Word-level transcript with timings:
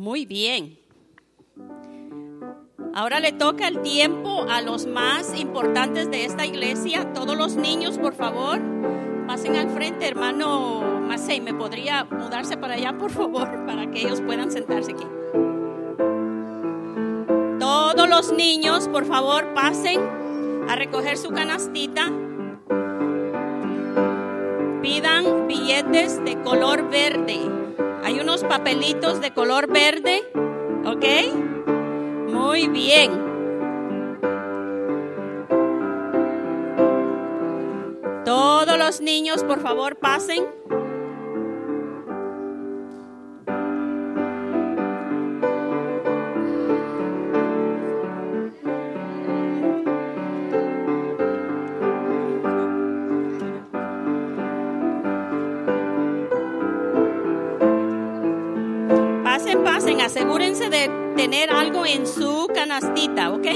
Muy 0.00 0.24
bien. 0.24 0.78
Ahora 2.94 3.20
le 3.20 3.32
toca 3.32 3.68
el 3.68 3.82
tiempo 3.82 4.46
a 4.48 4.62
los 4.62 4.86
más 4.86 5.38
importantes 5.38 6.10
de 6.10 6.24
esta 6.24 6.46
iglesia. 6.46 7.12
Todos 7.12 7.36
los 7.36 7.56
niños, 7.56 7.98
por 7.98 8.14
favor, 8.14 8.58
pasen 9.26 9.56
al 9.56 9.68
frente, 9.68 10.08
hermano 10.08 10.80
Macei. 11.06 11.42
¿Me 11.42 11.52
podría 11.52 12.04
mudarse 12.04 12.56
para 12.56 12.76
allá, 12.76 12.96
por 12.96 13.10
favor, 13.10 13.46
para 13.66 13.90
que 13.90 14.00
ellos 14.00 14.22
puedan 14.22 14.50
sentarse 14.50 14.92
aquí? 14.92 15.04
Todos 17.58 18.08
los 18.08 18.32
niños, 18.32 18.88
por 18.88 19.04
favor, 19.04 19.52
pasen 19.52 20.00
a 20.66 20.76
recoger 20.76 21.18
su 21.18 21.28
canastita. 21.28 22.10
Pidan 24.80 25.46
billetes 25.46 26.24
de 26.24 26.40
color 26.40 26.88
verde. 26.88 27.59
Hay 28.10 28.18
unos 28.18 28.42
papelitos 28.42 29.20
de 29.20 29.32
color 29.32 29.68
verde, 29.72 30.24
¿ok? 30.84 31.04
Muy 32.28 32.66
bien. 32.66 33.12
Todos 38.24 38.76
los 38.76 39.00
niños, 39.00 39.44
por 39.44 39.60
favor, 39.60 39.94
pasen. 39.94 40.44
Tener 61.30 61.50
algo 61.52 61.86
en 61.86 62.08
su 62.08 62.48
canastita, 62.52 63.30
¿ok? 63.30 63.46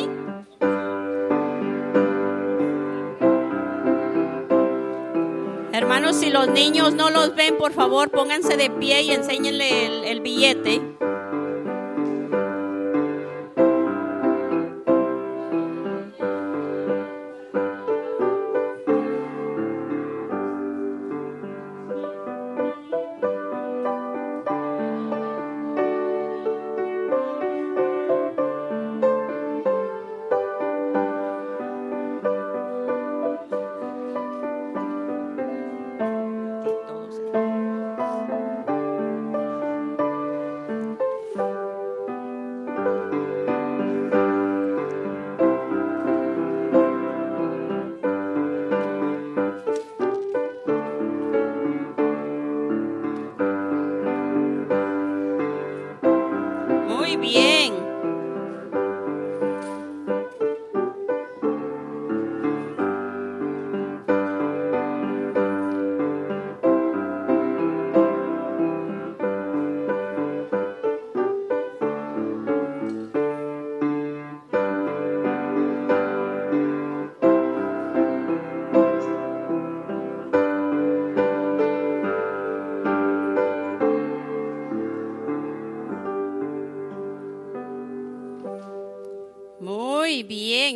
Hermanos, 5.73 6.15
si 6.15 6.31
los 6.31 6.47
niños 6.51 6.95
no 6.95 7.11
los 7.11 7.35
ven, 7.35 7.59
por 7.59 7.73
favor, 7.73 8.13
pónganse 8.13 8.57
de 8.57 8.71
pie 8.71 9.03
y 9.03 9.11
enséñenle 9.11 9.87
el, 9.87 10.05
el 10.05 10.21
billete. 10.21 10.94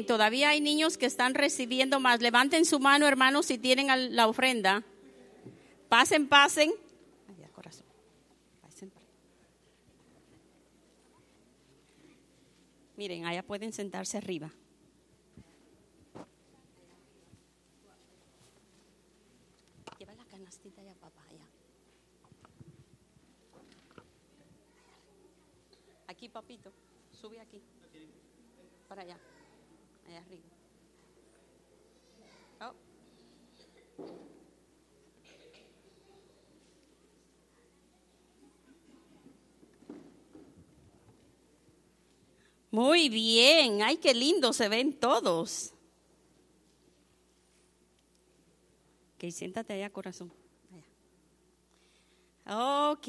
Todavía 0.09 0.49
hay 0.49 0.61
niños 0.61 0.99
que 0.99 1.07
están 1.07 1.35
recibiendo 1.35 2.01
más. 2.01 2.21
Levanten 2.21 2.65
su 2.65 2.81
mano, 2.81 3.07
hermanos, 3.07 3.47
si 3.47 3.59
tienen 3.59 4.17
la 4.17 4.27
ofrenda. 4.27 4.83
Pasen, 5.89 6.27
pasen. 6.29 6.73
Miren, 12.97 13.27
allá 13.27 13.45
pueden 13.45 13.73
sentarse 13.73 14.19
arriba. 14.19 14.51
Lleva 20.01 20.15
la 20.17 20.25
canastita 20.25 20.83
ya, 20.83 20.95
papá, 20.95 21.23
allá. 21.31 21.47
Aquí, 26.09 26.29
papito, 26.29 26.73
sube 27.13 27.41
aquí. 27.41 27.63
Para 28.89 29.03
allá, 29.03 29.17
Oh. 32.61 32.73
Muy 42.71 43.09
bien, 43.09 43.83
ay, 43.83 43.97
qué 43.97 44.15
lindo 44.15 44.53
se 44.53 44.69
ven 44.69 44.93
todos. 44.99 45.73
Ok, 49.17 49.31
siéntate 49.31 49.73
allá, 49.73 49.91
corazón. 49.91 50.33
Allá. 52.47 52.93
Ok. 52.93 53.09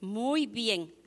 Muy 0.00 0.46
bien. 0.46 1.05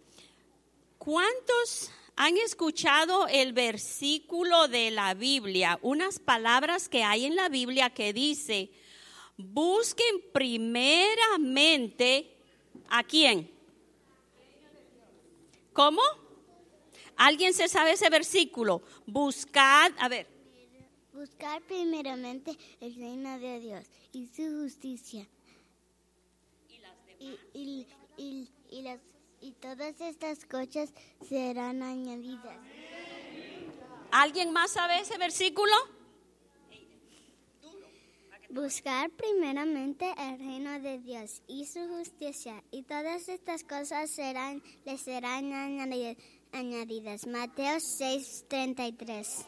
¿Cuántos 0.99 1.89
han 2.17 2.37
escuchado 2.37 3.27
el 3.27 3.53
versículo 3.53 4.67
de 4.67 4.91
la 4.91 5.13
Biblia? 5.13 5.79
Unas 5.81 6.19
palabras 6.19 6.89
que 6.89 7.03
hay 7.03 7.25
en 7.25 7.37
la 7.37 7.47
Biblia 7.47 7.89
que 7.89 8.11
dice, 8.13 8.69
busquen 9.37 10.21
primeramente 10.33 12.35
a 12.89 13.03
quién. 13.03 13.49
¿Cómo? 15.73 16.01
¿Alguien 17.15 17.53
se 17.53 17.69
sabe 17.69 17.93
ese 17.93 18.09
versículo? 18.09 18.81
Buscad, 19.05 19.93
a 19.97 20.09
ver, 20.09 20.27
Buscar 21.13 21.61
primeramente 21.63 22.57
el 22.79 22.95
reino 22.95 23.39
de 23.39 23.59
Dios 23.59 23.85
y 24.13 24.27
su 24.27 24.61
justicia. 24.61 25.27
Y, 27.19 27.37
y, 27.53 27.85
y, 28.17 28.47
y 28.71 28.81
las, 28.81 28.99
y 29.41 29.51
todas 29.53 29.99
estas 30.01 30.45
cosas 30.45 30.93
serán 31.27 31.81
añadidas. 31.83 32.57
¿alguien 34.11 34.51
más 34.51 34.71
sabe 34.71 34.99
ese 35.01 35.17
versículo? 35.17 35.71
Buscar 38.51 39.11
primeramente 39.11 40.11
el 40.17 40.39
reino 40.39 40.79
de 40.79 40.97
Dios 40.97 41.43
y 41.47 41.65
su 41.67 41.87
justicia, 41.87 42.63
y 42.71 42.81
todas 42.81 43.29
estas 43.29 43.63
cosas 43.63 44.09
serán, 44.09 44.63
les 44.85 45.01
serán 45.01 45.51
añadi- 45.51 46.17
añadidas. 46.51 47.27
Mateo 47.27 47.79
6:33. 47.79 49.45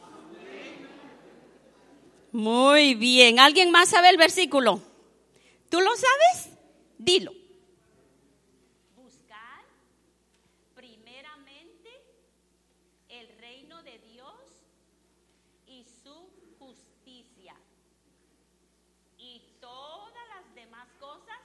Muy 2.30 2.94
bien. 2.94 3.40
¿Alguien 3.40 3.72
más 3.72 3.88
sabe 3.88 4.08
el 4.08 4.16
versículo? 4.18 4.80
¿Tú 5.68 5.80
lo 5.80 5.90
sabes? 5.96 6.56
Dilo. 6.96 7.32
Buscar 8.94 9.64
primeramente 10.76 11.90
el 13.08 13.26
de 13.84 13.98
Dios 13.98 14.64
y 15.66 15.84
su 15.84 16.14
justicia. 16.58 17.54
Y 19.18 19.42
todas 19.60 20.28
las 20.36 20.54
demás 20.54 20.88
cosas. 21.00 21.38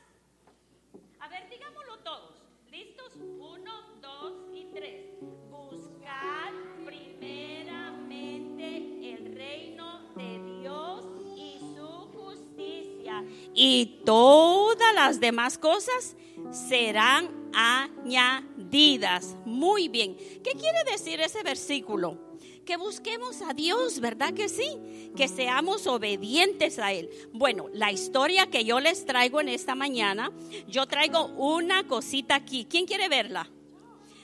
A 1.19 1.27
ver, 1.29 1.49
digámoslo 1.49 1.97
todos. 1.99 2.35
¿Listos? 2.69 3.13
Uno, 3.15 3.97
dos 4.01 4.33
y 4.53 4.65
tres. 4.73 5.05
Buscar 5.49 6.51
primeramente 6.85 9.13
el 9.13 9.33
reino 9.35 10.13
de 10.15 10.59
Dios 10.59 11.05
y 11.35 11.59
su 11.75 11.87
justicia. 12.17 13.23
Y 13.53 14.01
todas 14.05 14.93
las 14.93 15.19
demás 15.19 15.57
cosas 15.57 16.15
serán 16.51 17.49
añadidas. 17.53 19.35
Muy 19.45 19.87
bien. 19.87 20.17
¿Qué 20.17 20.51
quiere 20.51 20.83
decir 20.91 21.19
ese 21.21 21.41
versículo? 21.41 22.26
Que 22.67 22.75
busquemos 22.75 23.41
a 23.41 23.53
Dios, 23.53 24.01
¿verdad 24.01 24.33
que 24.33 24.49
sí? 24.49 25.11
Que 25.15 25.29
seamos 25.29 25.87
obedientes 25.87 26.79
a 26.79 26.91
Él. 26.91 27.09
Bueno, 27.31 27.69
la 27.71 27.93
historia 27.93 28.47
que 28.47 28.65
yo 28.65 28.81
les 28.81 29.05
traigo 29.05 29.39
en 29.39 29.47
esta 29.47 29.73
mañana, 29.73 30.33
yo 30.67 30.85
traigo 30.85 31.27
una 31.27 31.87
cosita 31.87 32.35
aquí. 32.35 32.67
¿Quién 32.69 32.85
quiere 32.85 33.07
verla? 33.07 33.49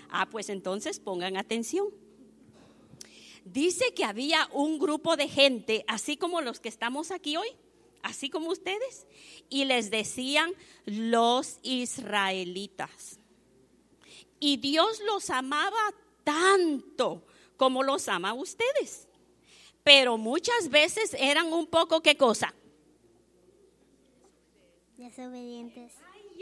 Ah, 0.10 0.28
pues 0.30 0.50
entonces 0.50 1.00
pongan 1.00 1.38
atención. 1.38 1.88
Dice 3.46 3.94
que 3.94 4.04
había 4.04 4.50
un 4.52 4.78
grupo 4.78 5.16
de 5.16 5.30
gente, 5.30 5.86
así 5.88 6.18
como 6.18 6.42
los 6.42 6.60
que 6.60 6.68
estamos 6.68 7.12
aquí 7.12 7.38
hoy, 7.38 7.50
así 8.02 8.30
como 8.30 8.50
ustedes, 8.50 9.08
y 9.50 9.64
les 9.64 9.90
decían 9.90 10.52
los 10.86 11.60
israelitas. 11.64 13.20
Y 14.42 14.58
Dios 14.58 15.02
los 15.08 15.30
amaba 15.30 15.94
tanto 16.26 17.24
como 17.58 17.84
los 17.84 18.08
ama 18.08 18.34
ustedes. 18.34 19.08
Pero 19.84 20.18
muchas 20.18 20.70
veces 20.70 21.16
eran 21.20 21.52
un 21.52 21.68
poco, 21.68 22.02
¿qué 22.02 22.16
cosa? 22.16 22.54
Desobedientes. 24.98 25.94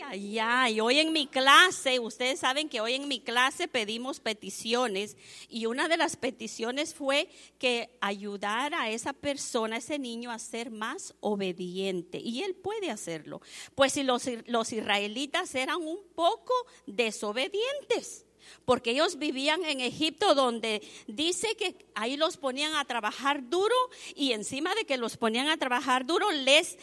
Ay, 0.04 0.40
ay, 0.40 0.80
hoy 0.80 1.00
en 1.00 1.13
mi 1.13 1.28
clase, 1.28 2.00
ustedes 2.00 2.40
saben 2.40 2.69
que 2.69 2.81
hoy 2.81 2.94
en 2.94 3.08
mi 3.08 3.19
clase 3.19 3.68
pedimos 3.68 4.19
peticiones 4.19 5.16
y 5.48 5.68
una 5.68 5.88
de 5.88 5.98
las 5.98 6.16
peticiones 6.16 6.96
fue 6.96 7.30
que 7.60 7.96
ayudara 8.02 8.81
a 8.81 8.90
esa 8.90 9.13
persona, 9.13 9.75
a 9.75 9.80
ese 9.80 10.00
niño 10.00 10.31
a 10.31 10.40
ser 10.40 10.72
más 10.72 11.13
obediente 11.19 12.18
y 12.18 12.42
él 12.42 12.56
puede 12.56 12.90
hacerlo. 12.90 13.42
Pues 13.75 13.94
si 13.94 14.04
los, 14.04 14.28
los 14.48 14.74
israelitas 14.74 15.54
eran 15.54 15.78
un 15.78 16.00
poco 16.16 16.54
desobedientes 16.88 18.25
porque 18.65 18.91
ellos 18.91 19.17
vivían 19.17 19.63
en 19.65 19.81
Egipto 19.81 20.35
donde 20.35 20.81
dice 21.07 21.55
que 21.55 21.75
ahí 21.95 22.17
los 22.17 22.38
ponían 22.38 22.75
a 22.75 22.85
trabajar 22.85 23.49
duro 23.49 23.75
y 24.15 24.33
encima 24.33 24.75
de 24.75 24.85
que 24.85 24.97
los 24.97 25.17
ponían 25.17 25.49
a 25.49 25.57
trabajar 25.57 26.05
duro 26.05 26.31
les 26.31 26.77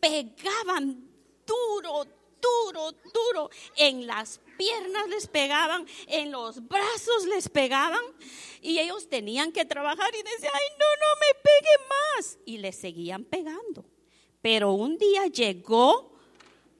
pegaban 0.00 1.08
duro, 1.46 2.06
duro, 2.40 2.92
duro. 3.12 3.50
En 3.76 4.06
las 4.06 4.40
piernas 4.56 5.08
les 5.08 5.26
pegaban, 5.26 5.86
en 6.06 6.30
los 6.30 6.66
brazos 6.66 7.26
les 7.26 7.48
pegaban 7.48 8.02
y 8.62 8.78
ellos 8.78 9.08
tenían 9.08 9.52
que 9.52 9.64
trabajar 9.64 10.10
y 10.14 10.22
decían, 10.22 10.52
ay, 10.54 10.76
no, 10.78 10.86
no 10.96 11.20
me 11.20 11.40
pegue 11.42 11.88
más. 11.88 12.38
Y 12.44 12.58
les 12.58 12.76
seguían 12.76 13.24
pegando. 13.24 13.84
Pero 14.42 14.72
un 14.72 14.96
día 14.96 15.26
llegó 15.26 16.12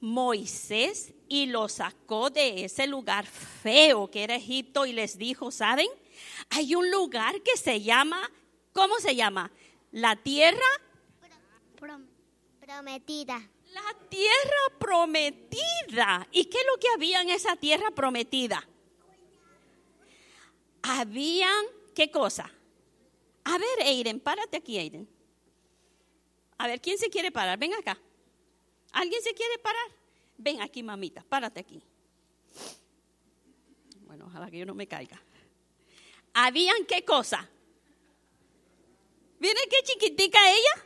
Moisés 0.00 1.12
y 1.28 1.46
los 1.46 1.72
sacó 1.72 2.30
de 2.30 2.64
ese 2.64 2.86
lugar 2.86 3.26
feo 3.26 4.10
que 4.10 4.24
era 4.24 4.36
Egipto 4.36 4.86
y 4.86 4.92
les 4.92 5.18
dijo, 5.18 5.50
¿saben? 5.50 5.88
Hay 6.50 6.74
un 6.74 6.90
lugar 6.90 7.40
que 7.42 7.56
se 7.56 7.80
llama, 7.80 8.30
¿cómo 8.72 8.98
se 8.98 9.14
llama? 9.14 9.50
La 9.92 10.16
tierra 10.16 10.58
prometida. 12.60 13.40
La 13.72 14.08
tierra 14.08 14.78
prometida. 14.78 16.26
¿Y 16.30 16.44
qué 16.44 16.58
es 16.58 16.66
lo 16.72 16.80
que 16.80 16.88
había 16.94 17.20
en 17.20 17.30
esa 17.30 17.56
tierra 17.56 17.90
prometida? 17.90 18.66
Habían, 20.82 21.64
¿qué 21.94 22.10
cosa? 22.10 22.50
A 23.44 23.58
ver, 23.58 23.82
Aiden, 23.86 24.20
párate 24.20 24.56
aquí, 24.56 24.78
Aiden. 24.78 25.08
A 26.58 26.66
ver, 26.66 26.80
¿quién 26.80 26.98
se 26.98 27.10
quiere 27.10 27.30
parar? 27.30 27.58
Ven 27.58 27.74
acá. 27.74 27.98
¿Alguien 28.92 29.22
se 29.22 29.34
quiere 29.34 29.58
parar? 29.58 29.90
Ven 30.38 30.60
aquí, 30.62 30.82
mamita, 30.82 31.24
párate 31.28 31.60
aquí. 31.60 31.82
Bueno, 34.06 34.26
ojalá 34.26 34.50
que 34.50 34.58
yo 34.58 34.66
no 34.66 34.74
me 34.74 34.86
caiga. 34.86 35.20
¿Habían 36.34 36.84
qué 36.86 37.04
cosa? 37.04 37.48
¿Miren 39.38 39.64
qué 39.70 39.82
chiquitica 39.84 40.38
ella? 40.50 40.84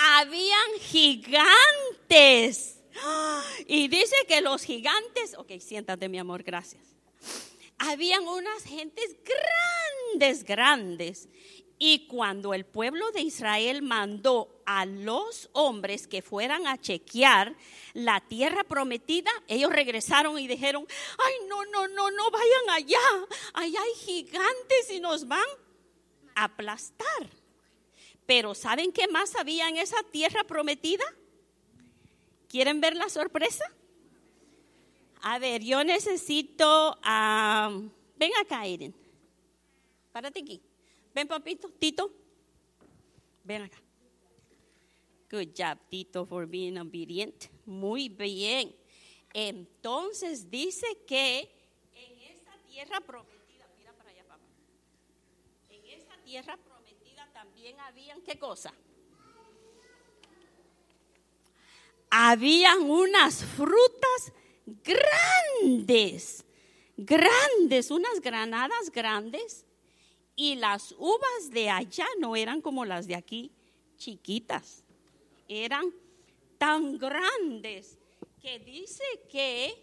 habían 0.00 0.70
gigantes. 0.80 2.76
Y 3.66 3.88
dice 3.88 4.16
que 4.26 4.40
los 4.40 4.62
gigantes, 4.62 5.34
ok, 5.36 5.52
siéntate 5.60 6.08
mi 6.08 6.18
amor, 6.18 6.42
gracias. 6.42 6.82
Habían 7.78 8.26
unas 8.26 8.64
gentes 8.64 9.16
grandes, 9.24 10.44
grandes. 10.44 11.28
Y 11.82 12.06
cuando 12.08 12.52
el 12.52 12.66
pueblo 12.66 13.10
de 13.10 13.22
Israel 13.22 13.80
mandó 13.80 14.62
a 14.66 14.84
los 14.84 15.48
hombres 15.54 16.06
que 16.06 16.20
fueran 16.20 16.66
a 16.66 16.78
chequear 16.78 17.56
la 17.94 18.20
tierra 18.20 18.64
prometida, 18.64 19.30
ellos 19.48 19.72
regresaron 19.72 20.38
y 20.38 20.46
dijeron, 20.46 20.86
ay, 21.18 21.32
no, 21.48 21.64
no, 21.64 21.88
no, 21.88 22.10
no 22.10 22.30
vayan 22.30 22.70
allá, 22.70 23.26
allá 23.54 23.80
hay 23.80 23.94
gigantes 23.94 24.90
y 24.90 25.00
nos 25.00 25.26
van 25.26 25.40
a 26.34 26.44
aplastar. 26.44 27.30
Pero 28.26 28.54
¿saben 28.54 28.92
qué 28.92 29.08
más 29.08 29.34
había 29.34 29.66
en 29.70 29.78
esa 29.78 30.02
tierra 30.12 30.44
prometida? 30.44 31.04
¿Quieren 32.50 32.82
ver 32.82 32.94
la 32.94 33.08
sorpresa? 33.08 33.64
A 35.22 35.38
ver, 35.38 35.62
yo 35.62 35.82
necesito... 35.82 36.98
ven 37.02 38.32
acá, 38.38 38.66
Eren. 38.66 38.94
Párate 40.12 40.40
aquí. 40.40 40.60
Ven, 41.14 41.26
papito. 41.26 41.70
Tito. 41.78 42.10
Ven 43.44 43.62
acá. 43.62 43.78
Good 45.30 45.54
job, 45.54 45.78
Tito, 45.88 46.26
for 46.26 46.46
being 46.46 46.76
obedient. 46.78 47.46
Muy 47.64 48.08
bien. 48.08 48.74
Entonces 49.32 50.50
dice 50.50 50.86
que 51.06 51.48
en 51.94 52.20
esa 52.22 52.52
tierra 52.66 53.00
prometida, 53.00 53.68
mira 53.78 53.92
para 53.92 54.10
allá, 54.10 54.24
papá. 54.24 54.44
En 55.68 55.86
esa 55.86 56.16
tierra 56.24 56.56
prometida 56.56 57.28
también 57.32 57.78
habían 57.78 58.20
qué 58.22 58.38
cosa? 58.38 58.74
Habían 62.10 62.90
unas 62.90 63.44
frutas 63.44 64.32
grandes, 64.82 66.44
grandes, 66.96 67.90
unas 67.92 68.20
granadas 68.20 68.90
grandes. 68.90 69.64
Y 70.42 70.54
las 70.54 70.94
uvas 70.96 71.50
de 71.50 71.68
allá 71.68 72.06
no 72.18 72.34
eran 72.34 72.62
como 72.62 72.86
las 72.86 73.06
de 73.06 73.14
aquí, 73.14 73.52
chiquitas. 73.98 74.84
Eran 75.46 75.94
tan 76.56 76.96
grandes 76.96 77.98
que 78.40 78.58
dice 78.58 79.04
que 79.30 79.74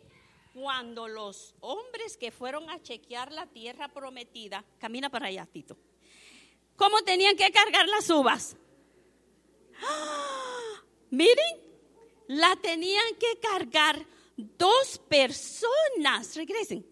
cuando 0.56 1.08
los 1.08 1.54
hombres 1.60 2.18
que 2.18 2.32
fueron 2.32 2.72
a 2.72 2.82
chequear 2.82 3.32
la 3.34 3.46
tierra 3.46 3.88
prometida, 3.90 4.66
camina 4.80 5.12
para 5.12 5.28
allá, 5.28 5.46
Tito 5.46 5.78
¿Cómo 6.76 7.04
tenían 7.04 7.38
que 7.38 7.52
cargar 7.52 7.88
las 7.88 8.10
uvas? 8.10 8.58
Miren, 11.12 11.62
la 12.30 12.56
tenían 12.56 13.16
que 13.20 13.40
cargar 13.40 14.04
dos 14.36 15.00
personas, 15.08 16.36
regresen, 16.36 16.84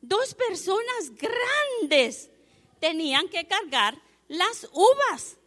dos 0.00 0.34
personas 0.34 1.12
grandes 1.14 2.32
tenían 2.84 3.28
que 3.28 3.46
cargar 3.46 3.96
las 4.28 4.68
uvas 4.72 5.38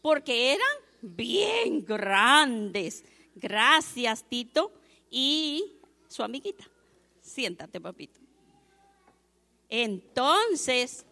porque 0.00 0.52
eran 0.52 0.76
bien 1.02 1.84
grandes. 1.84 3.04
Gracias, 3.34 4.24
Tito. 4.28 4.72
Y 5.10 5.72
su 6.08 6.22
amiguita. 6.22 6.64
Siéntate, 7.20 7.80
papito. 7.80 8.20
Entonces, 9.68 11.04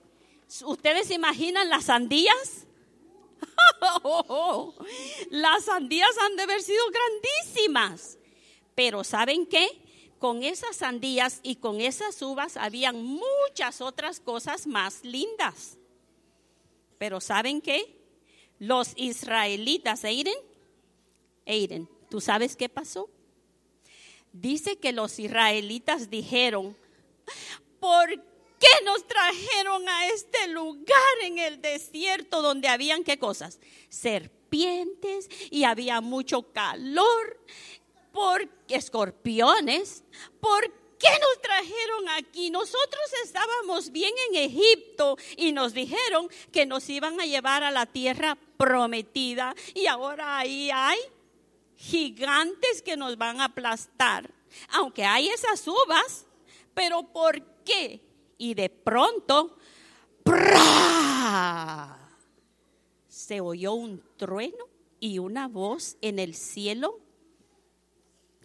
¿Ustedes 0.67 1.09
se 1.09 1.15
imaginan 1.15 1.71
las 1.71 1.87
sandías? 1.87 2.67
las 5.31 5.65
sandías 5.65 6.11
han 6.19 6.37
de 6.37 6.43
haber 6.43 6.61
sido 6.61 6.83
grandísimas. 6.91 8.19
Pero 8.75 9.03
¿saben 9.03 9.47
qué? 9.47 9.82
Con 10.23 10.45
esas 10.45 10.77
sandías 10.77 11.41
y 11.43 11.57
con 11.57 11.81
esas 11.81 12.23
uvas 12.23 12.57
habían 12.57 13.03
muchas 13.03 13.81
otras 13.81 14.21
cosas 14.21 14.69
más 14.69 15.03
lindas. 15.03 15.79
Pero 16.97 17.21
¿saben 17.21 17.61
qué? 17.61 17.99
Los 18.61 18.93
israelitas, 18.95 20.05
Eiren, 20.05 20.39
Eiren, 21.45 21.89
¿tú 22.09 22.21
sabes 22.21 22.55
qué 22.55 22.69
pasó? 22.69 23.11
Dice 24.33 24.79
que 24.79 24.93
los 24.93 25.19
israelitas 25.19 26.09
dijeron, 26.09 26.77
¿por 27.81 28.09
qué 28.11 28.85
nos 28.85 29.05
trajeron 29.09 29.89
a 29.89 30.07
este 30.07 30.47
lugar 30.47 31.17
en 31.23 31.39
el 31.39 31.61
desierto 31.61 32.43
donde 32.43 32.69
habían 32.69 33.03
qué 33.03 33.19
cosas? 33.19 33.59
Serpientes 33.89 35.29
y 35.51 35.65
había 35.65 36.01
mucho 36.01 36.53
calor, 36.53 37.45
por 38.13 38.49
escorpiones, 38.69 40.05
¿por 40.41 40.71
qué 40.99 41.09
nos 41.09 41.43
trajeron 41.43 42.09
aquí? 42.11 42.51
Nosotros 42.51 43.03
estábamos 43.25 43.91
bien 43.91 44.13
en 44.31 44.37
Egipto 44.51 45.17
y 45.37 45.53
nos 45.53 45.75
dijeron 45.75 46.29
que 46.53 46.67
nos 46.67 46.89
iban 46.89 47.21
a 47.21 47.27
llevar 47.27 47.65
a 47.65 47.71
la 47.71 47.87
tierra 47.87 48.39
prometida 48.57 49.55
y 49.75 49.87
ahora 49.87 50.39
ahí 50.39 50.71
hay 50.73 50.99
gigantes 51.77 52.83
que 52.83 52.97
nos 52.97 53.19
van 53.19 53.41
a 53.41 53.47
aplastar. 53.47 54.31
Aunque 54.69 55.05
hay 55.05 55.29
esas 55.29 55.67
uvas, 55.67 56.27
pero 56.75 57.03
¿por 57.03 57.43
qué? 57.65 58.01
Y 58.39 58.55
de 58.55 58.69
pronto, 58.69 59.57
se 63.09 63.41
oyó 63.41 63.75
un 63.75 64.03
trueno 64.17 64.69
y 65.01 65.19
una 65.19 65.49
voz 65.49 65.97
en 66.01 66.19
el 66.19 66.35
cielo 66.35 67.02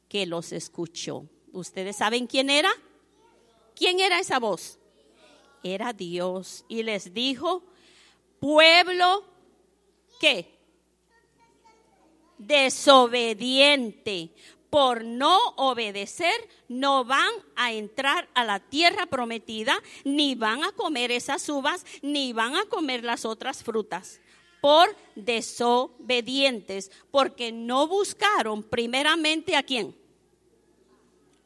que 0.10 0.26
los 0.26 0.52
escuchó. 0.52 1.26
¿Ustedes 1.52 1.98
saben 1.98 2.28
quién 2.28 2.50
era? 2.50 2.70
¿Quién 3.76 4.00
era 4.00 4.20
esa 4.20 4.40
voz? 4.40 4.80
Era 5.64 5.94
Dios. 5.94 6.66
Y 6.68 6.84
les 6.84 7.14
dijo, 7.14 7.64
pueblo, 8.40 9.24
¿qué? 10.20 10.58
Desobediente. 12.38 14.32
Por 14.70 15.06
no 15.06 15.40
obedecer, 15.56 16.36
no 16.68 17.06
van 17.06 17.32
a 17.56 17.72
entrar 17.72 18.28
a 18.34 18.44
la 18.44 18.60
tierra 18.60 19.06
prometida, 19.06 19.82
ni 20.04 20.36
van 20.36 20.64
a 20.64 20.74
comer 20.74 21.12
esas 21.12 21.48
uvas, 21.48 21.86
ni 22.02 22.34
van 22.34 22.56
a 22.56 22.66
comer 22.66 23.04
las 23.04 23.24
otras 23.24 23.64
frutas 23.64 24.20
por 24.62 24.96
desobedientes, 25.16 26.92
porque 27.12 27.52
no 27.52 27.88
buscaron 27.88 28.64
primeramente 28.64 29.56
a 29.56 29.64
quién? 29.64 29.96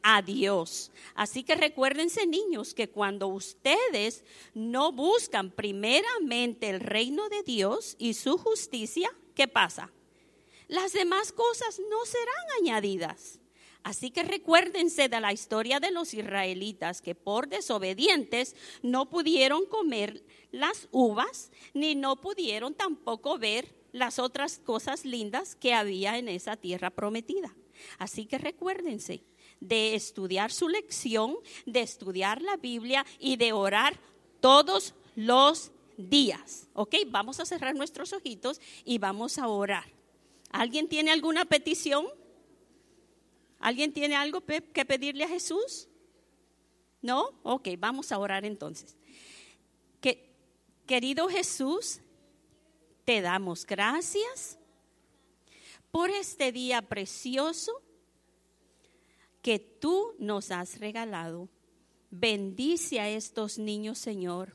A 0.02 0.22
Dios. 0.22 0.90
Así 1.14 1.44
que 1.44 1.54
recuérdense 1.54 2.26
niños 2.26 2.74
que 2.74 2.88
cuando 2.88 3.28
ustedes 3.28 4.24
no 4.54 4.92
buscan 4.92 5.50
primeramente 5.50 6.70
el 6.70 6.80
reino 6.80 7.28
de 7.28 7.42
Dios 7.42 7.96
y 7.98 8.14
su 8.14 8.38
justicia, 8.38 9.10
¿qué 9.34 9.46
pasa? 9.46 9.90
Las 10.68 10.92
demás 10.92 11.32
cosas 11.32 11.78
no 11.78 12.04
serán 12.06 12.60
añadidas. 12.60 13.38
Así 13.82 14.10
que 14.10 14.22
recuérdense 14.22 15.08
de 15.08 15.20
la 15.20 15.32
historia 15.32 15.80
de 15.80 15.90
los 15.90 16.14
israelitas 16.14 17.02
que 17.02 17.14
por 17.14 17.48
desobedientes 17.48 18.54
no 18.80 19.10
pudieron 19.10 19.66
comer 19.66 20.22
las 20.52 20.88
uvas, 20.92 21.50
ni 21.74 21.94
no 21.94 22.20
pudieron 22.20 22.74
tampoco 22.74 23.38
ver 23.38 23.74
las 23.90 24.18
otras 24.18 24.58
cosas 24.58 25.04
lindas 25.04 25.54
que 25.54 25.74
había 25.74 26.18
en 26.18 26.28
esa 26.28 26.56
tierra 26.56 26.90
prometida. 26.90 27.54
Así 27.98 28.26
que 28.26 28.38
recuérdense 28.38 29.24
de 29.60 29.94
estudiar 29.94 30.52
su 30.52 30.68
lección, 30.68 31.36
de 31.66 31.80
estudiar 31.80 32.42
la 32.42 32.56
Biblia 32.56 33.04
y 33.18 33.36
de 33.36 33.52
orar 33.52 33.98
todos 34.40 34.94
los 35.16 35.72
días. 35.96 36.68
¿Ok? 36.74 36.96
Vamos 37.08 37.40
a 37.40 37.46
cerrar 37.46 37.74
nuestros 37.74 38.12
ojitos 38.12 38.60
y 38.84 38.98
vamos 38.98 39.38
a 39.38 39.48
orar. 39.48 39.84
¿Alguien 40.50 40.88
tiene 40.88 41.10
alguna 41.10 41.44
petición? 41.44 42.06
¿Alguien 43.58 43.92
tiene 43.92 44.16
algo 44.16 44.42
que 44.44 44.84
pedirle 44.84 45.24
a 45.24 45.28
Jesús? 45.28 45.88
¿No? 47.00 47.30
Ok, 47.42 47.68
vamos 47.78 48.12
a 48.12 48.18
orar 48.18 48.44
entonces. 48.44 48.96
Que, 50.92 50.96
querido 50.96 51.26
Jesús, 51.30 52.00
te 53.06 53.22
damos 53.22 53.64
gracias 53.64 54.58
por 55.90 56.10
este 56.10 56.52
día 56.52 56.82
precioso 56.82 57.80
que 59.40 59.58
tú 59.58 60.14
nos 60.18 60.50
has 60.50 60.78
regalado. 60.80 61.48
Bendice 62.10 63.00
a 63.00 63.08
estos 63.08 63.58
niños, 63.58 63.96
Señor. 63.96 64.54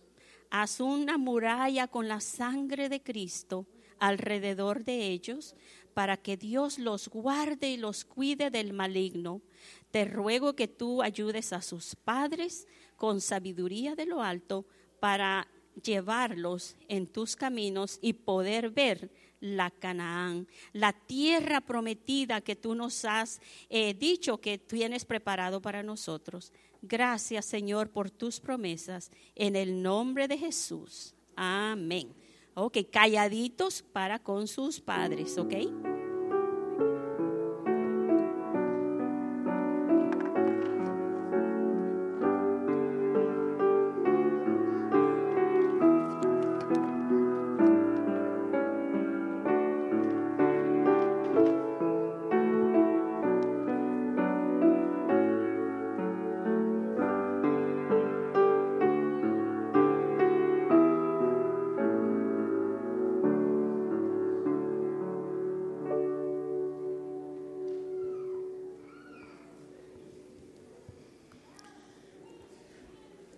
Haz 0.52 0.80
una 0.80 1.18
muralla 1.18 1.88
con 1.88 2.08
la 2.08 2.22
sangre 2.22 2.88
de 2.88 3.02
Cristo 3.02 3.66
alrededor 3.98 4.84
de 4.84 5.08
ellos 5.08 5.56
para 5.96 6.18
que 6.18 6.38
Dios 6.38 6.78
los 6.78 7.10
guarde 7.10 7.72
y 7.72 7.78
los 7.78 8.06
cuide 8.06 8.52
del 8.52 8.74
maligno. 8.74 9.42
Te 9.90 10.06
ruego 10.06 10.56
que 10.56 10.68
tú 10.68 11.02
ayudes 11.02 11.52
a 11.52 11.64
sus 11.64 11.96
padres 11.96 12.68
con 12.96 13.22
sabiduría 13.22 13.96
de 13.96 14.06
lo 14.06 14.22
alto 14.22 14.68
para 15.00 15.48
llevarlos 15.82 16.76
en 16.88 17.08
tus 17.08 17.36
caminos 17.36 18.00
y 18.02 18.14
poder 18.14 18.70
ver 18.70 19.10
la 19.40 19.70
Canaán, 19.70 20.48
la 20.74 20.94
tierra 20.94 21.62
prometida 21.62 22.42
que 22.42 22.56
tú 22.56 22.74
nos 22.74 23.06
has 23.06 23.40
eh, 23.70 23.94
dicho 23.94 24.40
que 24.40 24.58
tienes 24.58 25.06
preparado 25.06 25.62
para 25.62 25.84
nosotros. 25.84 26.52
Gracias 26.82 27.46
Señor 27.46 27.90
por 27.90 28.10
tus 28.10 28.40
promesas. 28.40 29.12
En 29.36 29.56
el 29.56 29.82
nombre 29.82 30.28
de 30.28 30.38
Jesús. 30.38 31.14
Amén. 31.36 32.14
Ok, 32.56 32.78
calladitos 32.92 33.84
para 33.94 34.18
con 34.18 34.48
sus 34.48 34.80
padres, 34.80 35.38
¿ok? 35.38 35.97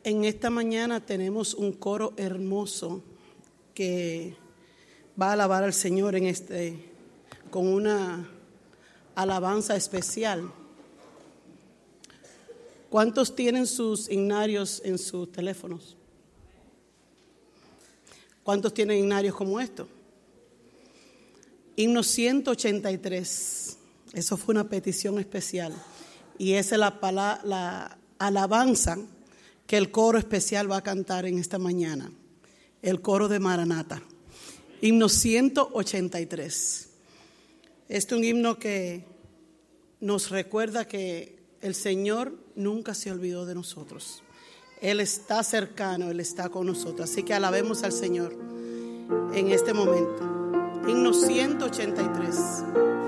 En 0.09 0.25
esta 0.25 0.49
mañana 0.49 1.05
tenemos 1.05 1.53
un 1.53 1.71
coro 1.71 2.15
hermoso 2.17 3.03
que 3.75 4.35
va 5.21 5.29
a 5.29 5.33
alabar 5.33 5.63
al 5.63 5.71
Señor 5.71 6.15
en 6.15 6.25
este 6.25 6.83
con 7.51 7.67
una 7.67 8.27
alabanza 9.13 9.75
especial. 9.75 10.51
¿Cuántos 12.89 13.35
tienen 13.35 13.67
sus 13.67 14.09
ignarios 14.09 14.81
en 14.83 14.97
sus 14.97 15.31
teléfonos? 15.31 15.95
¿Cuántos 18.41 18.73
tienen 18.73 18.97
ignarios 18.97 19.35
como 19.35 19.59
esto? 19.59 19.87
Himno 21.75 22.01
183. 22.01 23.77
Eso 24.13 24.37
fue 24.37 24.53
una 24.53 24.67
petición 24.67 25.19
especial. 25.19 25.71
Y 26.39 26.53
esa 26.53 26.73
es 26.73 26.79
la, 26.79 27.41
la 27.43 27.99
alabanza 28.17 28.97
que 29.69 29.77
el 29.77 29.91
coro 29.91 30.17
especial 30.17 30.69
va 30.69 30.77
a 30.77 30.81
cantar 30.81 31.27
en 31.27 31.37
esta 31.37 31.59
mañana, 31.59 32.11
el 32.81 33.01
coro 33.01 33.27
de 33.27 33.37
Maranata, 33.37 34.01
himno 34.81 35.07
183. 35.07 36.89
Este 37.87 38.15
es 38.15 38.17
un 38.17 38.23
himno 38.23 38.57
que 38.57 39.05
nos 39.99 40.31
recuerda 40.31 40.87
que 40.87 41.37
el 41.61 41.75
Señor 41.75 42.33
nunca 42.55 42.95
se 42.95 43.11
olvidó 43.11 43.45
de 43.45 43.53
nosotros. 43.53 44.23
Él 44.81 45.01
está 45.01 45.43
cercano, 45.43 46.09
Él 46.09 46.19
está 46.19 46.49
con 46.49 46.65
nosotros. 46.65 47.07
Así 47.07 47.21
que 47.21 47.35
alabemos 47.35 47.83
al 47.83 47.91
Señor 47.91 48.35
en 49.35 49.51
este 49.51 49.75
momento. 49.75 50.81
Himno 50.87 51.13
183. 51.13 52.98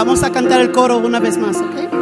Vamos 0.00 0.22
a 0.22 0.32
cantar 0.32 0.62
el 0.62 0.72
coro 0.72 0.96
una 0.96 1.20
vez 1.20 1.36
más, 1.36 1.58
¿ok? 1.58 1.99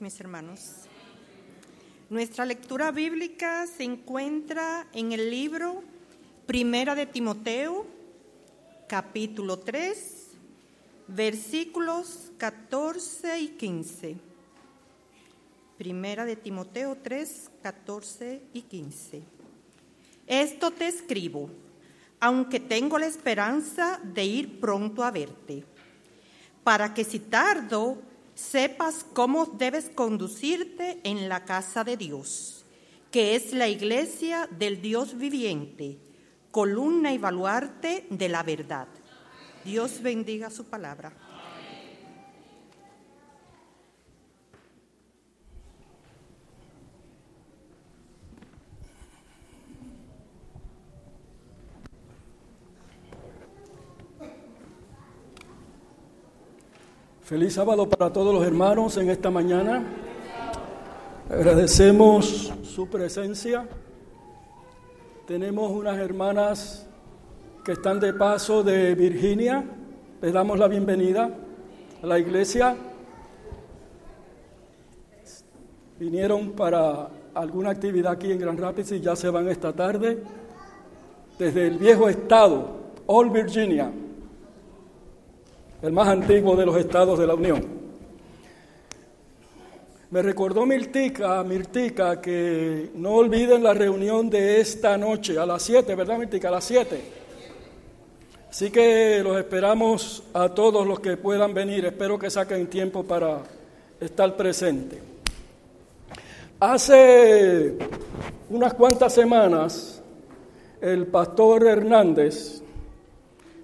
Mis 0.00 0.18
hermanos. 0.18 0.86
Nuestra 2.08 2.46
lectura 2.46 2.90
bíblica 2.90 3.66
se 3.66 3.84
encuentra 3.84 4.86
en 4.92 5.12
el 5.12 5.30
libro 5.30 5.82
Primera 6.46 6.94
de 6.94 7.06
Timoteo, 7.06 7.86
capítulo 8.88 9.58
3, 9.58 10.28
versículos 11.08 12.32
14 12.38 13.40
y 13.40 13.48
15. 13.48 14.16
Primera 15.76 16.24
de 16.24 16.36
Timoteo 16.36 16.96
3, 16.96 17.50
14 17.62 18.42
y 18.54 18.62
15. 18.62 19.22
Esto 20.26 20.70
te 20.70 20.88
escribo, 20.88 21.50
aunque 22.20 22.58
tengo 22.58 22.98
la 22.98 23.06
esperanza 23.06 24.00
de 24.02 24.24
ir 24.24 24.60
pronto 24.60 25.04
a 25.04 25.10
verte, 25.10 25.64
para 26.64 26.94
que 26.94 27.04
si 27.04 27.18
tardo, 27.18 28.09
sepas 28.40 29.04
cómo 29.12 29.46
debes 29.46 29.90
conducirte 29.90 31.00
en 31.04 31.28
la 31.28 31.44
casa 31.44 31.84
de 31.84 31.96
Dios, 31.96 32.64
que 33.10 33.36
es 33.36 33.52
la 33.52 33.68
iglesia 33.68 34.48
del 34.50 34.80
Dios 34.80 35.16
viviente, 35.16 35.98
columna 36.50 37.12
y 37.12 37.18
baluarte 37.18 38.06
de 38.10 38.28
la 38.28 38.42
verdad. 38.42 38.88
Dios 39.64 40.00
bendiga 40.02 40.50
su 40.50 40.64
palabra. 40.64 41.12
Feliz 57.30 57.54
sábado 57.54 57.88
para 57.88 58.12
todos 58.12 58.34
los 58.34 58.44
hermanos 58.44 58.96
en 58.96 59.08
esta 59.08 59.30
mañana. 59.30 59.84
Agradecemos 61.30 62.52
su 62.64 62.88
presencia. 62.88 63.68
Tenemos 65.28 65.70
unas 65.70 65.96
hermanas 66.00 66.88
que 67.64 67.70
están 67.70 68.00
de 68.00 68.12
paso 68.14 68.64
de 68.64 68.96
Virginia. 68.96 69.64
Les 70.20 70.32
damos 70.32 70.58
la 70.58 70.66
bienvenida 70.66 71.30
a 72.02 72.06
la 72.08 72.18
iglesia. 72.18 72.74
Vinieron 76.00 76.50
para 76.50 77.10
alguna 77.32 77.70
actividad 77.70 78.10
aquí 78.10 78.32
en 78.32 78.40
Grand 78.40 78.58
Rapids 78.58 78.90
y 78.90 79.00
ya 79.00 79.14
se 79.14 79.30
van 79.30 79.46
esta 79.46 79.72
tarde 79.72 80.20
desde 81.38 81.68
el 81.68 81.78
viejo 81.78 82.08
estado, 82.08 82.70
Old 83.06 83.32
Virginia, 83.32 83.92
el 85.82 85.92
más 85.92 86.08
antiguo 86.08 86.56
de 86.56 86.66
los 86.66 86.76
estados 86.76 87.18
de 87.18 87.26
la 87.26 87.34
Unión. 87.34 87.80
Me 90.10 90.22
recordó 90.22 90.66
Mirtica, 90.66 91.42
Mirtica, 91.44 92.20
que 92.20 92.90
no 92.94 93.12
olviden 93.12 93.62
la 93.62 93.72
reunión 93.72 94.28
de 94.28 94.60
esta 94.60 94.98
noche 94.98 95.38
a 95.38 95.46
las 95.46 95.62
7, 95.62 95.94
¿verdad 95.94 96.18
Mirtica? 96.18 96.48
A 96.48 96.52
las 96.52 96.64
7. 96.64 97.00
Así 98.50 98.70
que 98.70 99.20
los 99.22 99.38
esperamos 99.38 100.24
a 100.34 100.48
todos 100.48 100.84
los 100.84 100.98
que 100.98 101.16
puedan 101.16 101.54
venir. 101.54 101.84
Espero 101.84 102.18
que 102.18 102.28
saquen 102.28 102.66
tiempo 102.66 103.04
para 103.04 103.38
estar 104.00 104.36
presentes. 104.36 104.98
Hace 106.58 107.76
unas 108.50 108.74
cuantas 108.74 109.14
semanas, 109.14 110.02
el 110.80 111.06
pastor 111.06 111.68
Hernández 111.68 112.60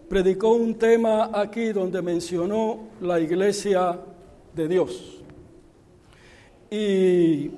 predicó 0.08 0.52
un 0.52 0.74
tema 0.76 1.30
aquí 1.32 1.72
donde 1.72 2.00
mencionó 2.00 2.88
la 3.00 3.18
iglesia 3.18 3.98
de 4.54 4.68
Dios. 4.68 5.22
Y 6.70 7.50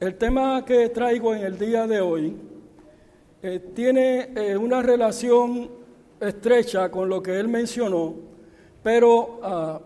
el 0.00 0.14
tema 0.18 0.64
que 0.64 0.88
traigo 0.88 1.34
en 1.34 1.44
el 1.44 1.58
día 1.58 1.86
de 1.86 2.00
hoy 2.00 2.36
eh, 3.42 3.60
tiene 3.74 4.30
eh, 4.34 4.56
una 4.56 4.82
relación 4.82 5.70
estrecha 6.20 6.90
con 6.90 7.08
lo 7.08 7.22
que 7.22 7.38
él 7.38 7.48
mencionó, 7.48 8.14
pero 8.82 9.40
ah, 9.42 9.80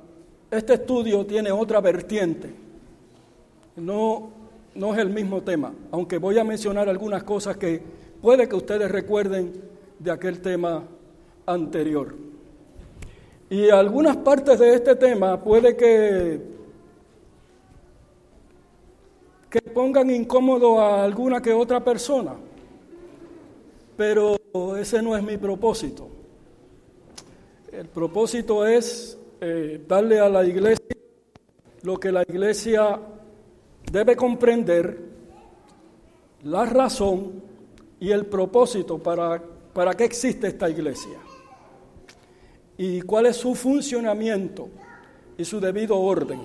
este 0.50 0.74
estudio 0.74 1.26
tiene 1.26 1.50
otra 1.52 1.80
vertiente. 1.80 2.50
no, 3.76 4.30
no 4.74 4.94
es 4.94 5.00
el 5.00 5.10
mismo 5.10 5.42
tema, 5.42 5.74
aunque 5.90 6.18
voy 6.18 6.38
a 6.38 6.44
mencionar 6.44 6.88
algunas 6.88 7.24
cosas 7.24 7.56
que 7.56 7.82
puede 8.22 8.48
que 8.48 8.54
ustedes 8.54 8.90
recuerden 8.90 9.52
de 9.98 10.10
aquel 10.10 10.40
tema 10.40 10.84
anterior. 11.52 12.30
Y 13.50 13.68
algunas 13.68 14.16
partes 14.18 14.60
de 14.60 14.74
este 14.74 14.94
tema 14.94 15.42
puede 15.42 15.76
que, 15.76 16.40
que 19.50 19.60
pongan 19.60 20.08
incómodo 20.08 20.80
a 20.80 21.02
alguna 21.02 21.42
que 21.42 21.52
otra 21.52 21.82
persona, 21.82 22.36
pero 23.96 24.36
ese 24.78 25.02
no 25.02 25.16
es 25.16 25.24
mi 25.24 25.36
propósito. 25.36 26.08
El 27.72 27.88
propósito 27.88 28.64
es 28.64 29.18
eh, 29.40 29.84
darle 29.86 30.20
a 30.20 30.28
la 30.28 30.44
iglesia 30.44 30.86
lo 31.82 31.98
que 31.98 32.12
la 32.12 32.22
iglesia 32.22 33.00
debe 33.90 34.14
comprender, 34.14 34.96
la 36.44 36.66
razón 36.66 37.42
y 37.98 38.12
el 38.12 38.26
propósito 38.26 38.98
para, 38.98 39.42
para 39.72 39.94
qué 39.94 40.04
existe 40.04 40.46
esta 40.46 40.70
iglesia 40.70 41.18
y 42.82 43.02
cuál 43.02 43.26
es 43.26 43.36
su 43.36 43.54
funcionamiento 43.54 44.70
y 45.36 45.44
su 45.44 45.60
debido 45.60 46.00
orden. 46.00 46.40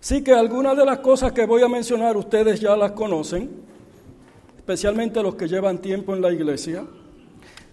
Sí 0.00 0.24
que 0.24 0.32
algunas 0.32 0.74
de 0.74 0.86
las 0.86 1.00
cosas 1.00 1.32
que 1.32 1.44
voy 1.44 1.60
a 1.60 1.68
mencionar 1.68 2.16
ustedes 2.16 2.60
ya 2.60 2.74
las 2.74 2.92
conocen, 2.92 3.50
especialmente 4.56 5.22
los 5.22 5.34
que 5.34 5.48
llevan 5.48 5.82
tiempo 5.82 6.14
en 6.14 6.22
la 6.22 6.32
iglesia, 6.32 6.82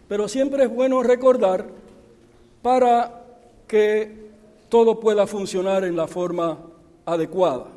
pero 0.09 0.27
siempre 0.27 0.65
es 0.65 0.69
bueno 0.69 1.01
recordar 1.01 1.65
para 2.61 3.23
que 3.69 4.27
todo 4.67 4.99
pueda 4.99 5.25
funcionar 5.25 5.85
en 5.85 5.95
la 5.95 6.07
forma 6.07 6.57
adecuada. 7.05 7.67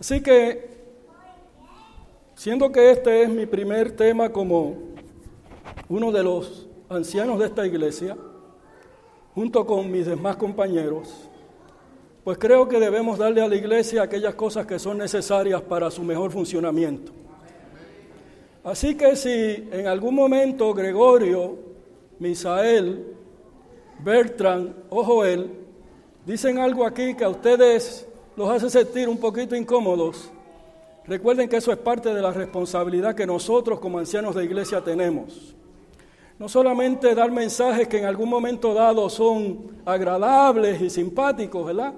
Así 0.00 0.22
que, 0.22 0.70
siendo 2.34 2.72
que 2.72 2.92
este 2.92 3.24
es 3.24 3.28
mi 3.28 3.44
primer 3.44 3.92
tema 3.92 4.30
como 4.30 4.74
uno 5.90 6.10
de 6.12 6.22
los 6.22 6.67
ancianos 6.88 7.38
de 7.38 7.46
esta 7.46 7.66
iglesia, 7.66 8.16
junto 9.34 9.66
con 9.66 9.90
mis 9.90 10.06
demás 10.06 10.36
compañeros, 10.36 11.28
pues 12.24 12.38
creo 12.38 12.68
que 12.68 12.80
debemos 12.80 13.18
darle 13.18 13.40
a 13.40 13.48
la 13.48 13.56
iglesia 13.56 14.02
aquellas 14.02 14.34
cosas 14.34 14.66
que 14.66 14.78
son 14.78 14.98
necesarias 14.98 15.62
para 15.62 15.90
su 15.90 16.02
mejor 16.02 16.30
funcionamiento. 16.30 17.12
Así 18.64 18.96
que 18.96 19.16
si 19.16 19.68
en 19.70 19.86
algún 19.86 20.14
momento 20.14 20.74
Gregorio, 20.74 21.58
Misael, 22.18 23.14
Bertrand 24.00 24.74
o 24.90 25.04
Joel 25.04 25.50
dicen 26.26 26.58
algo 26.58 26.84
aquí 26.84 27.14
que 27.14 27.24
a 27.24 27.28
ustedes 27.28 28.06
los 28.36 28.50
hace 28.50 28.68
sentir 28.68 29.08
un 29.08 29.18
poquito 29.18 29.56
incómodos, 29.56 30.30
recuerden 31.06 31.48
que 31.48 31.56
eso 31.56 31.72
es 31.72 31.78
parte 31.78 32.12
de 32.12 32.20
la 32.20 32.32
responsabilidad 32.32 33.14
que 33.14 33.26
nosotros 33.26 33.80
como 33.80 33.98
ancianos 33.98 34.34
de 34.34 34.44
iglesia 34.44 34.82
tenemos. 34.82 35.54
No 36.38 36.48
solamente 36.48 37.14
dar 37.16 37.32
mensajes 37.32 37.88
que 37.88 37.98
en 37.98 38.04
algún 38.04 38.28
momento 38.28 38.72
dado 38.72 39.10
son 39.10 39.80
agradables 39.84 40.80
y 40.80 40.88
simpáticos, 40.88 41.66
¿verdad? 41.66 41.94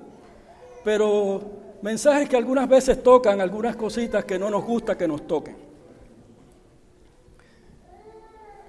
Pero 0.82 1.42
mensajes 1.82 2.26
que 2.26 2.36
algunas 2.36 2.66
veces 2.66 3.02
tocan 3.02 3.40
algunas 3.40 3.76
cositas 3.76 4.24
que 4.24 4.38
no 4.38 4.48
nos 4.48 4.64
gusta 4.64 4.96
que 4.96 5.06
nos 5.06 5.26
toquen. 5.26 5.56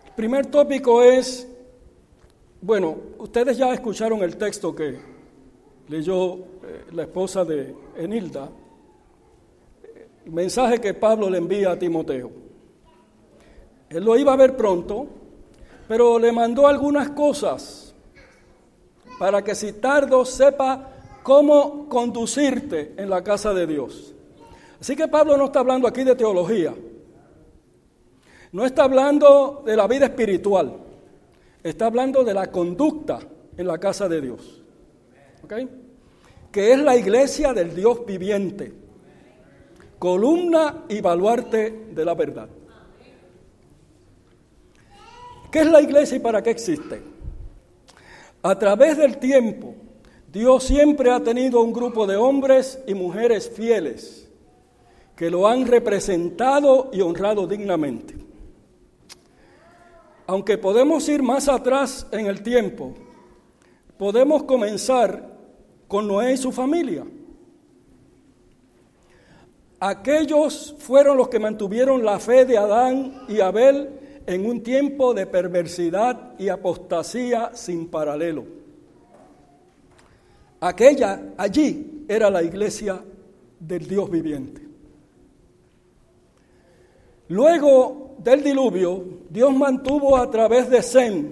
El 0.08 0.12
primer 0.14 0.48
tópico 0.48 1.02
es, 1.02 1.48
bueno, 2.62 2.98
ustedes 3.20 3.58
ya 3.58 3.74
escucharon 3.74 4.22
el 4.24 4.36
texto 4.36 4.76
que 4.76 5.00
leyó 5.88 6.34
eh, 6.36 6.86
la 6.92 7.04
esposa 7.04 7.46
de 7.46 7.74
Enilda, 7.96 8.50
el 10.26 10.32
mensaje 10.32 10.80
que 10.80 10.94
Pablo 10.94 11.30
le 11.30 11.38
envía 11.38 11.72
a 11.72 11.80
Timoteo. 11.80 12.30
Él 13.90 14.04
lo 14.04 14.18
iba 14.18 14.34
a 14.34 14.36
ver 14.38 14.56
pronto, 14.56 15.08
pero 15.88 16.20
le 16.20 16.32
mandó 16.32 16.68
algunas 16.68 17.10
cosas 17.10 17.94
para 19.20 19.44
que 19.44 19.54
si 19.54 19.74
tardo 19.74 20.26
sepa 20.26 20.90
cómo 21.24 21.88
conducirte 21.88 22.94
en 22.98 23.10
la 23.10 23.24
casa 23.24 23.54
de 23.54 23.68
Dios. 23.68 24.14
Así 24.80 24.96
que 24.96 25.08
Pablo 25.08 25.38
no 25.38 25.46
está 25.46 25.60
hablando 25.60 25.88
aquí 25.88 26.04
de 26.04 26.16
teología, 26.16 26.74
no 28.52 28.66
está 28.66 28.84
hablando 28.84 29.62
de 29.66 29.78
la 29.78 29.88
vida 29.88 30.06
espiritual, 30.06 30.76
está 31.64 31.86
hablando 31.86 32.24
de 32.24 32.34
la 32.34 32.50
conducta 32.50 33.20
en 33.56 33.68
la 33.68 33.78
casa 33.78 34.10
de 34.10 34.22
Dios. 34.22 34.64
¿Ok? 35.44 35.54
Que 36.52 36.74
es 36.74 36.80
la 36.80 36.98
iglesia 36.98 37.54
del 37.54 37.76
Dios 37.76 38.06
viviente, 38.06 38.74
columna 40.00 40.86
y 40.90 41.00
baluarte 41.00 41.90
de 41.94 42.06
la 42.06 42.16
verdad. 42.16 42.50
¿Qué 45.52 45.60
es 45.60 45.68
la 45.68 45.82
iglesia 45.82 46.16
y 46.16 46.22
para 46.22 46.42
qué 46.42 46.52
existe? 46.52 47.02
A 48.42 48.58
través 48.58 48.98
del 48.98 49.18
tiempo, 49.18 49.76
Dios 50.32 50.64
siempre 50.64 51.12
ha 51.12 51.20
tenido 51.20 51.62
un 51.62 51.74
grupo 51.74 52.08
de 52.08 52.16
hombres 52.16 52.80
y 52.88 52.94
mujeres 52.94 53.50
fieles 53.50 54.30
que 55.16 55.30
lo 55.30 55.48
han 55.48 55.68
representado 55.68 56.90
y 56.94 57.02
honrado 57.02 57.46
dignamente. 57.46 58.16
Aunque 60.26 60.58
podemos 60.58 61.08
ir 61.10 61.22
más 61.22 61.50
atrás 61.50 62.08
en 62.12 62.28
el 62.28 62.42
tiempo, 62.42 62.94
podemos 63.98 64.44
comenzar 64.44 65.38
con 65.88 66.08
Noé 66.08 66.34
y 66.34 66.38
su 66.38 66.54
familia. 66.54 67.06
Aquellos 69.82 70.76
fueron 70.80 71.18
los 71.18 71.28
que 71.28 71.40
mantuvieron 71.40 72.06
la 72.06 72.20
fe 72.20 72.46
de 72.46 72.58
Adán 72.58 73.26
y 73.28 73.42
Abel 73.42 74.01
en 74.26 74.46
un 74.46 74.62
tiempo 74.62 75.14
de 75.14 75.26
perversidad 75.26 76.34
y 76.38 76.50
apostasía 76.50 77.52
sin 77.54 77.88
paralelo. 77.88 78.46
Aquella 80.60 81.34
allí 81.38 82.06
era 82.08 82.30
la 82.30 82.44
iglesia 82.44 83.04
del 83.60 83.88
Dios 83.88 84.10
viviente. 84.10 84.62
Luego 87.30 88.16
del 88.18 88.44
diluvio, 88.44 89.04
Dios 89.30 89.56
mantuvo 89.56 90.18
a 90.18 90.30
través 90.30 90.70
de 90.70 90.84
Sem 90.84 91.30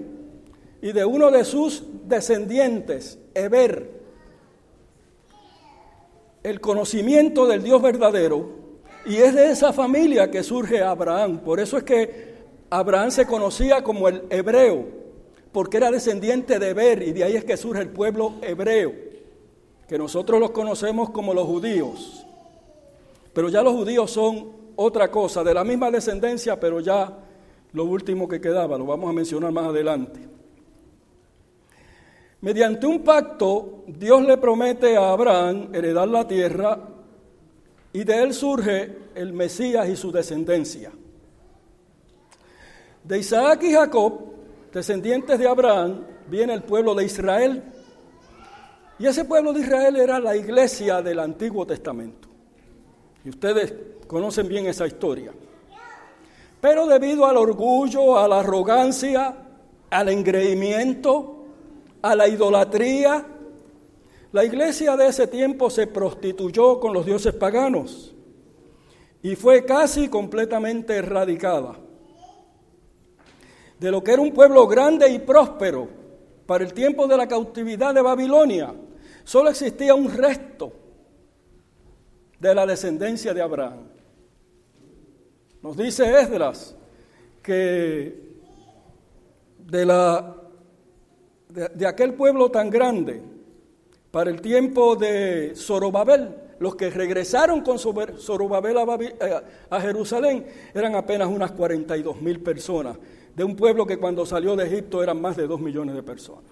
y 0.81 0.91
de 0.91 1.05
uno 1.05 1.29
de 1.29 1.43
sus 1.43 1.83
descendientes, 2.07 3.19
Eber, 3.33 3.99
el 6.41 6.61
conocimiento 6.61 7.45
del 7.47 7.61
Dios 7.63 7.81
verdadero, 7.81 8.57
y 9.05 9.17
es 9.17 9.33
de 9.33 9.51
esa 9.51 9.73
familia 9.73 10.31
que 10.31 10.41
surge 10.43 10.81
Abraham. 10.81 11.39
Por 11.39 11.59
eso 11.59 11.77
es 11.77 11.83
que 11.83 12.38
Abraham 12.69 13.11
se 13.11 13.25
conocía 13.25 13.83
como 13.83 14.07
el 14.07 14.23
hebreo, 14.29 14.85
porque 15.51 15.77
era 15.77 15.89
descendiente 15.89 16.59
de 16.59 16.69
Eber, 16.69 17.01
y 17.01 17.11
de 17.11 17.23
ahí 17.23 17.35
es 17.35 17.43
que 17.43 17.57
surge 17.57 17.81
el 17.81 17.89
pueblo 17.89 18.33
hebreo, 18.41 18.93
que 19.87 19.97
nosotros 19.97 20.39
los 20.39 20.51
conocemos 20.51 21.09
como 21.09 21.33
los 21.33 21.47
judíos. 21.47 22.25
Pero 23.33 23.49
ya 23.49 23.63
los 23.63 23.73
judíos 23.73 24.11
son 24.11 24.51
otra 24.75 25.09
cosa, 25.09 25.43
de 25.43 25.53
la 25.53 25.63
misma 25.63 25.89
descendencia, 25.89 26.59
pero 26.59 26.79
ya 26.79 27.11
lo 27.73 27.83
último 27.85 28.27
que 28.27 28.39
quedaba, 28.39 28.77
lo 28.77 28.85
vamos 28.85 29.09
a 29.09 29.13
mencionar 29.13 29.51
más 29.51 29.65
adelante. 29.65 30.19
Mediante 32.41 32.87
un 32.87 33.03
pacto, 33.03 33.83
Dios 33.87 34.25
le 34.25 34.37
promete 34.37 34.95
a 34.95 35.11
Abraham 35.11 35.69
heredar 35.73 36.07
la 36.07 36.25
tierra 36.25 36.79
y 37.91 38.03
de 38.03 38.23
él 38.23 38.33
surge 38.33 38.97
el 39.15 39.33
Mesías 39.33 39.89
y 39.89 39.97
su 39.97 40.11
descendencia. 40.11 40.91
De 43.03 43.17
Isaac 43.17 43.63
y 43.63 43.71
Jacob, 43.71 44.19
descendientes 44.73 45.39
de 45.39 45.47
Abraham, 45.47 46.05
viene 46.27 46.53
el 46.53 46.63
pueblo 46.63 46.93
de 46.93 47.05
Israel. 47.05 47.63
Y 48.97 49.05
ese 49.05 49.25
pueblo 49.25 49.53
de 49.53 49.61
Israel 49.61 49.95
era 49.95 50.19
la 50.19 50.35
iglesia 50.35 51.01
del 51.01 51.19
Antiguo 51.19 51.65
Testamento. 51.65 52.27
Y 53.23 53.29
ustedes 53.29 53.73
conocen 54.07 54.47
bien 54.47 54.65
esa 54.67 54.85
historia. 54.85 55.31
Pero 56.59 56.85
debido 56.87 57.25
al 57.25 57.37
orgullo, 57.37 58.17
a 58.17 58.27
la 58.27 58.41
arrogancia, 58.41 59.35
al 59.89 60.09
engreimiento, 60.09 61.45
a 62.01 62.15
la 62.15 62.27
idolatría, 62.27 63.25
la 64.31 64.43
iglesia 64.43 64.95
de 64.95 65.07
ese 65.07 65.27
tiempo 65.27 65.69
se 65.69 65.87
prostituyó 65.87 66.79
con 66.79 66.93
los 66.93 67.05
dioses 67.05 67.33
paganos 67.33 68.13
y 69.23 69.35
fue 69.35 69.65
casi 69.65 70.07
completamente 70.07 70.95
erradicada 70.95 71.77
de 73.79 73.91
lo 73.91 74.03
que 74.03 74.11
era 74.11 74.21
un 74.21 74.31
pueblo 74.31 74.67
grande 74.67 75.09
y 75.09 75.19
próspero 75.19 75.87
para 76.45 76.63
el 76.63 76.73
tiempo 76.73 77.07
de 77.07 77.15
la 77.15 77.27
cautividad 77.27 77.93
de 77.93 78.01
Babilonia, 78.01 78.73
solo 79.23 79.49
existía 79.49 79.95
un 79.95 80.11
resto 80.11 80.73
de 82.39 82.55
la 82.55 82.65
descendencia 82.65 83.33
de 83.33 83.41
Abraham. 83.41 83.87
Nos 85.61 85.77
dice 85.77 86.19
Esdras 86.19 86.75
que 87.43 88.29
de, 89.59 89.85
la, 89.85 90.35
de, 91.49 91.87
aquel 91.87 92.13
pueblo 92.13 92.49
tan 92.49 92.69
grande, 92.69 93.21
para 94.11 94.29
el 94.29 94.41
tiempo 94.41 94.95
de 94.95 95.53
Zorobabel, 95.55 96.35
los 96.59 96.75
que 96.75 96.89
regresaron 96.89 97.61
con 97.61 97.79
Zorobabel 97.79 98.77
eh, 99.01 99.41
a, 99.69 99.81
Jerusalén 99.81 100.45
eran 100.73 100.95
apenas 100.95 101.29
unas 101.29 101.51
42 101.51 102.21
mil 102.21 102.41
personas, 102.41 102.97
de 103.35 103.43
un 103.43 103.55
pueblo 103.55 103.85
que 103.85 103.97
cuando 103.97 104.25
salió 104.25 104.55
de 104.55 104.67
Egipto 104.67 105.01
eran 105.01 105.21
más 105.21 105.37
de 105.37 105.47
2 105.47 105.59
millones 105.61 105.95
de 105.95 106.03
personas. 106.03 106.51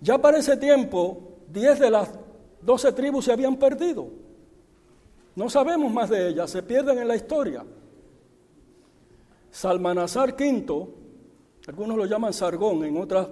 Ya 0.00 0.18
para 0.18 0.38
ese 0.38 0.56
tiempo, 0.56 1.38
10 1.48 1.80
de 1.80 1.90
las 1.90 2.10
12 2.62 2.92
tribus 2.92 3.24
se 3.24 3.32
habían 3.32 3.56
perdido. 3.56 4.08
No 5.34 5.50
sabemos 5.50 5.92
más 5.92 6.08
de 6.10 6.28
ellas, 6.28 6.50
se 6.50 6.62
pierden 6.62 6.98
en 6.98 7.08
la 7.08 7.16
historia. 7.16 7.64
Salmanazar 9.50 10.34
V, 10.38 10.86
algunos 11.66 11.96
lo 11.96 12.06
llaman 12.06 12.32
Sargón, 12.32 12.84
en 12.84 12.96
otras, 12.96 13.26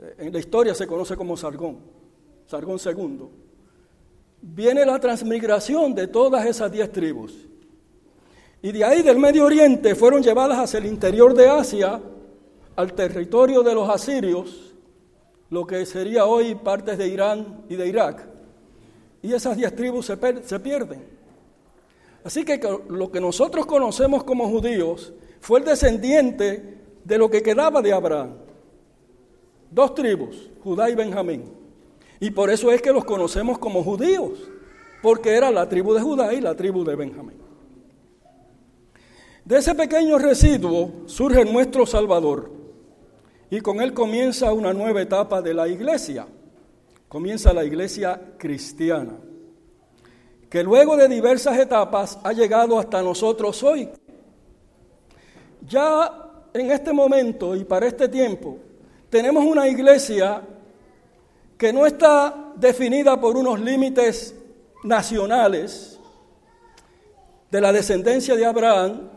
eh, 0.00 0.14
en 0.18 0.32
la 0.32 0.38
historia 0.38 0.74
se 0.74 0.86
conoce 0.86 1.16
como 1.16 1.36
Sargón, 1.36 1.78
Sargón 2.46 2.78
II. 2.82 3.47
Viene 4.40 4.84
la 4.86 4.98
transmigración 4.98 5.94
de 5.94 6.06
todas 6.06 6.46
esas 6.46 6.70
diez 6.70 6.90
tribus. 6.92 7.48
Y 8.62 8.72
de 8.72 8.84
ahí 8.84 9.02
del 9.02 9.18
Medio 9.18 9.44
Oriente 9.44 9.94
fueron 9.94 10.22
llevadas 10.22 10.58
hacia 10.58 10.78
el 10.78 10.86
interior 10.86 11.34
de 11.34 11.48
Asia, 11.48 12.00
al 12.76 12.92
territorio 12.92 13.62
de 13.62 13.74
los 13.74 13.88
asirios, 13.88 14.74
lo 15.50 15.66
que 15.66 15.84
sería 15.86 16.26
hoy 16.26 16.54
partes 16.54 16.98
de 16.98 17.08
Irán 17.08 17.64
y 17.68 17.76
de 17.76 17.88
Irak. 17.88 18.26
Y 19.22 19.32
esas 19.32 19.56
diez 19.56 19.74
tribus 19.74 20.06
se, 20.06 20.16
se 20.44 20.60
pierden. 20.60 21.02
Así 22.24 22.44
que 22.44 22.60
lo 22.88 23.10
que 23.10 23.20
nosotros 23.20 23.66
conocemos 23.66 24.24
como 24.24 24.48
judíos 24.48 25.12
fue 25.40 25.60
el 25.60 25.64
descendiente 25.64 26.78
de 27.04 27.18
lo 27.18 27.30
que 27.30 27.42
quedaba 27.42 27.80
de 27.80 27.92
Abraham. 27.92 28.34
Dos 29.70 29.94
tribus, 29.94 30.50
Judá 30.62 30.90
y 30.90 30.94
Benjamín. 30.94 31.57
Y 32.20 32.30
por 32.30 32.50
eso 32.50 32.70
es 32.72 32.82
que 32.82 32.92
los 32.92 33.04
conocemos 33.04 33.58
como 33.58 33.82
judíos, 33.82 34.50
porque 35.02 35.36
era 35.36 35.50
la 35.50 35.68
tribu 35.68 35.94
de 35.94 36.00
Judá 36.00 36.34
y 36.34 36.40
la 36.40 36.54
tribu 36.54 36.84
de 36.84 36.96
Benjamín. 36.96 37.38
De 39.44 39.58
ese 39.58 39.74
pequeño 39.74 40.18
residuo 40.18 41.04
surge 41.06 41.44
nuestro 41.44 41.86
Salvador 41.86 42.50
y 43.50 43.60
con 43.60 43.80
él 43.80 43.94
comienza 43.94 44.52
una 44.52 44.74
nueva 44.74 45.00
etapa 45.00 45.40
de 45.40 45.54
la 45.54 45.68
iglesia. 45.68 46.26
Comienza 47.08 47.54
la 47.54 47.64
iglesia 47.64 48.20
cristiana 48.36 49.14
que 50.50 50.62
luego 50.62 50.96
de 50.96 51.08
diversas 51.08 51.58
etapas 51.58 52.18
ha 52.22 52.32
llegado 52.32 52.78
hasta 52.78 53.02
nosotros 53.02 53.62
hoy. 53.62 53.88
Ya 55.66 56.30
en 56.54 56.70
este 56.70 56.92
momento 56.92 57.54
y 57.54 57.64
para 57.64 57.86
este 57.86 58.08
tiempo 58.08 58.58
tenemos 59.10 59.44
una 59.44 59.68
iglesia 59.68 60.42
que 61.58 61.72
no 61.72 61.84
está 61.84 62.52
definida 62.54 63.20
por 63.20 63.36
unos 63.36 63.60
límites 63.60 64.34
nacionales 64.84 65.98
de 67.50 67.60
la 67.60 67.72
descendencia 67.72 68.36
de 68.36 68.46
Abraham, 68.46 69.10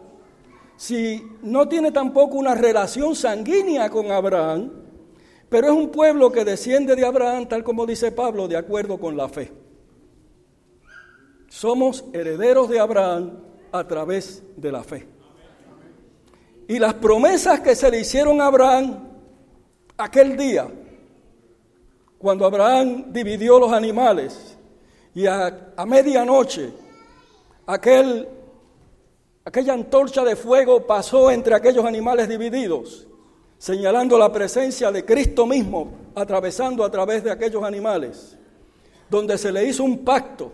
si 0.75 1.23
no 1.43 1.67
tiene 1.67 1.91
tampoco 1.91 2.38
una 2.38 2.56
relación 2.56 3.15
sanguínea 3.15 3.89
con 3.91 4.12
Abraham, 4.12 4.71
pero 5.47 5.67
es 5.67 5.73
un 5.73 5.89
pueblo 5.89 6.32
que 6.32 6.43
desciende 6.43 6.95
de 6.95 7.06
Abraham, 7.06 7.47
tal 7.47 7.63
como 7.63 7.86
dice 7.86 8.12
Pablo, 8.12 8.47
de 8.47 8.58
acuerdo 8.58 8.97
con 8.97 9.15
la 9.15 9.30
fe. 9.30 9.51
Somos 11.49 12.06
herederos 12.13 12.69
de 12.69 12.80
Abraham 12.80 13.38
a 13.71 13.86
través 13.86 14.41
de 14.56 14.71
la 14.71 14.84
fe. 14.84 15.08
Y 16.67 16.80
las 16.80 16.95
promesas 16.95 17.60
que 17.60 17.75
se 17.75 17.91
le 17.91 17.99
hicieron 17.99 18.41
a 18.41 18.47
Abraham 18.47 19.10
aquel 19.97 20.38
día, 20.38 20.67
cuando 22.21 22.45
Abraham 22.45 23.05
dividió 23.12 23.60
los 23.60 23.71
animales 23.73 24.55
y 25.15 25.25
a, 25.25 25.73
medianoche 25.88 26.71
aquel, 27.65 28.27
aquella 29.43 29.73
antorcha 29.73 30.23
de 30.23 30.36
fuego 30.36 30.86
pasó 30.86 31.31
entre 31.31 31.55
aquellos 31.55 31.84
animales 31.84 32.29
divididos, 32.29 33.07
señalando 33.57 34.19
la 34.19 34.31
presencia 34.31 34.91
de 34.91 35.03
Cristo 35.03 35.47
mismo 35.47 35.93
atravesando 36.13 36.84
a 36.84 36.91
través 36.91 37.23
de 37.23 37.31
aquellos 37.31 37.63
animales, 37.63 38.38
donde 39.10 39.38
se 39.39 39.51
le 39.51 39.65
hizo 39.65 39.84
un 39.84 40.05
pacto 40.05 40.51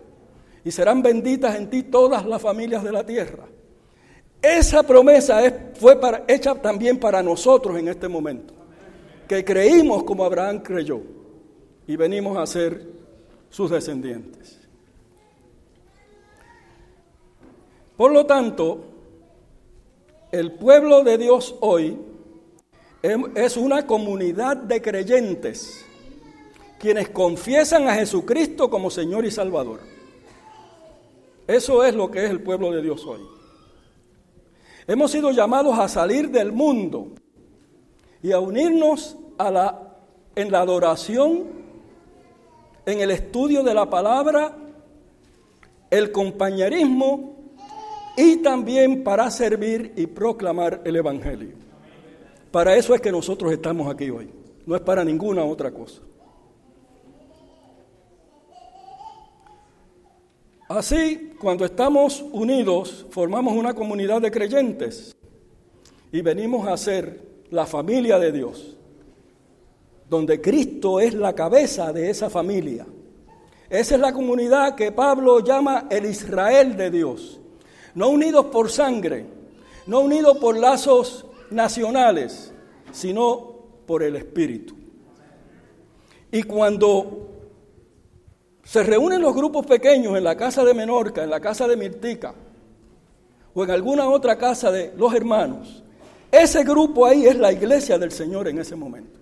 y 0.64 0.72
serán 0.72 1.02
benditas 1.02 1.56
en 1.56 1.70
ti 1.70 1.84
todas 1.84 2.26
las 2.26 2.42
familias 2.42 2.82
de 2.82 2.94
la 2.94 3.06
tierra. 3.06 3.44
Esa 4.42 4.84
promesa 4.84 5.42
fue 5.74 6.00
para, 6.00 6.24
hecha 6.30 6.56
también 6.56 6.98
para 6.98 7.22
nosotros 7.22 7.78
en 7.78 7.90
este 7.90 8.08
momento, 8.08 8.54
que 9.28 9.44
creímos 9.44 10.06
como 10.06 10.24
Abraham 10.24 10.60
creyó 10.60 11.17
y 11.88 11.96
venimos 11.96 12.38
a 12.38 12.46
ser 12.46 12.86
sus 13.50 13.72
descendientes. 13.72 14.60
Por 17.96 18.12
lo 18.12 18.26
tanto, 18.26 18.84
el 20.32 20.52
pueblo 20.52 21.04
de 21.04 21.18
Dios 21.18 21.56
hoy 21.62 21.98
es 23.02 23.58
una 23.58 23.88
comunidad 23.88 24.58
de 24.58 24.82
creyentes 24.82 25.86
quienes 26.80 27.10
confiesan 27.10 27.88
a 27.88 27.96
Jesucristo 27.96 28.70
como 28.70 28.92
Señor 28.92 29.26
y 29.26 29.32
Salvador. 29.32 29.80
Eso 31.48 31.84
es 31.84 31.96
lo 31.96 32.12
que 32.12 32.26
es 32.26 32.30
el 32.30 32.42
pueblo 32.42 32.72
de 32.72 32.82
Dios 32.82 33.06
hoy. 33.06 33.22
Hemos 34.86 35.12
sido 35.12 35.32
llamados 35.32 35.80
a 35.80 35.88
salir 35.88 36.30
del 36.30 36.52
mundo 36.52 37.14
y 38.22 38.32
a 38.32 38.40
unirnos 38.40 39.18
a 39.38 39.52
la, 39.52 39.98
en 40.36 40.52
la 40.52 40.62
adoración, 40.62 41.57
en 42.88 43.02
el 43.02 43.12
estudio 43.12 43.64
de 43.64 43.74
la 43.74 43.90
palabra, 43.90 44.56
el 45.90 46.10
compañerismo 46.14 47.36
y 48.16 48.38
también 48.38 49.04
para 49.04 49.30
servir 49.30 49.92
y 49.98 50.08
proclamar 50.08 50.82
el 50.86 50.96
Evangelio. 50.96 51.50
Para 52.50 52.78
eso 52.78 52.96
es 52.96 53.02
que 53.02 53.12
nosotros 53.12 53.52
estamos 53.52 53.94
aquí 53.94 54.10
hoy, 54.10 54.30
no 54.66 54.74
es 54.74 54.82
para 54.82 55.04
ninguna 55.04 55.44
otra 55.44 55.70
cosa. 55.70 56.02
Así, 60.70 61.34
cuando 61.40 61.66
estamos 61.66 62.24
unidos, 62.32 63.06
formamos 63.10 63.54
una 63.54 63.74
comunidad 63.74 64.22
de 64.22 64.32
creyentes 64.32 65.14
y 66.14 66.22
venimos 66.22 66.66
a 66.70 66.78
ser 66.78 67.22
la 67.50 67.66
familia 67.66 68.18
de 68.18 68.32
Dios, 68.32 68.77
donde 70.10 70.40
Cristo 70.42 71.00
es 71.00 71.14
la 71.14 71.34
cabeza 71.34 71.92
de 71.92 72.10
esa 72.10 72.30
familia. 72.30 72.86
Esa 73.70 73.96
es 73.96 74.02
la 74.02 74.14
comunidad 74.14 74.76
que 74.76 74.92
Pablo 74.92 75.40
llama 75.40 75.88
el 75.90 76.06
Israel 76.06 76.78
de 76.78 76.90
Dios, 76.90 77.40
no 77.96 78.10
unidos 78.10 78.46
por 78.46 78.70
sangre, 78.70 79.26
no 79.86 80.00
unidos 80.00 80.38
por 80.38 80.58
lazos 80.58 81.26
nacionales, 81.52 82.54
sino 82.92 83.56
por 83.86 84.04
el 84.04 84.16
Espíritu. 84.16 84.76
Y 86.32 86.44
cuando 86.44 87.28
se 88.64 88.84
reúnen 88.84 89.22
los 89.22 89.34
grupos 89.34 89.66
pequeños 89.66 90.18
en 90.18 90.24
la 90.24 90.36
casa 90.36 90.64
de 90.64 90.74
Menorca, 90.74 91.24
en 91.24 91.30
la 91.30 91.40
casa 91.40 91.68
de 91.68 91.78
Mirtica, 91.78 92.34
o 93.54 93.64
en 93.64 93.72
alguna 93.72 94.08
otra 94.08 94.38
casa 94.38 94.72
de 94.72 94.94
los 94.96 95.14
hermanos. 95.16 95.84
Ese 96.32 96.64
grupo 96.64 97.08
ahí 97.08 97.26
es 97.26 97.36
la 97.38 97.52
iglesia 97.52 97.98
del 97.98 98.12
Señor 98.12 98.48
en 98.48 98.60
ese 98.60 98.76
momento. 98.76 99.17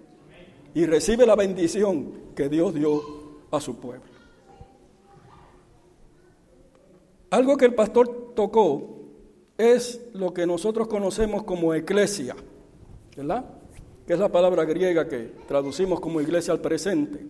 Y 0.75 0.85
recibe 0.85 1.25
la 1.25 1.35
bendición 1.35 2.33
que 2.35 2.49
Dios 2.49 2.73
dio 2.73 3.01
a 3.49 3.59
su 3.61 3.77
pueblo. 3.77 4.03
Algo 7.29 7.57
que 7.57 7.65
el 7.65 7.73
pastor 7.73 8.33
tocó 8.35 8.95
es 9.57 10.01
lo 10.13 10.33
que 10.33 10.45
nosotros 10.45 10.88
conocemos 10.88 11.43
como 11.43 11.73
eclesia, 11.73 12.35
¿verdad? 13.15 13.45
Que 14.05 14.13
es 14.13 14.19
la 14.19 14.29
palabra 14.29 14.65
griega 14.65 15.07
que 15.07 15.33
traducimos 15.47 15.99
como 16.01 16.19
iglesia 16.19 16.53
al 16.53 16.59
presente. 16.59 17.25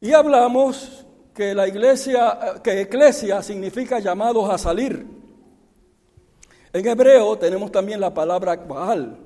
Y 0.00 0.12
hablamos 0.12 1.04
que 1.34 1.54
la 1.54 1.66
iglesia, 1.66 2.60
que 2.62 2.82
eclesia 2.82 3.42
significa 3.42 3.98
llamados 3.98 4.48
a 4.48 4.58
salir. 4.58 5.04
En 6.72 6.86
hebreo 6.86 7.36
tenemos 7.36 7.72
también 7.72 8.00
la 8.00 8.14
palabra 8.14 8.60
cuajal. 8.60 9.18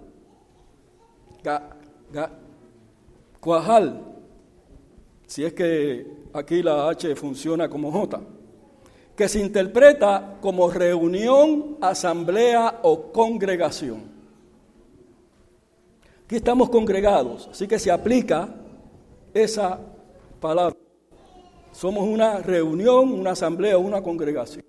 Cuajal. 3.40 4.04
Si 5.26 5.44
es 5.44 5.52
que 5.52 6.06
aquí 6.32 6.62
la 6.62 6.88
H 6.88 7.16
funciona 7.16 7.68
como 7.68 7.90
J. 7.90 8.20
Que 9.16 9.28
se 9.28 9.40
interpreta 9.40 10.38
como 10.40 10.70
reunión, 10.70 11.76
asamblea 11.80 12.80
o 12.82 13.12
congregación. 13.12 14.02
Aquí 16.24 16.36
estamos 16.36 16.70
congregados, 16.70 17.48
así 17.50 17.66
que 17.66 17.78
se 17.78 17.90
aplica 17.90 18.54
esa 19.34 19.80
palabra. 20.40 20.76
Somos 21.72 22.06
una 22.06 22.38
reunión, 22.38 23.12
una 23.12 23.32
asamblea, 23.32 23.78
una 23.78 24.02
congregación. 24.02 24.64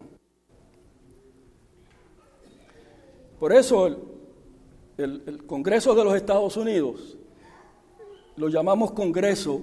Por 3.40 3.54
eso 3.54 3.88
el, 4.98 5.44
Congreso 5.48 5.96
de 5.96 6.04
los 6.04 6.16
Estados 6.16 6.58
Unidos 6.58 7.18
lo 8.38 8.50
llamamos 8.50 8.92
Congreso 8.92 9.62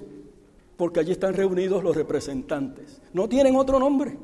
porque 0.77 1.01
allí 1.01 1.11
están 1.11 1.33
reunidos 1.33 1.83
los 1.83 1.95
representantes. 1.95 3.01
No 3.13 3.27
tienen 3.27 3.55
otro 3.55 3.79
nombre. 3.79 4.17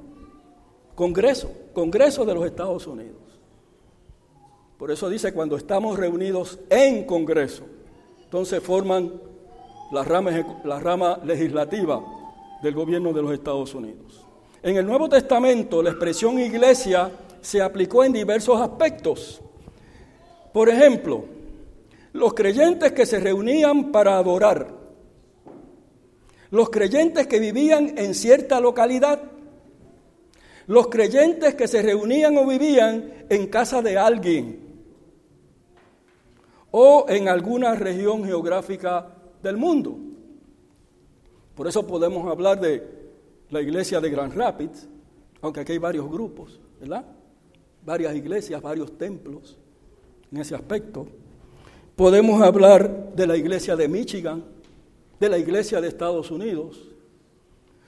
Congreso, 0.95 1.51
Congreso 1.73 2.25
de 2.25 2.33
los 2.33 2.45
Estados 2.45 2.87
Unidos. 2.87 3.17
Por 4.77 4.91
eso 4.91 5.09
dice 5.09 5.33
cuando 5.33 5.57
estamos 5.57 5.97
reunidos 5.97 6.59
en 6.69 7.05
Congreso, 7.05 7.63
entonces 8.23 8.61
forman 8.61 9.13
la 9.91 10.03
rama, 10.03 10.31
rama 10.79 11.19
legislativa 11.23 12.03
del 12.61 12.73
gobierno 12.73 13.13
de 13.13 13.21
los 13.21 13.33
Estados 13.33 13.73
Unidos. 13.75 14.25
En 14.63 14.77
el 14.77 14.85
Nuevo 14.85 15.07
Testamento 15.09 15.83
la 15.83 15.91
expresión 15.91 16.39
iglesia 16.39 17.11
se 17.41 17.61
aplicó 17.61 18.03
en 18.03 18.13
diversos 18.13 18.59
aspectos. 18.59 19.41
Por 20.51 20.69
ejemplo, 20.69 21.25
los 22.15 22.33
creyentes 22.33 22.93
que 22.93 23.05
se 23.05 23.19
reunían 23.19 23.91
para 23.91 24.17
adorar, 24.17 24.73
los 26.49 26.69
creyentes 26.69 27.27
que 27.27 27.41
vivían 27.41 27.97
en 27.97 28.15
cierta 28.15 28.61
localidad, 28.61 29.21
los 30.67 30.87
creyentes 30.87 31.55
que 31.55 31.67
se 31.67 31.81
reunían 31.81 32.37
o 32.37 32.47
vivían 32.47 33.25
en 33.29 33.47
casa 33.47 33.81
de 33.81 33.97
alguien 33.97 34.65
o 36.71 37.05
en 37.09 37.27
alguna 37.27 37.75
región 37.75 38.23
geográfica 38.23 39.13
del 39.43 39.57
mundo. 39.57 39.97
Por 41.53 41.67
eso 41.67 41.85
podemos 41.85 42.31
hablar 42.31 42.61
de 42.61 42.81
la 43.49 43.61
iglesia 43.61 43.99
de 43.99 44.09
Grand 44.09 44.33
Rapids, 44.33 44.87
aunque 45.41 45.59
aquí 45.59 45.73
hay 45.73 45.79
varios 45.79 46.09
grupos, 46.09 46.61
¿verdad? 46.79 47.05
Varias 47.85 48.15
iglesias, 48.15 48.61
varios 48.61 48.97
templos 48.97 49.57
en 50.31 50.37
ese 50.37 50.55
aspecto. 50.55 51.05
Podemos 51.95 52.41
hablar 52.41 53.13
de 53.15 53.25
la 53.25 53.37
iglesia 53.37 53.77
de 53.77 53.87
Michigan, 53.87 54.43
de 55.17 55.29
la 55.29 55.37
iglesia 55.37 55.79
de 55.79 55.87
Estados 55.87 56.29
Unidos. 56.29 56.89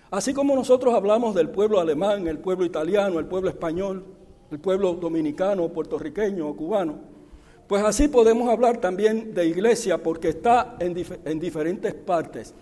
Así 0.10 0.34
como 0.34 0.56
nosotros 0.56 0.94
hablamos 0.94 1.36
del 1.36 1.50
pueblo 1.50 1.82
alemán, 1.82 2.26
el 2.26 2.40
pueblo 2.40 2.64
italiano, 2.64 3.20
el 3.20 3.26
pueblo 3.26 3.50
español, 3.50 4.06
el 4.50 4.60
pueblo 4.60 4.94
dominicano, 4.94 5.68
puertorriqueño 5.68 6.48
o 6.48 6.56
cubano, 6.56 7.00
pues 7.68 7.84
así 7.84 8.08
podemos 8.08 8.48
hablar 8.50 8.78
también 8.78 9.34
de 9.34 9.46
iglesia 9.46 10.02
porque 10.02 10.30
está 10.30 10.78
en, 10.80 10.96
en, 11.26 11.38
diferentes 11.38 11.94
partes. 11.94 12.54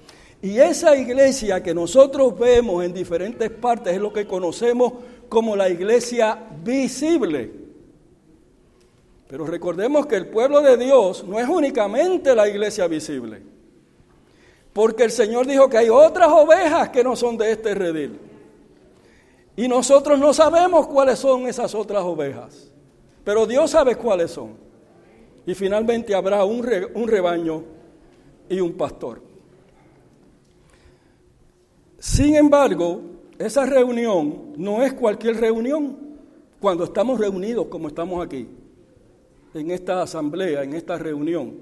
Y 0.42 0.58
esa 0.58 0.98
iglesia 0.98 1.62
que 1.62 1.76
nosotros 1.76 2.40
vemos 2.40 2.84
en 2.84 2.92
diferentes 2.92 3.52
partes 3.52 3.94
es 3.94 4.02
lo 4.02 4.12
que 4.12 4.26
conocemos 4.26 4.94
como 5.30 5.56
la 5.56 5.70
iglesia 5.70 6.40
visible. 6.64 7.65
Pero 9.36 9.48
recordemos 9.48 10.06
que 10.06 10.16
el 10.16 10.28
pueblo 10.28 10.62
de 10.62 10.78
Dios 10.78 11.26
no 11.28 11.38
es 11.38 11.50
únicamente 11.50 12.34
la 12.34 12.48
iglesia 12.48 12.88
visible. 12.88 13.42
Porque 14.72 15.04
el 15.04 15.12
Señor 15.12 15.46
dijo 15.46 15.70
que 15.70 15.78
hay 15.78 15.90
otras 15.90 16.30
ovejas 16.32 16.88
que 16.88 17.04
no 17.04 17.18
son 17.18 17.38
de 17.38 17.52
este 17.52 17.76
redil. 17.76 18.18
Y 19.58 19.68
nosotros 19.68 20.18
no 20.18 20.34
sabemos 20.34 20.88
cuáles 20.88 21.20
son 21.20 21.48
esas 21.48 21.76
otras 21.76 22.02
ovejas. 22.04 22.72
Pero 23.26 23.46
Dios 23.46 23.72
sabe 23.72 23.98
cuáles 23.98 24.32
son 24.32 24.54
y 25.46 25.54
finalmente 25.54 26.16
habrá 26.16 26.46
un, 26.46 26.64
rebaño 26.64 27.62
y 28.48 28.62
un 28.62 28.72
pastor. 28.72 29.22
Sin 32.00 32.38
embargo, 32.38 33.02
esa 33.38 33.66
reunión 33.66 34.54
no 34.56 34.82
es 34.82 34.94
cualquier 34.94 35.42
reunión 35.42 35.98
cuando 36.62 36.86
estamos 36.86 37.20
reunidos 37.20 37.68
como 37.68 37.90
estamos 37.90 38.26
aquí, 38.26 38.48
en 39.56 39.72
esta 39.72 40.02
asamblea, 40.02 40.64
en 40.64 40.74
esta 40.74 40.98
reunión. 40.98 41.60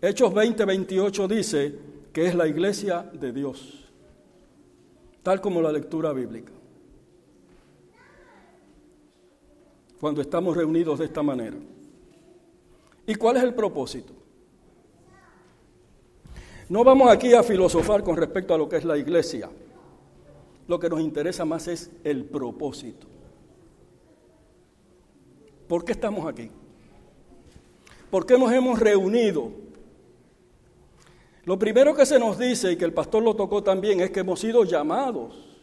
Hechos 0.00 0.32
20:28 0.32 1.28
dice 1.28 1.78
que 2.12 2.26
es 2.26 2.34
la 2.34 2.46
iglesia 2.46 3.02
de 3.12 3.32
Dios, 3.32 3.90
tal 5.22 5.40
como 5.40 5.62
la 5.62 5.72
lectura 5.72 6.12
bíblica. 6.12 6.52
cuando 10.04 10.20
estamos 10.20 10.54
reunidos 10.54 10.98
de 10.98 11.06
esta 11.06 11.22
manera. 11.22 11.56
¿Y 13.06 13.14
cuál 13.14 13.38
es 13.38 13.42
el 13.42 13.54
propósito? 13.54 14.12
No 16.68 16.84
vamos 16.84 17.10
aquí 17.10 17.32
a 17.32 17.42
filosofar 17.42 18.02
con 18.02 18.14
respecto 18.14 18.52
a 18.52 18.58
lo 18.58 18.68
que 18.68 18.76
es 18.76 18.84
la 18.84 18.98
iglesia. 18.98 19.48
Lo 20.68 20.78
que 20.78 20.90
nos 20.90 21.00
interesa 21.00 21.46
más 21.46 21.68
es 21.68 21.90
el 22.04 22.26
propósito. 22.26 23.06
¿Por 25.68 25.84
qué 25.84 25.92
estamos 25.92 26.26
aquí? 26.26 26.50
¿Por 28.10 28.26
qué 28.26 28.38
nos 28.38 28.52
hemos 28.52 28.78
reunido? 28.78 29.50
Lo 31.44 31.58
primero 31.58 31.94
que 31.94 32.06
se 32.06 32.18
nos 32.18 32.38
dice, 32.38 32.72
y 32.72 32.76
que 32.76 32.84
el 32.84 32.92
pastor 32.92 33.22
lo 33.22 33.34
tocó 33.34 33.62
también, 33.62 34.00
es 34.00 34.10
que 34.10 34.20
hemos 34.20 34.40
sido 34.40 34.64
llamados 34.64 35.54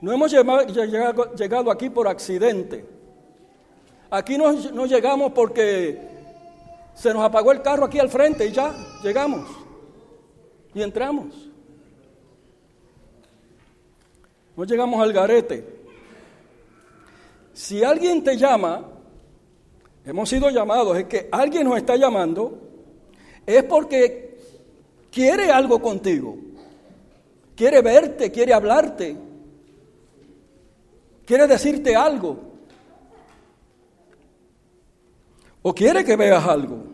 no 0.00 0.12
hemos 0.12 0.30
llegado, 0.30 1.70
aquí 1.70 1.90
por 1.90 2.06
accidente. 2.06 2.84
Aquí 4.10 4.38
no, 4.38 4.86
llegamos 4.86 5.32
porque 5.32 6.00
se 6.94 7.12
nos 7.12 7.24
apagó 7.24 7.52
el 7.52 7.62
carro 7.62 7.86
aquí 7.86 7.98
al 7.98 8.08
frente 8.08 8.46
y 8.46 8.52
ya 8.52 8.74
llegamos 9.02 9.48
y 10.74 10.82
entramos. 10.82 11.34
No 14.56 14.64
llegamos 14.64 15.02
al 15.02 15.12
garete. 15.12 15.75
Si 17.56 17.82
alguien 17.82 18.22
te 18.22 18.36
llama, 18.36 18.86
hemos 20.04 20.28
sido 20.28 20.50
llamados, 20.50 20.98
es 20.98 21.06
que 21.06 21.26
alguien 21.32 21.66
nos 21.66 21.78
está 21.78 21.96
llamando, 21.96 22.60
es 23.46 23.64
porque 23.64 24.36
quiere 25.10 25.50
algo 25.50 25.80
contigo, 25.80 26.36
quiere 27.56 27.80
verte, 27.80 28.30
quiere 28.30 28.52
hablarte, 28.52 29.16
quiere 31.24 31.46
decirte 31.46 31.96
algo. 31.96 32.36
O 35.62 35.74
quiere 35.74 36.04
que 36.04 36.14
veas 36.14 36.46
algo. 36.46 36.84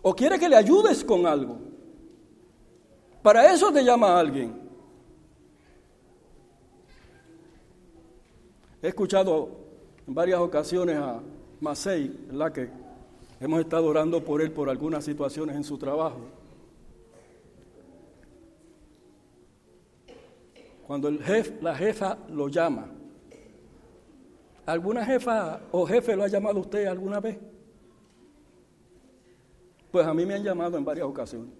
O 0.00 0.14
quiere 0.14 0.38
que 0.38 0.48
le 0.48 0.56
ayudes 0.56 1.04
con 1.04 1.26
algo. 1.26 1.58
Para 3.22 3.52
eso 3.52 3.70
te 3.70 3.84
llama 3.84 4.18
alguien. 4.18 4.63
He 8.84 8.88
escuchado 8.88 9.48
en 10.06 10.14
varias 10.14 10.38
ocasiones 10.40 10.98
a 10.98 11.18
Masei, 11.58 12.26
la 12.30 12.52
que 12.52 12.68
hemos 13.40 13.60
estado 13.60 13.86
orando 13.86 14.22
por 14.22 14.42
él 14.42 14.52
por 14.52 14.68
algunas 14.68 15.02
situaciones 15.02 15.56
en 15.56 15.64
su 15.64 15.78
trabajo. 15.78 16.18
Cuando 20.86 21.08
el 21.08 21.24
jefe, 21.24 21.56
la 21.62 21.74
jefa 21.74 22.18
lo 22.28 22.48
llama. 22.48 22.90
¿Alguna 24.66 25.02
jefa 25.02 25.62
o 25.72 25.86
jefe 25.86 26.14
lo 26.14 26.24
ha 26.24 26.28
llamado 26.28 26.60
usted 26.60 26.84
alguna 26.84 27.20
vez? 27.20 27.38
Pues 29.90 30.06
a 30.06 30.12
mí 30.12 30.26
me 30.26 30.34
han 30.34 30.44
llamado 30.44 30.76
en 30.76 30.84
varias 30.84 31.06
ocasiones. 31.06 31.54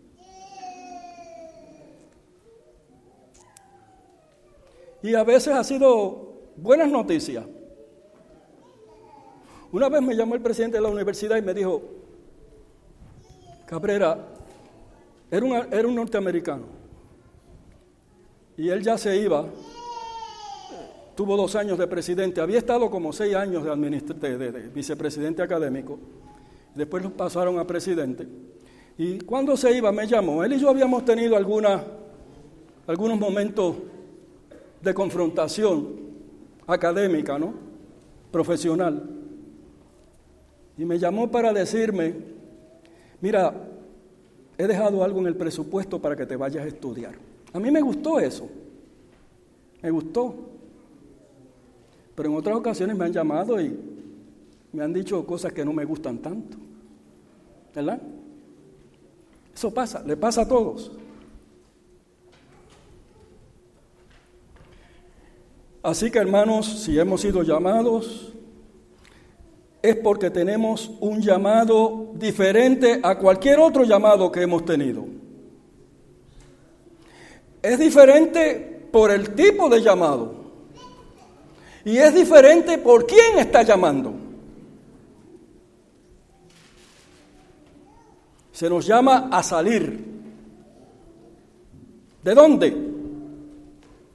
Y 5.03 5.15
a 5.15 5.25
veces 5.25 5.55
ha 5.55 5.65
sido 5.65 6.34
buenas 6.57 6.91
noticias. 6.91 7.45
Una 9.73 9.89
vez 9.89 10.03
me 10.03 10.15
llamó 10.15 10.35
el 10.35 10.41
presidente 10.41 10.77
de 10.77 10.83
la 10.83 10.89
universidad 10.89 11.37
y 11.37 11.43
me 11.43 11.53
dijo, 11.53 11.83
Cabrera, 13.67 14.29
era, 15.31 15.69
era 15.71 15.89
un 15.89 15.95
norteamericano 15.95 16.85
y 18.57 18.69
él 18.69 18.83
ya 18.83 18.97
se 18.97 19.17
iba. 19.17 19.47
Tuvo 21.15 21.37
dos 21.37 21.55
años 21.55 21.79
de 21.79 21.87
presidente, 21.87 22.41
había 22.41 22.59
estado 22.59 22.91
como 22.91 23.13
seis 23.13 23.35
años 23.37 23.65
de, 23.65 24.39
de, 24.39 24.69
vicepresidente 24.69 25.43
académico, 25.43 25.99
después 26.75 27.05
lo 27.05 27.11
pasaron 27.11 27.59
a 27.59 27.67
presidente. 27.67 28.27
Y 28.99 29.19
cuando 29.21 29.57
se 29.57 29.77
iba 29.77 29.93
me 29.93 30.07
llamó, 30.07 30.43
él 30.43 30.55
y 30.55 30.59
yo 30.59 30.69
habíamos 30.69 31.05
tenido 31.05 31.37
alguna, 31.37 31.85
algunos 32.87 33.19
momentos 33.19 33.77
de 34.83 34.93
confrontación 34.93 36.04
académica, 36.67 37.39
¿no? 37.39 37.55
Profesional. 38.31 39.03
Y 40.77 40.85
me 40.85 40.99
llamó 40.99 41.31
para 41.31 41.53
decirme, 41.53 42.15
mira, 43.21 43.55
he 44.59 44.67
dejado 44.67 45.05
algo 45.05 45.21
en 45.21 45.27
el 45.27 45.37
presupuesto 45.37 46.01
para 46.01 46.17
que 46.17 46.27
te 46.27 46.37
vayas 46.37 46.65
a 46.65 46.69
estudiar. 46.69 47.15
A 47.53 47.61
mí 47.61 47.71
me 47.71 47.81
gustó 47.81 48.19
eso. 48.19 48.49
Me 49.83 49.91
gustó. 49.91 50.35
Pero 52.15 52.31
en 52.31 52.37
otras 52.37 52.57
ocasiones 52.57 52.97
me 52.97 53.05
han 53.05 53.13
llamado 53.13 53.61
y 53.61 53.77
me 54.73 54.83
han 54.83 54.93
dicho 54.93 55.25
cosas 55.25 55.53
que 55.53 55.65
no 55.65 55.73
me 55.73 55.85
gustan 55.85 56.19
tanto. 56.19 56.57
¿Verdad? 57.75 58.01
Eso 59.55 59.73
pasa, 59.73 60.03
le 60.05 60.17
pasa 60.17 60.43
a 60.43 60.49
todos. 60.49 60.93
Así 65.85 66.11
que 66.11 66.19
hermanos, 66.19 66.67
si 66.83 66.99
hemos 66.99 67.21
sido 67.21 67.43
llamados, 67.43 68.33
es 69.83 69.97
porque 69.97 70.31
tenemos 70.31 70.91
un 71.01 71.21
llamado 71.21 72.13
diferente 72.15 73.01
a 73.03 73.19
cualquier 73.19 73.59
otro 73.59 73.85
llamado 73.85 74.33
que 74.33 74.41
hemos 74.41 74.65
tenido. 74.65 75.05
Es 77.61 77.79
diferente 77.79 78.89
por 78.91 79.11
el 79.11 79.35
tipo 79.35 79.69
de 79.69 79.83
llamado. 79.83 80.35
Y 81.85 81.99
es 81.99 82.15
diferente 82.15 82.79
por 82.79 83.07
quién 83.07 83.39
está 83.39 83.63
llamando. 83.63 84.15
Se 88.53 88.71
nos 88.71 88.87
llama 88.87 89.29
a 89.31 89.43
salir. 89.43 90.03
¿De 92.23 92.35
dónde? 92.35 92.75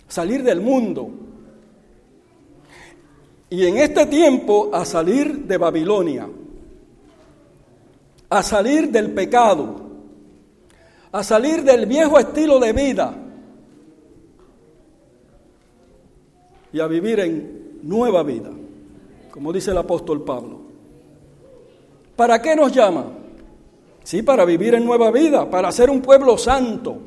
Salir 0.07 0.41
del 0.41 0.61
mundo. 0.61 1.28
Y 3.50 3.66
en 3.66 3.78
este 3.78 4.06
tiempo 4.06 4.70
a 4.72 4.86
salir 4.86 5.45
de 5.45 5.58
Babilonia, 5.58 6.28
a 8.30 8.43
salir 8.43 8.89
del 8.89 9.12
pecado, 9.12 9.89
a 11.12 11.24
salir 11.24 11.64
del 11.64 11.88
viejo 11.88 12.20
estilo 12.20 12.60
de 12.60 12.74
vida 12.74 13.16
y 16.72 16.80
a 16.80 16.86
vivir 16.86 17.20
en 17.22 17.80
nueva 17.82 18.22
vida, 18.22 18.52
como 19.32 19.52
dice 19.52 19.72
el 19.72 19.78
apóstol 19.78 20.24
Pablo. 20.24 20.60
¿Para 22.16 22.39
qué 22.41 22.56
nos 22.56 22.72
llama? 22.72 23.06
Sí, 24.04 24.22
para 24.22 24.45
vivir 24.45 24.76
en 24.76 24.86
nueva 24.86 25.10
vida, 25.10 25.50
para 25.50 25.72
ser 25.72 25.89
un 25.89 26.02
pueblo 26.02 26.38
santo. 26.38 26.97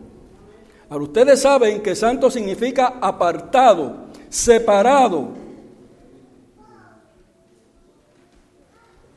Ahora 0.88 1.04
ustedes 1.04 1.40
saben 1.40 1.82
que 1.82 1.94
santo 1.94 2.30
significa 2.30 2.94
apartado, 3.00 4.06
separado, 4.28 5.41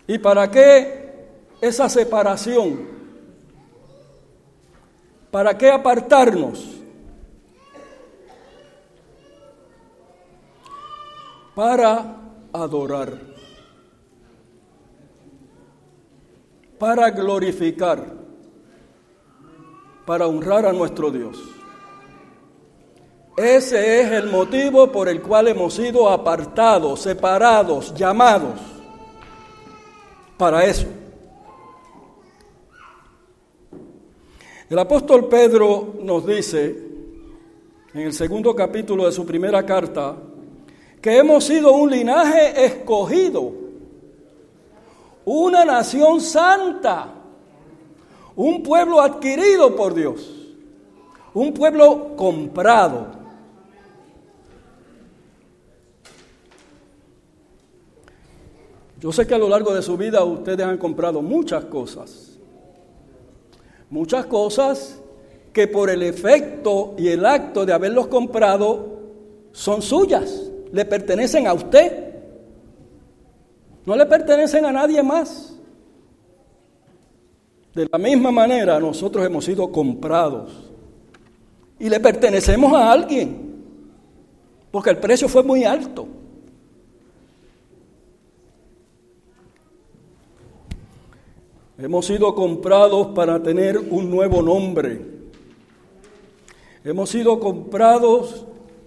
¿Y 0.08 0.20
para 0.20 0.49
qué 0.51 1.06
esa 1.62 1.89
separación? 1.89 2.88
¿Para 5.32 5.58
qué 5.58 5.72
apartarnos? 5.72 6.72
Para 11.56 12.18
adorar, 12.51 13.18
para 16.78 17.10
glorificar, 17.12 18.03
para 20.06 20.28
honrar 20.28 20.66
a 20.66 20.74
nuestro 20.74 21.10
Dios. 21.12 21.41
Ese 23.38 24.01
es 24.01 24.12
el 24.12 24.30
motivo 24.30 24.91
por 24.91 25.08
el 25.08 25.22
cual 25.22 25.47
hemos 25.47 25.74
sido 25.74 26.10
apartados, 26.10 27.01
separados, 27.01 27.93
llamados 27.93 28.75
para 30.38 30.66
eso. 30.66 30.88
El 34.70 34.80
apóstol 34.80 35.28
Pedro 35.28 35.96
nos 36.02 36.26
dice 36.26 36.76
en 37.94 38.02
el 38.02 38.14
segundo 38.14 38.56
capítulo 38.56 39.06
de 39.06 39.12
su 39.12 39.26
primera 39.26 39.66
carta 39.66 40.18
que 41.02 41.18
hemos 41.18 41.44
sido 41.44 41.74
un 41.74 41.92
linaje 41.92 42.66
escogido, 42.66 43.54
una 45.24 45.64
nación 45.64 46.20
santa, 46.20 47.14
un 48.36 48.64
pueblo 48.64 49.00
adquirido 49.00 49.76
por 49.76 49.94
Dios, 49.94 50.34
un 51.34 51.54
pueblo 51.54 52.16
comprado. 52.16 53.25
Yo 59.06 59.12
sé 59.12 59.28
que 59.28 59.36
a 59.36 59.38
lo 59.38 59.47
largo 59.47 59.72
de 59.72 59.84
su 59.84 59.95
vida 59.97 60.24
ustedes 60.24 60.66
han 60.66 60.80
comprado 60.80 61.22
muchas 61.22 61.66
cosas. 61.66 62.39
Muchas 63.88 64.26
cosas 64.26 64.99
que 65.53 65.68
por 65.68 65.91
el 65.91 66.01
efecto 66.01 66.95
y 66.97 67.10
el 67.10 67.24
acto 67.24 67.68
de 67.68 67.74
haberlos 67.74 68.08
comprado 68.08 68.97
son 69.51 69.84
suyas, 69.84 70.49
le 70.72 70.86
pertenecen 70.86 71.45
a 71.45 71.53
usted. 71.53 72.16
No 73.86 73.95
le 73.95 74.08
pertenecen 74.08 74.66
a 74.66 74.72
nadie 74.72 75.03
más. 75.03 75.56
De 77.76 77.88
la 77.91 77.99
misma 77.99 78.32
manera 78.32 78.80
nosotros 78.80 79.24
hemos 79.24 79.45
sido 79.45 79.72
comprados 79.72 80.51
y 81.78 81.89
le 81.89 81.99
pertenecemos 81.99 82.74
a 82.74 82.91
alguien, 82.91 83.62
porque 84.72 84.89
el 84.89 84.97
precio 84.97 85.30
fue 85.30 85.43
muy 85.43 85.64
alto. 85.64 86.08
Hemos 91.78 92.06
sido 92.06 92.34
comprados 92.36 93.08
para 93.08 93.44
tener 93.44 93.78
un 93.78 94.10
nuevo 94.10 94.42
nombre. 94.42 95.02
Hemos 96.86 97.10
sido 97.10 97.38
comprados 97.40 98.46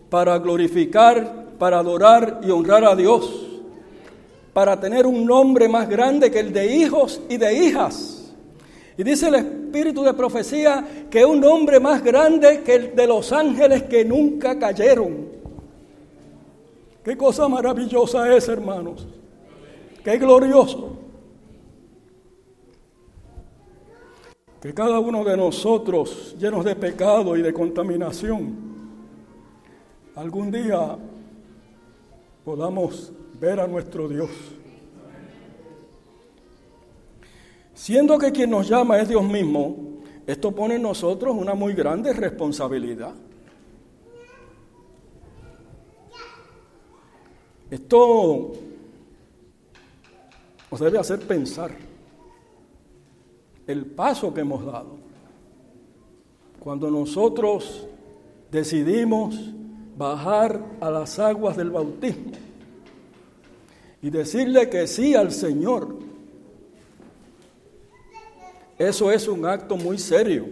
para 0.09 0.39
glorificar, 0.39 1.49
para 1.59 1.80
adorar 1.80 2.41
y 2.43 2.51
honrar 2.51 2.84
a 2.84 2.97
Dios, 2.97 3.47
para 4.55 4.80
tener 4.80 5.07
un 5.07 5.26
nombre 5.26 5.68
más 5.68 5.86
grande 5.86 6.30
que 6.30 6.41
el 6.41 6.51
de 6.51 6.76
hijos 6.76 7.20
y 7.28 7.36
de 7.36 7.66
hijas. 7.66 8.32
Y 8.97 9.03
dice 9.03 9.28
el 9.28 9.34
espíritu 9.34 10.03
de 10.03 10.14
profecía 10.14 11.07
que 11.11 11.26
un 11.26 11.41
nombre 11.41 11.78
más 11.80 12.03
grande 12.03 12.62
que 12.62 12.74
el 12.74 12.97
de 12.97 13.07
los 13.07 13.32
ángeles 13.32 13.82
que 13.82 14.03
nunca 14.03 14.59
cayeron. 14.59 15.28
Qué 17.05 17.18
cosa 17.18 17.49
maravillosa 17.49 18.34
es, 18.34 18.49
hermanos. 18.49 19.07
Qué 20.03 20.16
glorioso. 20.16 21.07
Que 24.61 24.74
cada 24.74 24.98
uno 24.98 25.24
de 25.24 25.36
nosotros, 25.36 26.34
llenos 26.38 26.64
de 26.64 26.74
pecado 26.74 27.36
y 27.36 27.42
de 27.42 27.52
contaminación, 27.52 28.56
algún 30.16 30.50
día 30.50 30.98
podamos 32.44 33.12
ver 33.38 33.61
a 33.61 33.68
nuestro 33.68 34.09
Dios. 34.09 34.30
Siendo 37.72 38.18
que 38.18 38.32
quien 38.32 38.50
nos 38.50 38.68
llama 38.68 38.98
es 38.98 39.09
Dios 39.09 39.22
mismo, 39.22 39.76
esto 40.26 40.52
pone 40.52 40.74
en 40.74 40.82
nosotros 40.82 41.36
una 41.36 41.54
muy 41.54 41.74
grande 41.74 42.12
responsabilidad. 42.12 43.14
Esto 47.70 48.52
nos 50.70 50.80
debe 50.80 50.98
hacer 50.98 51.20
pensar 51.20 51.88
el 53.68 53.84
paso 53.84 54.32
que 54.34 54.40
hemos 54.40 54.64
dado. 54.64 54.96
Cuando 56.58 56.90
nosotros 56.90 57.86
decidimos 58.50 59.36
bajar 59.96 60.64
a 60.80 60.90
las 60.90 61.18
aguas 61.18 61.56
del 61.56 61.70
bautismo 61.70 62.32
y 64.00 64.10
decirle 64.10 64.70
que 64.70 64.86
sí 64.86 65.14
al 65.14 65.30
Señor, 65.32 65.96
eso 68.78 69.12
es 69.12 69.28
un 69.28 69.44
acto 69.44 69.76
muy 69.76 69.98
serio. 69.98 70.46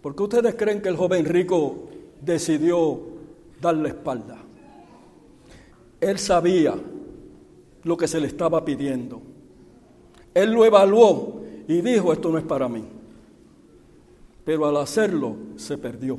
¿Por 0.00 0.16
qué 0.16 0.22
ustedes 0.22 0.54
creen 0.54 0.80
que 0.80 0.88
el 0.88 0.96
joven 0.96 1.26
rico 1.26 1.88
decidió 2.22 2.98
darle 3.60 3.90
espalda? 3.90 4.38
Él 6.00 6.18
sabía 6.18 6.76
lo 7.84 7.96
que 7.96 8.08
se 8.08 8.20
le 8.20 8.26
estaba 8.26 8.64
pidiendo. 8.64 9.20
Él 10.34 10.52
lo 10.52 10.64
evaluó 10.64 11.42
y 11.66 11.80
dijo, 11.80 12.12
esto 12.12 12.30
no 12.30 12.38
es 12.38 12.44
para 12.44 12.68
mí. 12.68 12.84
Pero 14.44 14.66
al 14.66 14.76
hacerlo 14.76 15.36
se 15.56 15.78
perdió. 15.78 16.18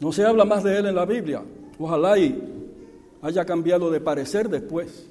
No 0.00 0.12
se 0.12 0.24
habla 0.24 0.44
más 0.44 0.64
de 0.64 0.78
él 0.78 0.86
en 0.86 0.94
la 0.94 1.04
Biblia. 1.04 1.42
Ojalá 1.78 2.18
y 2.18 2.40
haya 3.22 3.44
cambiado 3.44 3.90
de 3.90 4.00
parecer 4.00 4.48
después. 4.48 5.08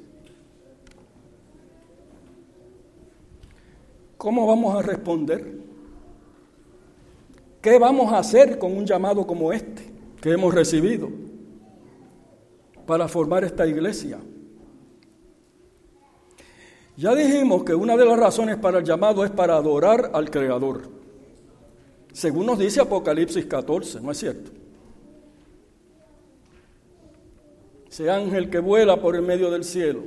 ¿Cómo 4.17 4.45
vamos 4.45 4.75
a 4.75 4.81
responder? 4.81 5.59
¿Qué 7.61 7.79
vamos 7.79 8.11
a 8.11 8.19
hacer 8.19 8.59
con 8.59 8.75
un 8.75 8.85
llamado 8.85 9.25
como 9.25 9.53
este 9.53 9.83
que 10.19 10.31
hemos 10.31 10.53
recibido? 10.53 11.09
Para 12.91 13.07
formar 13.07 13.45
esta 13.45 13.65
iglesia. 13.65 14.19
Ya 16.97 17.15
dijimos 17.15 17.63
que 17.63 17.73
una 17.73 17.95
de 17.95 18.03
las 18.03 18.19
razones 18.19 18.57
para 18.57 18.79
el 18.79 18.83
llamado 18.83 19.23
es 19.23 19.31
para 19.31 19.55
adorar 19.55 20.11
al 20.13 20.29
Creador. 20.29 20.89
Según 22.11 22.47
nos 22.47 22.59
dice 22.59 22.81
Apocalipsis 22.81 23.45
14, 23.45 24.01
¿no 24.01 24.11
es 24.11 24.17
cierto? 24.17 24.51
Ese 27.89 28.09
ángel 28.09 28.49
que 28.49 28.59
vuela 28.59 28.99
por 28.99 29.15
el 29.15 29.21
medio 29.21 29.49
del 29.49 29.63
cielo. 29.63 30.01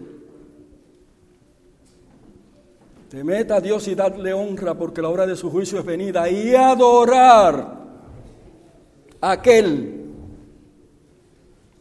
Temeta 3.08 3.56
a 3.56 3.60
Dios 3.62 3.88
y 3.88 3.94
dadle 3.94 4.34
honra 4.34 4.74
porque 4.74 5.00
la 5.00 5.08
hora 5.08 5.26
de 5.26 5.36
su 5.36 5.50
juicio 5.50 5.78
es 5.78 5.86
venida 5.86 6.28
y 6.28 6.54
adorar 6.54 7.78
a 9.22 9.30
aquel 9.30 10.03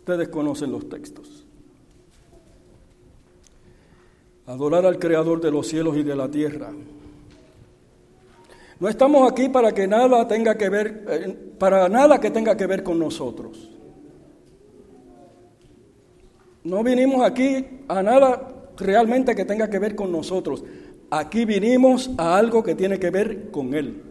Ustedes 0.04 0.28
conocen 0.28 0.70
los 0.70 0.89
textos. 0.89 1.45
Adorar 4.45 4.86
al 4.86 4.99
Creador 4.99 5.39
de 5.39 5.49
los 5.49 5.66
cielos 5.66 5.95
y 5.95 6.04
de 6.04 6.14
la 6.14 6.30
tierra. 6.30 6.74
No 8.82 8.89
estamos 8.89 9.32
aquí 9.32 9.47
para 9.47 9.72
que 9.72 9.88
nada 9.88 10.28
tenga 10.28 10.58
que 10.58 10.68
ver, 10.68 11.06
eh, 11.08 11.54
para 11.58 11.88
nada 11.88 12.20
que 12.20 12.32
tenga 12.32 12.58
que 12.58 12.68
ver 12.68 12.84
con 12.84 12.99
nosotros. 12.99 13.70
No 16.66 16.84
vinimos 16.84 17.24
aquí 17.24 17.66
a 17.88 18.04
nada 18.04 18.72
realmente 18.76 19.34
que 19.34 19.45
tenga 19.45 19.70
que 19.70 19.80
ver 19.80 19.95
con 19.95 20.12
nosotros. 20.12 20.66
Aquí 21.12 21.45
vinimos 21.45 22.12
a 22.18 22.38
algo 22.38 22.62
que 22.62 22.76
tiene 22.76 22.99
que 22.99 23.10
ver 23.10 23.51
con 23.51 23.74
Él, 23.74 24.04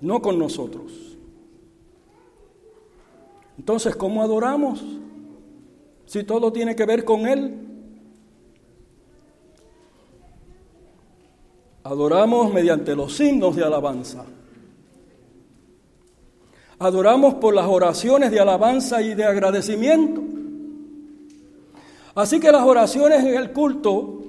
no 0.00 0.22
con 0.22 0.38
nosotros. 0.38 1.07
Entonces, 3.58 3.96
¿cómo 3.96 4.22
adoramos? 4.22 4.82
Si 6.06 6.24
todo 6.24 6.52
tiene 6.52 6.74
que 6.74 6.86
ver 6.86 7.04
con 7.04 7.26
Él. 7.26 7.66
Adoramos 11.82 12.52
mediante 12.52 12.94
los 12.94 13.16
signos 13.16 13.56
de 13.56 13.64
alabanza. 13.64 14.24
Adoramos 16.78 17.34
por 17.34 17.54
las 17.54 17.66
oraciones 17.66 18.30
de 18.30 18.40
alabanza 18.40 19.02
y 19.02 19.14
de 19.14 19.24
agradecimiento. 19.24 20.22
Así 22.14 22.40
que 22.40 22.52
las 22.52 22.62
oraciones 22.62 23.24
en 23.24 23.34
el 23.34 23.52
culto 23.52 24.22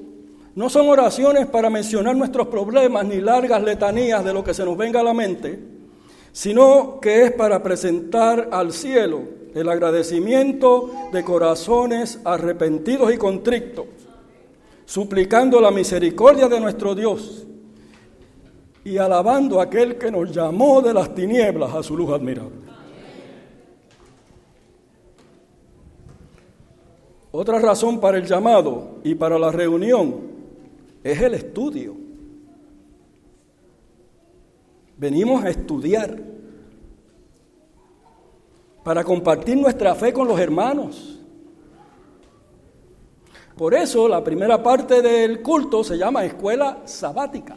no 0.56 0.70
son 0.70 0.90
oraciones 0.90 1.48
para 1.48 1.70
mencionar 1.70 2.16
nuestros 2.16 2.48
problemas 2.48 3.06
ni 3.06 3.22
largas 3.22 3.62
letanías 3.62 4.24
de 4.26 4.34
lo 4.34 4.44
que 4.44 4.54
se 4.54 4.66
nos 4.66 4.76
venga 4.76 5.00
a 5.00 5.04
la 5.04 5.14
mente, 5.14 5.79
sino 6.40 7.02
que 7.02 7.26
es 7.26 7.34
para 7.34 7.62
presentar 7.62 8.48
al 8.54 8.72
cielo 8.72 9.24
el 9.54 9.68
agradecimiento 9.68 10.90
de 11.12 11.22
corazones 11.22 12.22
arrepentidos 12.24 13.14
y 13.14 13.18
contrictos, 13.18 13.88
suplicando 14.86 15.60
la 15.60 15.70
misericordia 15.70 16.48
de 16.48 16.62
nuestro 16.62 16.96
Dios 16.96 17.46
y 18.86 18.98
alabando 18.98 19.60
a 19.60 19.64
aquel 19.64 19.98
que 19.98 20.10
nos 20.10 20.32
llamó 20.32 20.82
de 20.82 20.94
las 20.94 21.14
tinieblas 21.14 21.76
a 21.76 21.84
su 21.84 21.98
luz 21.98 22.10
admirable. 22.10 22.56
Otra 27.32 27.60
razón 27.60 28.00
para 28.00 28.18
el 28.18 28.26
llamado 28.26 29.00
y 29.04 29.14
para 29.14 29.38
la 29.38 29.52
reunión 29.52 30.22
es 31.04 31.20
el 31.20 31.34
estudio. 31.34 31.99
Venimos 35.00 35.46
a 35.46 35.50
estudiar 35.50 36.20
para 38.84 39.02
compartir 39.06 39.56
nuestra 39.56 39.96
fe 39.96 40.12
con 40.12 40.28
los 40.28 40.38
hermanos. 40.38 41.20
Por 43.56 43.74
eso 43.74 44.10
la 44.10 44.22
primera 44.22 44.62
parte 44.62 45.02
del 45.02 45.42
culto 45.42 45.86
se 45.86 45.98
llama 45.98 46.26
escuela 46.26 46.80
sabática. 46.84 47.56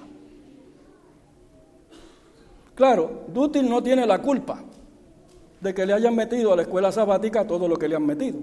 Claro, 2.77 3.25
Dútil 3.27 3.69
no 3.69 3.83
tiene 3.83 4.07
la 4.07 4.23
culpa 4.23 4.63
de 5.61 5.75
que 5.75 5.85
le 5.85 5.95
hayan 5.95 6.15
metido 6.15 6.53
a 6.53 6.57
la 6.57 6.63
escuela 6.63 6.93
sabática 6.93 7.45
todo 7.45 7.67
lo 7.67 7.77
que 7.77 7.89
le 7.89 7.97
han 7.97 8.07
metido. 8.07 8.39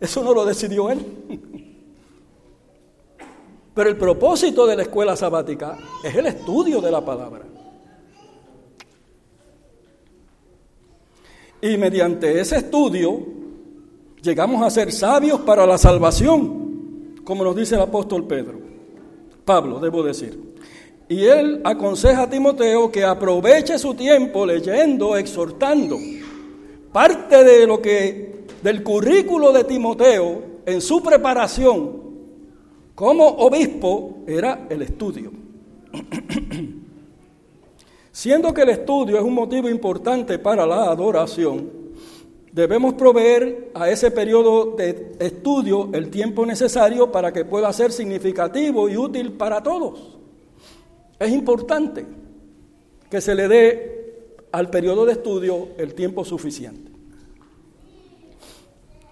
Eso 0.00 0.24
no 0.24 0.32
lo 0.32 0.46
decidió 0.46 0.90
él. 0.90 1.04
Pero 3.74 3.90
el 3.90 3.98
propósito 3.98 4.66
de 4.66 4.76
la 4.76 4.82
escuela 4.82 5.14
sabática 5.14 5.76
es 6.02 6.14
el 6.14 6.24
estudio 6.24 6.80
de 6.80 6.90
la 6.90 7.04
palabra. 7.04 7.55
Y 11.60 11.76
mediante 11.76 12.40
ese 12.40 12.56
estudio 12.56 13.26
llegamos 14.22 14.62
a 14.62 14.70
ser 14.70 14.92
sabios 14.92 15.40
para 15.40 15.66
la 15.66 15.78
salvación, 15.78 17.14
como 17.24 17.44
nos 17.44 17.56
dice 17.56 17.76
el 17.76 17.82
apóstol 17.82 18.26
Pedro. 18.26 18.60
Pablo, 19.44 19.78
debo 19.80 20.02
decir. 20.02 20.54
Y 21.08 21.24
él 21.24 21.60
aconseja 21.64 22.22
a 22.22 22.30
Timoteo 22.30 22.90
que 22.90 23.04
aproveche 23.04 23.78
su 23.78 23.94
tiempo 23.94 24.44
leyendo, 24.44 25.16
exhortando. 25.16 25.98
Parte 26.92 27.44
de 27.44 27.66
lo 27.66 27.80
que 27.80 28.44
del 28.62 28.82
currículo 28.82 29.52
de 29.52 29.64
Timoteo 29.64 30.42
en 30.66 30.80
su 30.80 31.00
preparación 31.02 32.06
como 32.94 33.24
obispo 33.26 34.24
era 34.26 34.66
el 34.68 34.82
estudio. 34.82 35.30
Siendo 38.16 38.54
que 38.54 38.62
el 38.62 38.70
estudio 38.70 39.18
es 39.18 39.22
un 39.22 39.34
motivo 39.34 39.68
importante 39.68 40.38
para 40.38 40.66
la 40.66 40.84
adoración, 40.84 41.70
debemos 42.50 42.94
proveer 42.94 43.72
a 43.74 43.90
ese 43.90 44.10
periodo 44.10 44.70
de 44.74 45.12
estudio 45.18 45.90
el 45.92 46.08
tiempo 46.08 46.46
necesario 46.46 47.12
para 47.12 47.30
que 47.30 47.44
pueda 47.44 47.70
ser 47.74 47.92
significativo 47.92 48.88
y 48.88 48.96
útil 48.96 49.32
para 49.32 49.62
todos. 49.62 50.16
Es 51.18 51.30
importante 51.30 52.06
que 53.10 53.20
se 53.20 53.34
le 53.34 53.48
dé 53.48 54.36
al 54.50 54.70
periodo 54.70 55.04
de 55.04 55.12
estudio 55.12 55.68
el 55.76 55.92
tiempo 55.92 56.24
suficiente. 56.24 56.90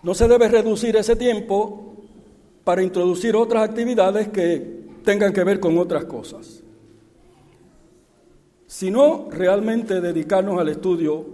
No 0.02 0.14
se 0.14 0.26
debe 0.28 0.48
reducir 0.48 0.96
ese 0.96 1.14
tiempo 1.14 1.92
para 2.64 2.82
introducir 2.82 3.36
otras 3.36 3.68
actividades 3.68 4.28
que 4.28 4.86
tengan 5.04 5.34
que 5.34 5.44
ver 5.44 5.60
con 5.60 5.76
otras 5.76 6.06
cosas, 6.06 6.63
sino 8.74 9.28
realmente 9.30 10.00
dedicarnos 10.00 10.58
al 10.58 10.68
estudio 10.68 11.24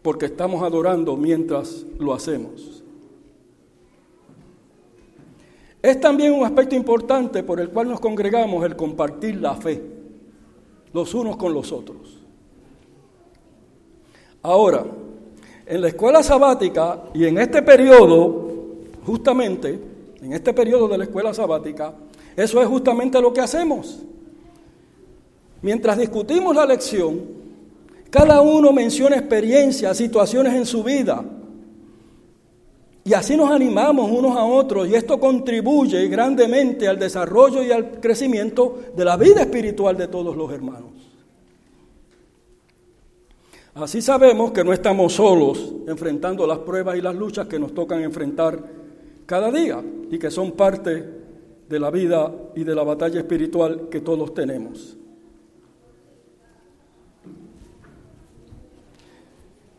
porque 0.00 0.24
estamos 0.24 0.62
adorando 0.62 1.14
mientras 1.14 1.84
lo 1.98 2.14
hacemos. 2.14 2.82
Es 5.82 6.00
también 6.00 6.32
un 6.32 6.46
aspecto 6.46 6.74
importante 6.74 7.42
por 7.42 7.60
el 7.60 7.68
cual 7.68 7.88
nos 7.88 8.00
congregamos 8.00 8.64
el 8.64 8.74
compartir 8.74 9.38
la 9.38 9.54
fe 9.54 9.82
los 10.94 11.12
unos 11.12 11.36
con 11.36 11.52
los 11.52 11.72
otros. 11.72 12.20
Ahora, 14.40 14.86
en 15.66 15.80
la 15.82 15.88
escuela 15.88 16.22
sabática 16.22 17.02
y 17.12 17.26
en 17.26 17.36
este 17.36 17.60
periodo, 17.60 18.48
justamente, 19.04 19.78
en 20.22 20.32
este 20.32 20.54
periodo 20.54 20.88
de 20.88 20.96
la 20.96 21.04
escuela 21.04 21.34
sabática, 21.34 21.92
eso 22.34 22.62
es 22.62 22.66
justamente 22.66 23.20
lo 23.20 23.30
que 23.30 23.42
hacemos. 23.42 24.06
Mientras 25.62 25.98
discutimos 25.98 26.56
la 26.56 26.66
lección, 26.66 27.20
cada 28.10 28.40
uno 28.40 28.72
menciona 28.72 29.16
experiencias, 29.16 29.96
situaciones 29.96 30.54
en 30.54 30.66
su 30.66 30.82
vida. 30.82 31.24
Y 33.04 33.14
así 33.14 33.36
nos 33.36 33.50
animamos 33.50 34.10
unos 34.10 34.36
a 34.36 34.44
otros 34.44 34.88
y 34.88 34.94
esto 34.94 35.18
contribuye 35.18 36.06
grandemente 36.08 36.86
al 36.86 36.98
desarrollo 36.98 37.62
y 37.62 37.72
al 37.72 38.00
crecimiento 38.00 38.78
de 38.94 39.04
la 39.04 39.16
vida 39.16 39.40
espiritual 39.40 39.96
de 39.96 40.08
todos 40.08 40.36
los 40.36 40.52
hermanos. 40.52 40.90
Así 43.74 44.02
sabemos 44.02 44.50
que 44.50 44.64
no 44.64 44.72
estamos 44.72 45.14
solos 45.14 45.72
enfrentando 45.86 46.46
las 46.46 46.58
pruebas 46.58 46.98
y 46.98 47.00
las 47.00 47.14
luchas 47.14 47.46
que 47.46 47.58
nos 47.58 47.72
tocan 47.72 48.02
enfrentar 48.02 48.62
cada 49.26 49.50
día 49.50 49.82
y 50.10 50.18
que 50.18 50.30
son 50.30 50.52
parte 50.52 51.08
de 51.68 51.80
la 51.80 51.90
vida 51.90 52.32
y 52.56 52.64
de 52.64 52.74
la 52.74 52.82
batalla 52.82 53.20
espiritual 53.20 53.88
que 53.88 54.00
todos 54.00 54.34
tenemos. 54.34 54.96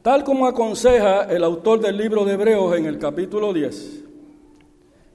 Tal 0.01 0.23
como 0.23 0.47
aconseja 0.47 1.25
el 1.25 1.43
autor 1.43 1.79
del 1.79 1.95
libro 1.95 2.25
de 2.25 2.33
Hebreos 2.33 2.75
en 2.75 2.87
el 2.87 2.97
capítulo 2.97 3.53
10, 3.53 4.03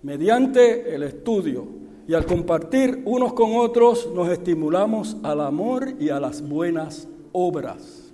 mediante 0.02 0.94
el 0.94 1.02
estudio 1.02 1.66
y 2.06 2.14
al 2.14 2.24
compartir 2.24 3.02
unos 3.04 3.32
con 3.32 3.56
otros 3.56 4.08
nos 4.14 4.28
estimulamos 4.28 5.16
al 5.24 5.40
amor 5.40 5.94
y 5.98 6.10
a 6.10 6.20
las 6.20 6.40
buenas 6.40 7.08
obras 7.32 8.04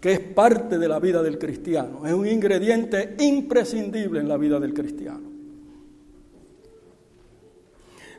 que 0.00 0.12
es 0.12 0.20
parte 0.20 0.78
de 0.78 0.88
la 0.88 1.00
vida 1.00 1.22
del 1.22 1.38
cristiano, 1.38 2.06
es 2.06 2.14
un 2.14 2.26
ingrediente 2.26 3.16
imprescindible 3.18 4.20
en 4.20 4.28
la 4.28 4.36
vida 4.36 4.60
del 4.60 4.72
cristiano. 4.72 5.28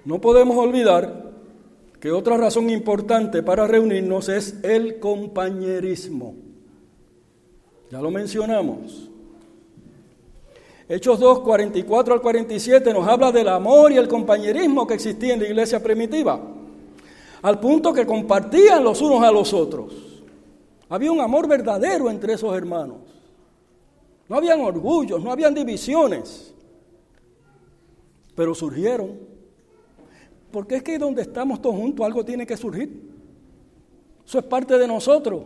No 0.05 0.21
podemos 0.21 0.57
olvidar 0.57 1.31
que 1.99 2.11
otra 2.11 2.37
razón 2.37 2.69
importante 2.69 3.41
para 3.41 3.65
reunirnos 3.65 4.29
es 4.29 4.59
el 4.61 4.99
compañerismo. 4.99 6.48
Ya 7.91 7.99
lo 7.99 8.11
mencionamos. 8.11 9.09
Hechos 10.87 11.19
2, 11.19 11.41
44 11.41 12.13
al 12.15 12.21
47 12.21 12.93
nos 12.93 13.07
habla 13.07 13.31
del 13.31 13.47
amor 13.47 13.91
y 13.91 13.97
el 13.97 14.07
compañerismo 14.07 14.87
que 14.87 14.95
existía 14.95 15.33
en 15.33 15.39
la 15.39 15.47
iglesia 15.47 15.81
primitiva, 15.81 16.39
al 17.43 17.59
punto 17.59 17.93
que 17.93 18.07
compartían 18.07 18.83
los 18.83 19.01
unos 19.01 19.23
a 19.23 19.31
los 19.31 19.53
otros. 19.53 19.93
Había 20.89 21.11
un 21.11 21.21
amor 21.21 21.47
verdadero 21.47 22.09
entre 22.09 22.33
esos 22.33 22.55
hermanos. 22.55 22.97
No 24.27 24.35
habían 24.35 24.61
orgullos, 24.61 25.23
no 25.23 25.31
habían 25.31 25.53
divisiones. 25.53 26.53
Pero 28.35 28.55
surgieron. 28.55 29.19
Porque 30.51 30.77
es 30.77 30.83
que 30.83 30.97
donde 30.97 31.21
estamos 31.21 31.61
todos 31.61 31.75
juntos 31.75 32.03
algo 32.03 32.25
tiene 32.25 32.47
que 32.47 32.57
surgir. 32.57 33.09
Eso 34.25 34.39
es 34.39 34.45
parte 34.45 34.77
de 34.77 34.87
nosotros. 34.87 35.43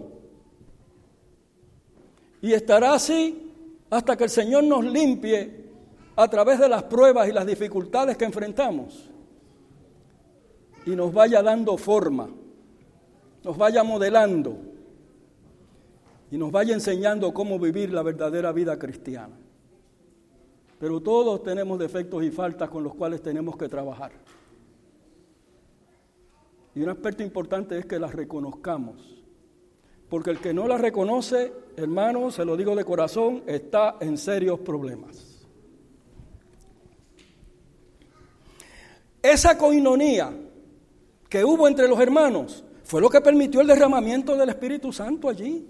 Y 2.44 2.52
estará 2.52 2.94
así 2.94 3.50
hasta 3.90 4.18
que 4.18 4.26
el 4.26 4.30
Señor 4.30 4.66
nos 4.66 4.84
limpie 4.84 5.64
a 6.14 6.28
través 6.28 6.60
de 6.60 6.68
las 6.68 6.84
pruebas 6.84 7.30
y 7.30 7.32
las 7.32 7.48
dificultades 7.48 8.18
que 8.18 8.26
enfrentamos 8.26 9.10
y 10.86 10.94
nos 10.94 11.14
vaya 11.14 11.42
dando 11.42 11.78
forma, 11.78 12.30
nos 13.46 13.58
vaya 13.58 13.82
modelando 13.86 14.58
y 16.32 16.38
nos 16.38 16.52
vaya 16.52 16.74
enseñando 16.74 17.34
cómo 17.34 17.58
vivir 17.58 17.94
la 17.94 18.04
verdadera 18.04 18.52
vida 18.52 18.78
cristiana. 18.78 19.38
Pero 20.82 21.00
todos 21.00 21.44
tenemos 21.44 21.80
defectos 21.80 22.26
y 22.26 22.30
faltas 22.30 22.70
con 22.70 22.84
los 22.84 22.94
cuales 22.94 23.22
tenemos 23.22 23.56
que 23.56 23.70
trabajar. 23.70 24.12
Y 26.76 26.82
un 26.82 26.90
aspecto 26.90 27.24
importante 27.24 27.78
es 27.78 27.86
que 27.86 28.00
las 28.00 28.14
reconozcamos. 28.14 29.23
Porque 30.14 30.30
el 30.30 30.38
que 30.38 30.54
no 30.54 30.68
las 30.68 30.80
reconoce, 30.80 31.52
hermano, 31.76 32.30
se 32.30 32.46
lo 32.46 32.56
digo 32.56 32.76
de 32.76 32.86
corazón, 32.86 33.42
está 33.48 33.98
en 34.00 34.20
serios 34.20 34.60
problemas. 34.60 35.44
Esa 39.24 39.58
coinonía 39.58 40.32
que 41.28 41.44
hubo 41.44 41.68
entre 41.68 41.88
los 41.88 42.00
hermanos 42.00 42.64
fue 42.84 43.02
lo 43.02 43.10
que 43.10 43.22
permitió 43.22 43.62
el 43.62 43.66
derramamiento 43.66 44.36
del 44.36 44.50
Espíritu 44.50 44.94
Santo 44.94 45.30
allí. 45.30 45.68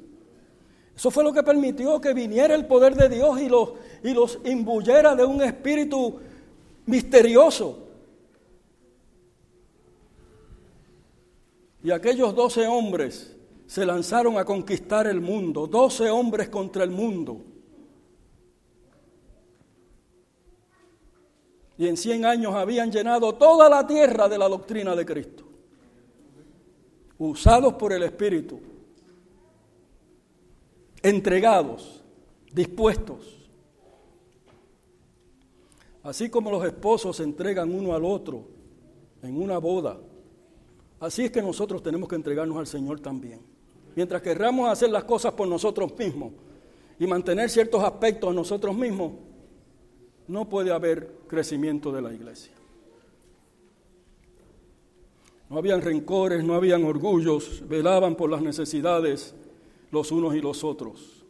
Eso 0.93 1.09
fue 1.09 1.23
lo 1.23 1.31
que 1.31 1.41
permitió 1.41 2.01
que 2.01 2.13
viniera 2.13 2.53
el 2.53 2.65
poder 2.65 2.95
de 2.95 3.07
Dios 3.07 3.39
y 3.39 3.47
los, 3.47 3.75
y 4.03 4.13
los 4.13 4.39
imbuyera 4.43 5.15
de 5.15 5.23
un 5.23 5.41
espíritu 5.41 6.19
misterioso. 6.85 7.87
Y 11.81 11.91
aquellos 11.91 12.35
doce 12.35 12.67
hombres 12.67 13.32
se 13.65 13.85
lanzaron 13.85 14.37
a 14.37 14.45
conquistar 14.45 15.07
el 15.07 15.21
mundo, 15.21 15.67
doce 15.67 16.09
hombres 16.09 16.49
contra 16.49 16.83
el 16.83 16.91
mundo. 16.91 17.41
Y 21.77 21.87
en 21.87 21.97
cien 21.97 22.25
años 22.25 22.53
habían 22.53 22.91
llenado 22.91 23.33
toda 23.33 23.67
la 23.67 23.85
tierra 23.87 24.29
de 24.29 24.37
la 24.37 24.47
doctrina 24.47 24.95
de 24.95 25.05
Cristo, 25.05 25.43
usados 27.17 27.73
por 27.73 27.93
el 27.93 28.03
Espíritu 28.03 28.73
entregados, 31.03 32.01
dispuestos. 32.51 33.39
Así 36.01 36.29
como 36.29 36.49
los 36.49 36.65
esposos 36.65 37.17
se 37.17 37.23
entregan 37.23 37.73
uno 37.73 37.93
al 37.93 38.03
otro 38.03 38.45
en 39.21 39.41
una 39.41 39.57
boda, 39.57 39.99
así 40.99 41.25
es 41.25 41.31
que 41.31 41.41
nosotros 41.41 41.83
tenemos 41.83 42.09
que 42.09 42.15
entregarnos 42.15 42.57
al 42.57 42.67
Señor 42.67 42.99
también. 42.99 43.52
Mientras 43.95 44.21
querramos 44.21 44.69
hacer 44.69 44.89
las 44.89 45.03
cosas 45.03 45.33
por 45.33 45.47
nosotros 45.47 45.97
mismos 45.97 46.33
y 46.99 47.07
mantener 47.07 47.49
ciertos 47.49 47.83
aspectos 47.83 48.29
a 48.29 48.33
nosotros 48.33 48.75
mismos, 48.75 49.13
no 50.27 50.47
puede 50.49 50.71
haber 50.71 51.11
crecimiento 51.27 51.91
de 51.91 52.01
la 52.01 52.13
iglesia. 52.13 52.53
No 55.49 55.57
habían 55.57 55.81
rencores, 55.81 56.43
no 56.43 56.55
habían 56.55 56.83
orgullos, 56.83 57.63
velaban 57.67 58.15
por 58.15 58.29
las 58.29 58.41
necesidades 58.41 59.35
los 59.91 60.11
unos 60.11 60.35
y 60.35 60.41
los 60.41 60.63
otros. 60.63 61.22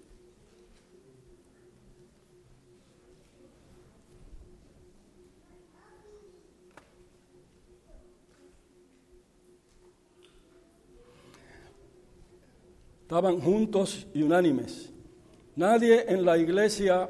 Estaban 13.13 13.41
juntos 13.41 14.07
y 14.15 14.23
unánimes. 14.23 14.91
Nadie 15.55 16.11
en 16.11 16.25
la 16.25 16.35
iglesia 16.35 17.07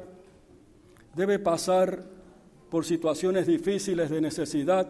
debe 1.14 1.38
pasar 1.38 2.04
por 2.68 2.84
situaciones 2.84 3.46
difíciles 3.46 4.10
de 4.10 4.20
necesidad 4.20 4.86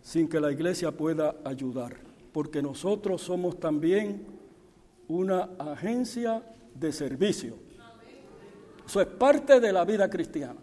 sin 0.00 0.30
que 0.30 0.40
la 0.40 0.50
iglesia 0.50 0.92
pueda 0.92 1.34
ayudar, 1.44 1.94
porque 2.32 2.62
nosotros 2.62 3.20
somos 3.20 3.60
también 3.60 4.24
una 5.08 5.50
agencia 5.58 6.42
de 6.74 6.90
servicio. 6.90 7.58
Eso 8.86 9.02
es 9.02 9.08
parte 9.08 9.60
de 9.60 9.72
la 9.74 9.84
vida 9.84 10.08
cristiana. 10.08 10.60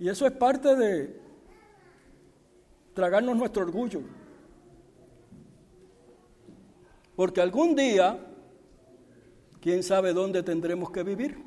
Y 0.00 0.08
eso 0.08 0.26
es 0.26 0.32
parte 0.32 0.74
de 0.74 1.20
tragarnos 2.92 3.36
nuestro 3.36 3.62
orgullo. 3.62 4.00
Porque 7.14 7.40
algún 7.40 7.76
día, 7.76 8.18
quién 9.60 9.82
sabe 9.82 10.12
dónde 10.12 10.42
tendremos 10.42 10.90
que 10.90 11.02
vivir. 11.02 11.38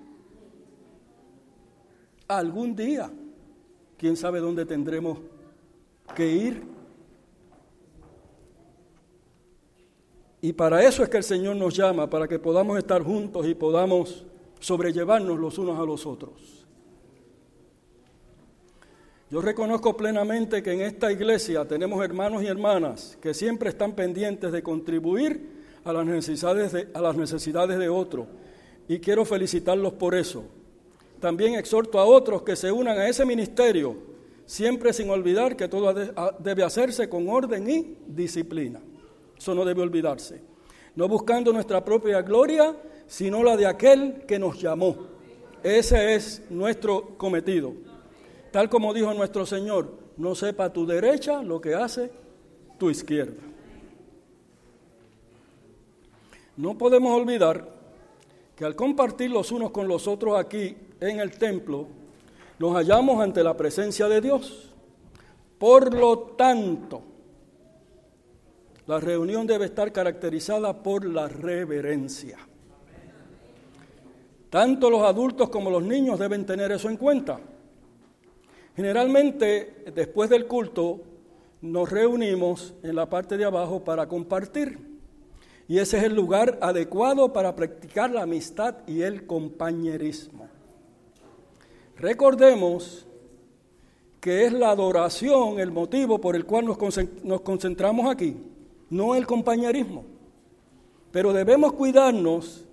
Algún 2.27 2.75
día, 2.75 3.11
quién 3.97 4.15
sabe 4.15 4.39
dónde 4.39 4.65
tendremos 4.65 5.19
que 6.15 6.27
ir. 6.31 6.63
Y 10.41 10.53
para 10.53 10.83
eso 10.85 11.01
es 11.01 11.09
que 11.09 11.17
el 11.17 11.23
Señor 11.23 11.55
nos 11.55 11.75
llama, 11.75 12.07
para 12.09 12.27
que 12.27 12.37
podamos 12.37 12.77
estar 12.77 13.01
juntos 13.01 13.47
y 13.47 13.55
podamos 13.55 14.25
sobrellevarnos 14.59 15.39
los 15.39 15.57
unos 15.57 15.79
a 15.79 15.83
los 15.83 16.05
otros. 16.05 16.54
Yo 19.35 19.41
reconozco 19.41 19.97
plenamente 19.97 20.63
que 20.63 20.71
en 20.71 20.79
esta 20.79 21.11
iglesia 21.11 21.65
tenemos 21.65 22.01
hermanos 22.01 22.41
y 22.41 22.47
hermanas 22.47 23.17
que 23.19 23.33
siempre 23.33 23.67
están 23.67 23.91
pendientes 23.91 24.49
de 24.49 24.63
contribuir 24.63 25.49
a 25.83 25.91
las 25.91 26.05
necesidades 26.05 26.71
de, 26.71 26.87
a 26.93 27.01
las 27.01 27.17
necesidades 27.17 27.77
de 27.77 27.89
otros 27.89 28.27
y 28.87 28.99
quiero 28.99 29.25
felicitarlos 29.25 29.91
por 29.91 30.15
eso. 30.15 30.45
También 31.19 31.55
exhorto 31.55 31.99
a 31.99 32.05
otros 32.05 32.43
que 32.43 32.55
se 32.55 32.71
unan 32.71 32.97
a 32.97 33.09
ese 33.09 33.25
ministerio, 33.25 33.97
siempre 34.45 34.93
sin 34.93 35.09
olvidar 35.09 35.57
que 35.57 35.67
todo 35.67 35.93
debe 36.39 36.63
hacerse 36.63 37.09
con 37.09 37.27
orden 37.27 37.69
y 37.69 37.97
disciplina. 38.07 38.79
Eso 39.37 39.53
no 39.53 39.65
debe 39.65 39.81
olvidarse. 39.81 40.39
No 40.95 41.09
buscando 41.09 41.51
nuestra 41.51 41.83
propia 41.83 42.21
gloria, 42.21 42.73
sino 43.05 43.43
la 43.43 43.57
de 43.57 43.65
aquel 43.65 44.23
que 44.25 44.39
nos 44.39 44.61
llamó. 44.61 44.95
Ese 45.61 46.15
es 46.15 46.41
nuestro 46.49 47.17
cometido. 47.17 47.84
Tal 48.55 48.69
como 48.69 48.93
dijo 48.93 49.13
nuestro 49.13 49.45
Señor, 49.45 49.91
no 50.15 50.33
sepa 50.33 50.71
tu 50.71 50.85
derecha 50.85 51.43
lo 51.43 51.59
que 51.59 51.75
hace 51.75 52.09
tu 52.79 52.89
izquierda. 52.89 53.43
No 56.55 56.77
podemos 56.77 57.19
olvidar 57.19 57.67
que 58.55 58.63
al 58.63 58.73
compartir 58.73 59.29
los 59.29 59.51
unos 59.51 59.71
con 59.71 59.89
los 59.89 60.07
otros 60.07 60.39
aquí 60.39 60.73
en 61.01 61.19
el 61.19 61.37
templo, 61.37 61.85
nos 62.57 62.75
hallamos 62.75 63.21
ante 63.21 63.43
la 63.43 63.57
presencia 63.57 64.07
de 64.07 64.21
Dios. 64.21 64.73
Por 65.57 65.93
lo 65.93 66.17
tanto, 66.37 67.01
la 68.87 69.01
reunión 69.01 69.45
debe 69.45 69.65
estar 69.65 69.91
caracterizada 69.91 70.81
por 70.81 71.03
la 71.03 71.27
reverencia. 71.27 72.37
Tanto 74.49 74.89
los 74.89 75.01
adultos 75.01 75.49
como 75.49 75.69
los 75.69 75.83
niños 75.83 76.17
deben 76.17 76.45
tener 76.45 76.71
eso 76.71 76.89
en 76.89 76.95
cuenta. 76.95 77.37
Generalmente, 78.75 79.85
después 79.93 80.29
del 80.29 80.47
culto, 80.47 81.01
nos 81.61 81.89
reunimos 81.89 82.73
en 82.83 82.95
la 82.95 83.09
parte 83.09 83.37
de 83.37 83.45
abajo 83.45 83.83
para 83.83 84.07
compartir. 84.07 84.79
Y 85.67 85.79
ese 85.79 85.97
es 85.97 86.03
el 86.03 86.15
lugar 86.15 86.59
adecuado 86.61 87.33
para 87.33 87.55
practicar 87.55 88.11
la 88.11 88.23
amistad 88.23 88.75
y 88.85 89.01
el 89.01 89.25
compañerismo. 89.25 90.47
Recordemos 91.97 93.07
que 94.19 94.45
es 94.45 94.53
la 94.53 94.71
adoración 94.71 95.59
el 95.59 95.71
motivo 95.71 96.19
por 96.19 96.35
el 96.35 96.45
cual 96.45 96.65
nos 96.65 97.41
concentramos 97.41 98.11
aquí 98.11 98.35
no 98.89 99.15
el 99.15 99.25
compañerismo. 99.25 100.05
Pero 101.11 101.33
debemos 101.33 101.73
cuidarnos 101.73 102.65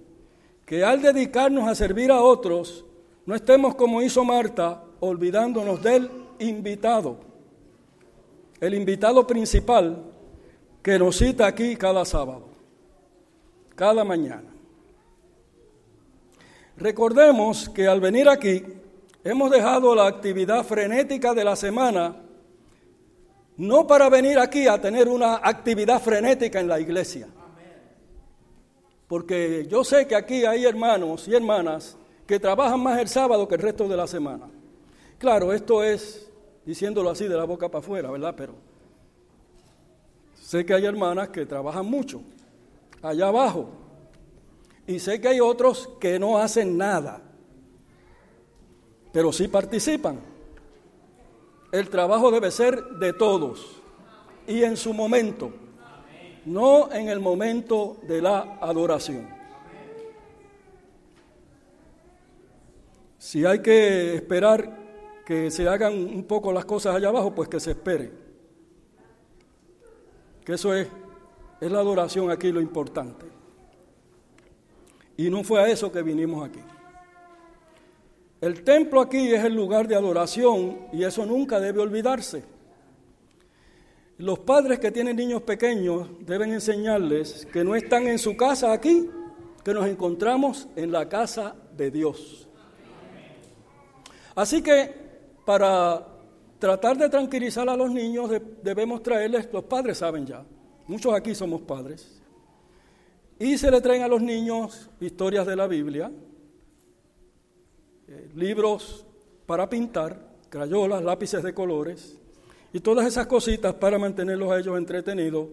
que 0.67 0.85
al 0.85 1.03
dedicarnos 1.03 1.69
a 1.69 1.75
servir 1.75 2.11
a 2.11 2.23
otros, 2.23 2.85
no 3.27 3.35
estemos 3.35 3.75
como 3.75 4.03
hizo 4.03 4.25
Marta, 4.25 4.83
olvidándonos 5.05 5.83
del 5.83 6.09
invitado. 6.39 7.17
El 8.61 8.75
invitado 8.75 9.27
principal 9.27 10.01
que 10.81 10.97
nos 10.97 11.17
cita 11.17 11.47
aquí 11.47 11.75
cada 11.75 12.05
sábado, 12.05 12.45
cada 13.75 14.05
mañana. 14.05 14.49
Recordemos 16.77 17.69
que 17.69 17.89
al 17.89 18.01
venir 18.01 18.29
aquí 18.29 18.63
hemos 19.25 19.51
dejado 19.51 19.93
la 19.97 20.07
actividad 20.07 20.65
frenética 20.65 21.35
de 21.35 21.45
la 21.45 21.57
semana 21.57 22.17
no 23.57 23.87
para 23.89 24.09
venir 24.09 24.39
aquí 24.39 24.69
a 24.69 24.81
tener 24.81 25.09
una 25.09 25.41
actividad 25.43 26.01
frenética 26.01 26.61
en 26.61 26.69
la 26.69 26.79
iglesia. 26.79 27.27
Porque 29.09 29.67
yo 29.69 29.83
sé 29.83 30.07
que 30.07 30.15
aquí 30.15 30.45
hay 30.45 30.65
hermanos 30.65 31.27
y 31.27 31.35
hermanas 31.35 31.97
que 32.25 32.39
trabajan 32.39 32.81
más 32.81 33.01
el 33.01 33.09
sábado 33.09 33.49
que 33.49 33.57
el 33.57 33.63
resto 33.63 33.89
de 33.89 33.97
la 33.97 34.07
semana. 34.07 34.62
Claro, 35.23 35.53
esto 35.53 35.85
es 35.85 36.29
diciéndolo 36.67 37.09
así 37.09 37.29
de 37.29 37.37
la 37.37 37.45
boca 37.45 37.69
para 37.69 37.79
afuera, 37.79 38.11
¿verdad? 38.11 38.35
Pero 38.37 38.55
sé 40.35 40.67
que 40.67 40.75
hay 40.75 40.85
hermanas 40.85 41.29
que 41.29 41.47
trabajan 41.47 41.87
mucho 41.87 42.23
allá 43.01 43.29
abajo. 43.29 43.69
Y 44.85 44.99
sé 44.99 45.21
que 45.21 45.29
hay 45.29 45.39
otros 45.39 45.89
que 46.01 46.19
no 46.19 46.39
hacen 46.39 46.77
nada, 46.77 47.23
pero 49.13 49.33
sí 49.33 49.47
participan. 49.47 50.19
El 51.71 51.89
trabajo 51.89 52.33
debe 52.33 52.51
ser 52.51 52.83
de 52.99 53.13
todos 53.13 53.81
y 54.49 54.65
en 54.65 54.77
su 54.77 54.93
momento, 54.93 55.53
no 56.47 56.91
en 56.91 57.09
el 57.09 57.21
momento 57.21 57.99
de 58.09 58.21
la 58.21 58.59
adoración. 58.61 59.29
Si 63.19 63.45
hay 63.45 63.61
que 63.61 64.17
esperar 64.17 64.82
que 65.25 65.51
se 65.51 65.69
hagan 65.69 65.95
un 65.95 66.25
poco 66.25 66.53
las 66.53 66.65
cosas 66.65 66.97
allá 66.97 67.09
abajo, 67.09 67.35
pues 67.35 67.49
que 67.49 67.61
se 67.61 67.73
espere. 67.73 68.11
Que 70.45 70.55
eso 70.55 70.75
es, 70.75 70.89
es 71.61 71.71
la 71.71 71.79
adoración 71.79 72.31
aquí 72.31 72.51
lo 72.51 72.61
importante. 72.61 73.27
Y 75.17 75.31
no 75.31 75.45
fue 75.45 75.61
a 75.61 75.69
eso 75.69 75.93
que 75.93 76.03
vinimos 76.03 76.49
aquí. 76.49 76.61
El 78.41 78.65
templo 78.65 79.01
aquí 79.01 79.33
es 79.33 79.45
el 79.45 79.55
lugar 79.55 79.87
de 79.87 79.95
adoración 79.95 80.89
y 80.93 81.05
eso 81.05 81.25
nunca 81.25 81.61
debe 81.61 81.81
olvidarse. 81.81 82.43
Los 84.19 84.41
padres 84.41 84.81
que 84.81 84.91
tienen 84.91 85.17
niños 85.17 85.43
pequeños 85.43 86.09
deben 86.21 86.53
enseñarles 86.53 87.47
que 87.53 87.63
no 87.63 87.77
están 87.77 88.09
en 88.09 88.19
su 88.19 88.37
casa 88.37 88.73
aquí, 88.73 89.09
que 89.65 89.73
nos 89.73 89.87
encontramos 89.87 90.69
en 90.75 90.91
la 90.91 91.09
casa 91.09 91.55
de 91.77 91.93
Dios. 91.93 92.49
Así 94.35 94.63
que 94.63 95.02
para 95.45 96.07
tratar 96.59 96.97
de 96.97 97.09
tranquilizar 97.09 97.69
a 97.69 97.77
los 97.77 97.91
niños 97.91 98.31
debemos 98.63 99.03
traerles, 99.03 99.49
los 99.53 99.65
padres 99.65 99.99
saben 99.99 100.27
ya, 100.27 100.45
muchos 100.87 101.13
aquí 101.13 101.35
somos 101.35 101.63
padres, 101.63 102.21
y 103.39 103.59
se 103.59 103.71
le 103.71 103.81
traen 103.81 104.03
a 104.03 104.09
los 104.09 104.23
niños 104.23 104.89
historias 105.01 105.47
de 105.47 105.57
la 105.57 105.67
Biblia, 105.67 106.13
eh, 108.07 108.31
libros 108.37 109.05
para 109.47 109.69
pintar, 109.69 110.31
crayolas, 110.49 111.03
lápices 111.03 111.43
de 111.43 111.53
colores, 111.53 112.17
y 112.73 112.81
todas 112.81 113.07
esas 113.07 113.27
cositas 113.27 113.75
para 113.75 113.99
mantenerlos 113.99 114.51
a 114.51 114.59
ellos 114.59 114.79
entretenidos 114.79 115.49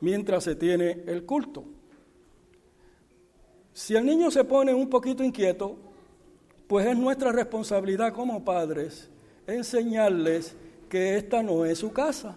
mientras 0.00 0.44
se 0.44 0.54
tiene 0.54 1.02
el 1.06 1.24
culto. 1.24 1.64
Si 3.72 3.96
el 3.96 4.06
niño 4.06 4.30
se 4.30 4.44
pone 4.44 4.72
un 4.72 4.88
poquito 4.88 5.24
inquieto, 5.24 5.76
pues 6.68 6.86
es 6.86 6.96
nuestra 6.96 7.32
responsabilidad 7.32 8.14
como 8.14 8.44
padres 8.44 9.10
enseñarles 9.46 10.56
que 10.88 11.16
esta 11.16 11.42
no 11.42 11.64
es 11.64 11.78
su 11.78 11.92
casa, 11.92 12.36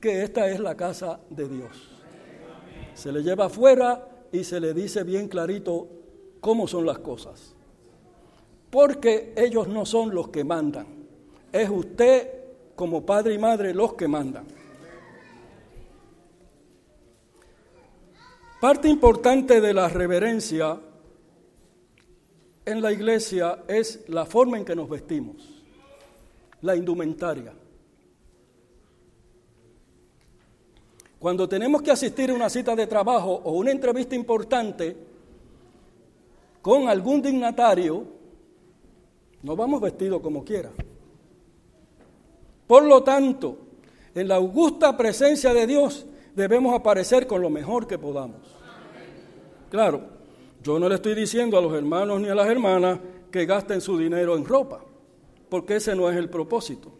que 0.00 0.22
esta 0.22 0.48
es 0.48 0.60
la 0.60 0.76
casa 0.76 1.20
de 1.30 1.48
Dios. 1.48 1.90
Se 2.94 3.12
le 3.12 3.22
lleva 3.22 3.46
afuera 3.46 4.08
y 4.32 4.44
se 4.44 4.60
le 4.60 4.74
dice 4.74 5.04
bien 5.04 5.28
clarito 5.28 5.88
cómo 6.40 6.66
son 6.66 6.86
las 6.86 6.98
cosas. 6.98 7.54
Porque 8.70 9.32
ellos 9.36 9.68
no 9.68 9.86
son 9.86 10.14
los 10.14 10.28
que 10.28 10.44
mandan. 10.44 10.86
Es 11.52 11.70
usted 11.70 12.30
como 12.76 13.04
padre 13.04 13.34
y 13.34 13.38
madre 13.38 13.74
los 13.74 13.94
que 13.94 14.06
mandan. 14.06 14.46
Parte 18.60 18.88
importante 18.88 19.60
de 19.60 19.72
la 19.72 19.88
reverencia 19.88 20.80
en 22.64 22.82
la 22.82 22.92
iglesia 22.92 23.64
es 23.68 24.04
la 24.08 24.26
forma 24.26 24.58
en 24.58 24.64
que 24.64 24.76
nos 24.76 24.88
vestimos 24.88 25.57
la 26.62 26.76
indumentaria. 26.76 27.52
Cuando 31.18 31.48
tenemos 31.48 31.82
que 31.82 31.90
asistir 31.90 32.30
a 32.30 32.34
una 32.34 32.48
cita 32.48 32.76
de 32.76 32.86
trabajo 32.86 33.40
o 33.44 33.52
una 33.52 33.72
entrevista 33.72 34.14
importante 34.14 34.96
con 36.62 36.88
algún 36.88 37.20
dignatario, 37.20 38.04
no 39.42 39.56
vamos 39.56 39.80
vestidos 39.80 40.20
como 40.20 40.44
quiera. 40.44 40.70
Por 42.66 42.84
lo 42.84 43.02
tanto, 43.02 43.58
en 44.14 44.28
la 44.28 44.36
augusta 44.36 44.96
presencia 44.96 45.52
de 45.52 45.66
Dios 45.66 46.06
debemos 46.36 46.74
aparecer 46.74 47.26
con 47.26 47.42
lo 47.42 47.50
mejor 47.50 47.86
que 47.86 47.98
podamos. 47.98 48.40
Claro, 49.70 50.02
yo 50.62 50.78
no 50.78 50.88
le 50.88 50.96
estoy 50.96 51.14
diciendo 51.14 51.58
a 51.58 51.60
los 51.60 51.72
hermanos 51.72 52.20
ni 52.20 52.28
a 52.28 52.34
las 52.34 52.48
hermanas 52.48 53.00
que 53.30 53.44
gasten 53.44 53.80
su 53.80 53.98
dinero 53.98 54.36
en 54.36 54.44
ropa 54.44 54.82
porque 55.48 55.76
ese 55.76 55.94
no 55.94 56.10
es 56.10 56.16
el 56.16 56.28
propósito. 56.28 56.92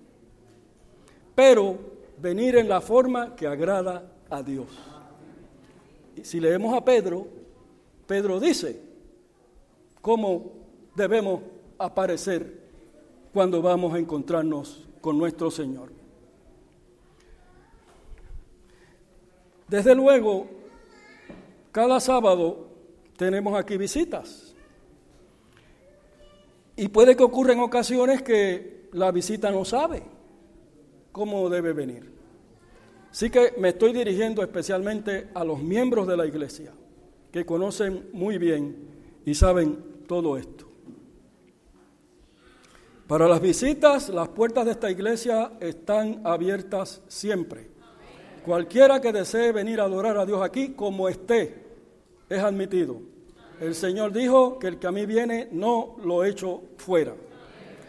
Pero 1.34 1.78
venir 2.20 2.57
en 2.57 2.68
la 2.68 2.80
forma 2.80 3.34
que 3.36 3.46
agrada 3.46 4.11
a 4.28 4.42
Dios. 4.42 4.66
Y 6.16 6.24
si 6.24 6.40
leemos 6.40 6.74
a 6.74 6.84
Pedro, 6.84 7.26
Pedro 8.07 8.40
dice 8.40 8.80
cómo 10.01 10.53
debemos 10.94 11.42
aparecer 11.78 12.59
cuando 13.32 13.62
vamos 13.62 13.94
a 13.94 13.99
encontrarnos 13.99 14.84
con 15.01 15.16
nuestro 15.16 15.51
Señor. 15.51 15.90
Desde 19.68 19.94
luego, 19.94 20.46
cada 21.70 22.01
sábado 22.01 22.68
tenemos 23.16 23.57
aquí 23.59 23.76
visitas. 23.76 24.47
Y 26.79 26.87
puede 26.87 27.16
que 27.16 27.24
ocurra 27.24 27.55
en 27.55 27.59
ocasiones 27.59 28.22
que 28.22 28.89
la 28.93 29.11
visita 29.11 29.51
no 29.51 29.64
sabe 29.64 30.05
cómo 31.11 31.51
debe 31.51 31.72
venir. 31.72 32.12
Así 33.11 33.31
que 33.31 33.55
me 33.59 33.70
estoy 33.70 33.93
dirigiendo 33.93 34.43
especialmente 34.43 35.29
a 35.35 35.43
los 35.43 35.61
miembros 35.61 36.07
de 36.07 36.16
la 36.16 36.24
iglesia, 36.24 36.72
que 37.33 37.45
conocen 37.45 38.09
muy 38.12 38.39
bien 38.39 38.76
y 39.26 39.35
saben 39.35 40.05
todo 40.07 40.39
esto. 40.39 40.66
Para 43.09 43.26
las 43.26 43.41
visitas, 43.41 44.09
las 44.11 44.29
puertas 44.29 44.64
de 44.64 44.70
esta 44.70 44.89
iglesia 44.89 45.55
están 45.59 46.20
abiertas 46.22 47.03
siempre. 47.09 47.70
Cualquiera 48.45 49.01
que 49.01 49.12
desee 49.12 49.51
venir 49.51 49.81
a 49.81 49.85
adorar 49.85 50.16
a 50.16 50.24
Dios 50.24 50.41
aquí, 50.43 50.74
como 50.74 51.09
esté, 51.09 51.61
es 52.29 52.39
admitido. 52.39 53.17
El 53.61 53.74
Señor 53.74 54.12
dijo 54.12 54.59
que 54.59 54.68
el 54.68 54.78
que 54.78 54.86
a 54.86 54.92
mí 54.92 55.04
viene 55.06 55.48
no 55.50 55.96
lo 56.04 56.24
echo 56.24 56.62
fuera. 56.76 57.14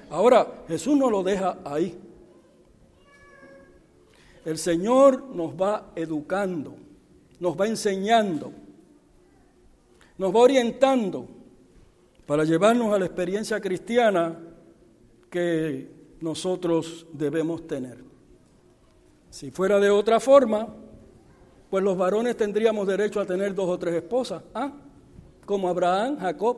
Ahora, 0.10 0.64
Jesús 0.68 0.98
no 0.98 1.10
lo 1.10 1.22
deja 1.22 1.60
ahí. 1.64 1.96
El 4.46 4.58
Señor 4.58 5.24
nos 5.36 5.54
va 5.54 5.92
educando, 5.96 6.76
nos 7.40 7.60
va 7.60 7.68
enseñando, 7.68 8.52
nos 10.18 10.36
va 10.36 10.40
orientando 10.40 11.28
para 12.26 12.44
llevarnos 12.44 12.94
a 12.94 13.00
la 13.00 13.06
experiencia 13.06 13.60
cristiana 13.60 14.40
que 15.30 15.92
nosotros 16.22 17.06
debemos 17.14 17.68
tener. 17.68 18.04
Si 19.30 19.52
fuera 19.52 19.80
de 19.80 19.92
otra 19.92 20.20
forma, 20.20 20.68
pues 21.70 21.84
los 21.84 21.96
varones 21.96 22.36
tendríamos 22.36 22.88
derecho 22.88 23.20
a 23.20 23.26
tener 23.26 23.54
dos 23.54 23.70
o 23.70 23.78
tres 23.78 23.96
esposas. 23.96 24.42
¿Ah? 24.56 24.74
Como 25.50 25.68
Abraham, 25.68 26.20
Jacob. 26.20 26.58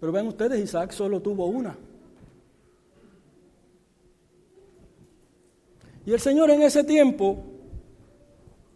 Pero 0.00 0.10
ven 0.10 0.26
ustedes, 0.26 0.58
Isaac 0.58 0.90
solo 0.90 1.22
tuvo 1.22 1.46
una. 1.46 1.78
Y 6.04 6.12
el 6.12 6.18
Señor 6.18 6.50
en 6.50 6.62
ese 6.62 6.82
tiempo, 6.82 7.38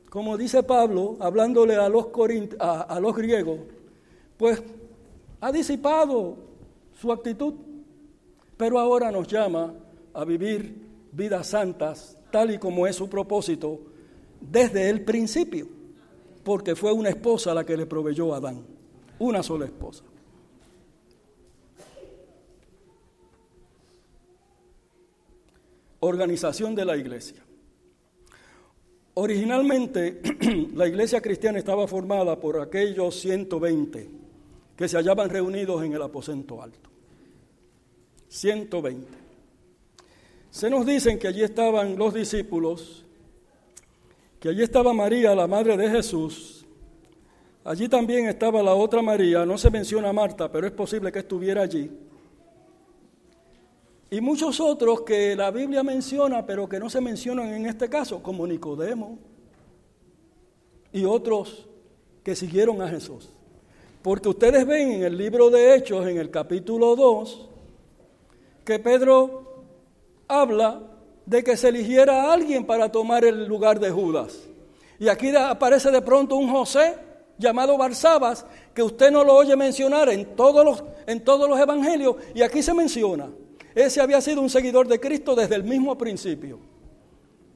como 0.09 0.37
dice 0.37 0.63
Pablo, 0.63 1.17
hablándole 1.19 1.75
a 1.75 1.89
los, 1.89 2.07
a 2.61 3.01
los 3.01 3.17
griegos, 3.17 3.59
pues 4.37 4.63
ha 5.41 5.51
disipado 5.51 6.37
su 6.93 7.11
actitud, 7.11 7.55
pero 8.57 8.79
ahora 8.79 9.11
nos 9.11 9.27
llama 9.27 9.75
a 10.13 10.25
vivir 10.25 10.81
vidas 11.11 11.49
santas, 11.49 12.17
tal 12.31 12.55
y 12.55 12.59
como 12.59 12.87
es 12.87 12.95
su 12.95 13.11
propósito, 13.11 13.81
desde 14.41 14.91
el 14.91 15.05
principio 15.05 15.67
porque 16.45 16.77
fue 16.77 16.93
una 16.93 17.09
esposa 17.09 17.55
la 17.55 17.65
que 17.65 17.77
le 17.77 17.87
proveyó 17.87 18.35
a 18.35 18.37
Adán, 18.37 18.63
una 19.19 19.43
sola 19.43 19.65
esposa. 19.65 20.05
Organización 26.01 26.75
de 26.75 26.85
la 26.85 26.97
iglesia. 26.99 27.43
Originalmente 29.15 30.21
la 30.75 30.87
iglesia 30.87 31.21
cristiana 31.23 31.59
estaba 31.59 31.89
formada 31.89 32.39
por 32.39 32.61
aquellos 32.61 33.19
120 33.21 34.11
que 34.77 34.89
se 34.89 34.97
hallaban 34.97 35.31
reunidos 35.31 35.83
en 35.83 35.95
el 35.95 36.03
aposento 36.03 36.61
alto. 36.61 36.91
120. 38.29 39.07
Se 40.51 40.69
nos 40.69 40.85
dicen 40.85 41.19
que 41.19 41.29
allí 41.29 41.43
estaban 41.43 41.97
los 41.97 42.13
discípulos 42.13 43.04
que 44.45 44.51
allí 44.51 44.63
estaba 44.63 44.93
María, 44.93 45.35
la 45.35 45.47
madre 45.47 45.75
de 45.75 45.89
Jesús. 45.89 46.67
Allí 47.65 47.89
también 47.89 48.27
estaba 48.27 48.63
la 48.63 48.75
otra 48.75 49.01
María, 49.01 49.47
no 49.47 49.57
se 49.57 49.71
menciona 49.71 50.13
Marta, 50.13 50.53
pero 50.53 50.67
es 50.67 50.73
posible 50.75 51.11
que 51.11 51.21
estuviera 51.21 51.63
allí. 51.63 51.91
Y 54.11 54.21
muchos 54.21 54.61
otros 54.61 55.01
que 55.01 55.35
la 55.35 55.51
Biblia 55.51 55.83
menciona, 55.83 56.45
pero 56.45 56.69
que 56.69 56.79
no 56.79 56.91
se 56.91 57.01
mencionan 57.01 57.55
en 57.55 57.65
este 57.65 57.89
caso, 57.89 58.23
como 58.23 58.47
Nicodemo 58.47 59.19
y 60.93 61.07
otros 61.07 61.67
que 62.23 62.37
siguieron 62.37 62.83
a 62.83 62.89
Jesús. 62.89 63.31
Porque 64.03 64.29
ustedes 64.29 64.67
ven 64.67 64.93
en 64.93 65.05
el 65.05 65.17
libro 65.17 65.49
de 65.49 65.75
Hechos, 65.75 66.07
en 66.07 66.19
el 66.19 66.31
capítulo 66.31 66.95
2, 66.97 67.49
que 68.63 68.79
Pedro 68.79 69.65
habla 70.29 70.94
de 71.27 71.43
que 71.43 71.57
se 71.57 71.68
eligiera 71.68 72.25
a 72.25 72.33
alguien 72.33 72.66
para 72.66 72.91
tomar 72.91 73.25
el 73.25 73.47
lugar 73.47 73.81
de 73.81 73.91
Judas. 73.91 74.49
Y 74.99 75.09
aquí 75.09 75.35
aparece 75.35 75.91
de 75.91 76.03
pronto 76.03 76.37
un 76.37 76.51
José 76.51 76.97
llamado 77.39 77.77
Barsabas, 77.77 78.47
que 78.75 78.83
usted 78.83 79.11
no 79.11 79.25
lo 79.25 79.35
oye 79.35 79.57
mencionar 79.57 80.09
en 80.09 80.37
todos 80.37 80.64
los, 80.64 80.85
en 81.07 81.25
todos 81.25 81.49
los 81.49 81.59
evangelios, 81.59 82.16
y 82.35 82.43
aquí 82.43 82.62
se 82.62 82.75
menciona. 82.75 83.31
Ese 83.75 84.01
había 84.01 84.20
sido 84.20 84.41
un 84.41 84.51
seguidor 84.51 84.87
de 84.87 85.01
Cristo 85.01 85.35
desde 85.35 85.57
el 85.57 85.64
mismo 85.64 85.99
principio. 85.99 86.61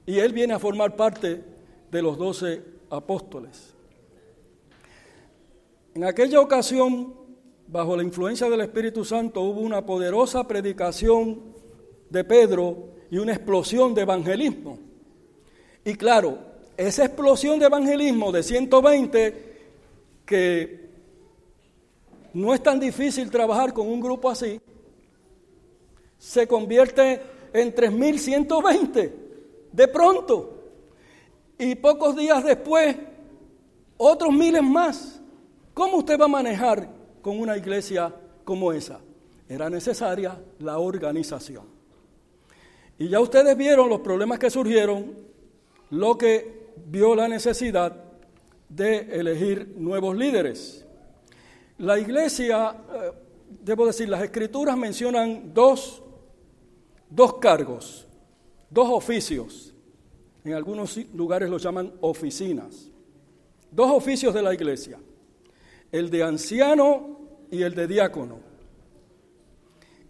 Y 0.04 0.18
él 0.18 0.32
viene 0.32 0.54
a 0.54 0.58
formar 0.58 0.96
parte 0.96 1.44
de 1.90 2.02
los 2.02 2.18
doce 2.18 2.62
apóstoles. 2.90 3.74
En 5.94 6.04
aquella 6.04 6.40
ocasión, 6.40 7.14
bajo 7.66 7.96
la 7.96 8.02
influencia 8.02 8.48
del 8.48 8.62
Espíritu 8.62 9.04
Santo, 9.04 9.42
hubo 9.42 9.60
una 9.60 9.84
poderosa 9.84 10.46
predicación 10.46 11.40
de 12.10 12.24
Pedro 12.24 12.97
y 13.10 13.18
una 13.18 13.32
explosión 13.32 13.94
de 13.94 14.02
evangelismo. 14.02 14.78
Y 15.84 15.94
claro, 15.94 16.38
esa 16.76 17.04
explosión 17.04 17.58
de 17.58 17.66
evangelismo 17.66 18.30
de 18.30 18.42
120, 18.42 19.58
que 20.24 20.88
no 22.34 22.54
es 22.54 22.62
tan 22.62 22.78
difícil 22.78 23.30
trabajar 23.30 23.72
con 23.72 23.88
un 23.88 24.00
grupo 24.00 24.30
así, 24.30 24.60
se 26.18 26.46
convierte 26.46 27.20
en 27.52 27.74
3.120 27.74 29.12
de 29.72 29.88
pronto. 29.88 30.54
Y 31.58 31.74
pocos 31.74 32.16
días 32.16 32.44
después, 32.44 32.96
otros 33.96 34.32
miles 34.32 34.62
más. 34.62 35.20
¿Cómo 35.74 35.98
usted 35.98 36.18
va 36.20 36.26
a 36.26 36.28
manejar 36.28 36.88
con 37.22 37.38
una 37.40 37.56
iglesia 37.56 38.14
como 38.44 38.72
esa? 38.72 39.00
Era 39.48 39.70
necesaria 39.70 40.38
la 40.58 40.78
organización. 40.78 41.77
Y 42.98 43.08
ya 43.08 43.20
ustedes 43.20 43.56
vieron 43.56 43.88
los 43.88 44.00
problemas 44.00 44.38
que 44.38 44.50
surgieron, 44.50 45.14
lo 45.90 46.18
que 46.18 46.72
vio 46.86 47.14
la 47.14 47.28
necesidad 47.28 48.04
de 48.68 48.98
elegir 49.18 49.74
nuevos 49.76 50.16
líderes. 50.16 50.84
La 51.78 51.98
iglesia, 51.98 52.76
eh, 52.92 53.12
debo 53.62 53.86
decir, 53.86 54.08
las 54.08 54.22
escrituras 54.22 54.76
mencionan 54.76 55.54
dos 55.54 56.02
dos 57.10 57.34
cargos, 57.34 58.06
dos 58.70 58.88
oficios. 58.90 59.74
En 60.44 60.54
algunos 60.54 60.96
lugares 61.14 61.50
los 61.50 61.62
llaman 61.62 61.92
oficinas. 62.00 62.90
Dos 63.70 63.90
oficios 63.90 64.32
de 64.32 64.42
la 64.42 64.54
iglesia. 64.54 64.98
El 65.92 66.10
de 66.10 66.22
anciano 66.22 67.18
y 67.50 67.62
el 67.62 67.74
de 67.74 67.86
diácono. 67.86 68.38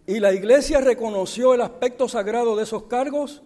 Y 0.09 0.19
la 0.19 0.33
iglesia 0.33 0.81
reconoció 0.81 1.53
el 1.53 1.61
aspecto 1.61 2.09
sagrado 2.09 2.55
de 2.55 2.63
esos 2.63 2.85
cargos 2.85 3.43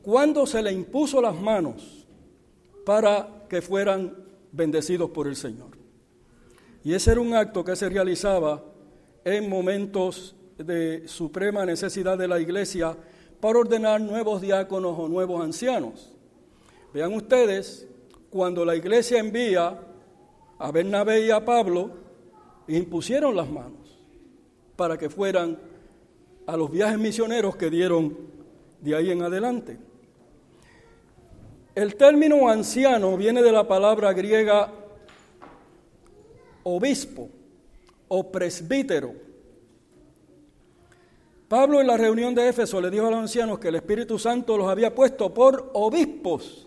cuando 0.00 0.46
se 0.46 0.62
le 0.62 0.70
impuso 0.70 1.20
las 1.20 1.34
manos 1.34 2.06
para 2.86 3.46
que 3.48 3.60
fueran 3.60 4.14
bendecidos 4.52 5.10
por 5.10 5.26
el 5.26 5.34
Señor. 5.34 5.70
Y 6.84 6.94
ese 6.94 7.10
era 7.10 7.20
un 7.20 7.34
acto 7.34 7.64
que 7.64 7.74
se 7.74 7.88
realizaba 7.88 8.62
en 9.24 9.50
momentos 9.50 10.36
de 10.56 11.08
suprema 11.08 11.66
necesidad 11.66 12.16
de 12.16 12.28
la 12.28 12.38
iglesia 12.38 12.96
para 13.40 13.58
ordenar 13.58 14.00
nuevos 14.00 14.40
diáconos 14.40 14.96
o 14.96 15.08
nuevos 15.08 15.42
ancianos. 15.42 16.12
Vean 16.92 17.12
ustedes, 17.12 17.88
cuando 18.30 18.64
la 18.64 18.76
iglesia 18.76 19.18
envía 19.18 19.80
a 20.60 20.70
Bernabé 20.70 21.26
y 21.26 21.32
a 21.32 21.44
Pablo, 21.44 21.90
impusieron 22.68 23.34
las 23.34 23.50
manos 23.50 23.98
para 24.76 24.96
que 24.96 25.10
fueran 25.10 25.73
a 26.46 26.56
los 26.56 26.70
viajes 26.70 26.98
misioneros 26.98 27.56
que 27.56 27.70
dieron 27.70 28.16
de 28.80 28.94
ahí 28.94 29.10
en 29.10 29.22
adelante. 29.22 29.78
El 31.74 31.96
término 31.96 32.48
anciano 32.48 33.16
viene 33.16 33.42
de 33.42 33.52
la 33.52 33.66
palabra 33.66 34.12
griega 34.12 34.70
obispo 36.62 37.28
o 38.08 38.30
presbítero 38.30 39.24
Pablo 41.48 41.80
en 41.80 41.86
la 41.86 41.96
reunión 41.96 42.34
de 42.34 42.48
Éfeso 42.48 42.80
le 42.80 42.90
dijo 42.90 43.06
a 43.06 43.10
los 43.10 43.20
ancianos 43.20 43.58
que 43.60 43.68
el 43.68 43.76
Espíritu 43.76 44.18
Santo 44.18 44.56
los 44.56 44.68
había 44.68 44.94
puesto 44.94 45.32
por 45.32 45.70
obispos. 45.74 46.66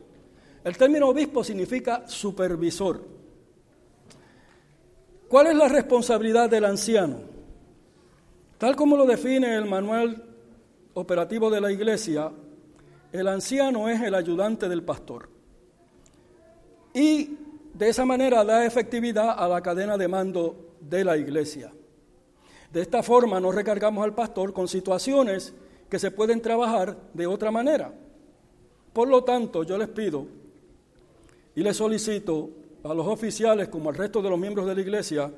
El 0.64 0.78
término 0.78 1.10
obispo 1.10 1.44
significa 1.44 2.08
supervisor. 2.08 3.02
¿Cuál 5.28 5.48
es 5.48 5.56
la 5.56 5.68
responsabilidad 5.68 6.50
del 6.50 6.64
anciano? 6.64 7.20
Tal 8.58 8.76
como 8.76 8.98
lo 8.98 9.06
define 9.06 9.56
el 9.56 9.66
manual 9.66 10.24
operativo 10.96 11.50
de 11.52 11.62
la 11.62 11.72
iglesia, 11.72 12.32
el 13.12 13.28
anciano 13.28 13.88
es 13.88 14.02
el 14.02 14.16
ayudante 14.16 14.68
del 14.68 14.84
pastor. 14.84 15.30
Y 16.94 17.38
de 17.74 17.90
esa 17.90 18.06
manera 18.06 18.44
da 18.44 18.66
efectividad 18.66 19.36
a 19.38 19.48
la 19.48 19.62
cadena 19.62 19.98
de 19.98 20.08
mando 20.08 20.74
de 20.82 21.04
la 21.04 21.18
iglesia. 21.18 21.72
De 22.74 22.82
esta 22.82 23.04
forma 23.04 23.40
no 23.40 23.52
recargamos 23.52 24.04
al 24.04 24.16
pastor 24.16 24.54
con 24.54 24.68
situaciones 24.68 25.54
que 25.88 26.00
se 26.00 26.10
pueden 26.10 26.42
trabajar 26.42 26.98
de 27.14 27.28
otra 27.28 27.52
manera. 27.52 27.94
Por 28.92 29.08
lo 29.08 29.24
tanto, 29.24 29.64
yo 29.64 29.78
les 29.78 29.90
pido 29.90 30.26
y 31.56 31.62
les 31.62 31.78
solicito 31.78 32.50
a 32.84 32.94
los 32.96 33.06
oficiales 33.06 33.68
como 33.68 33.90
al 33.90 33.96
resto 33.96 34.22
de 34.22 34.30
los 34.32 34.40
miembros 34.40 34.66
de 34.66 34.74
la 34.74 34.82
iglesia 34.82 35.32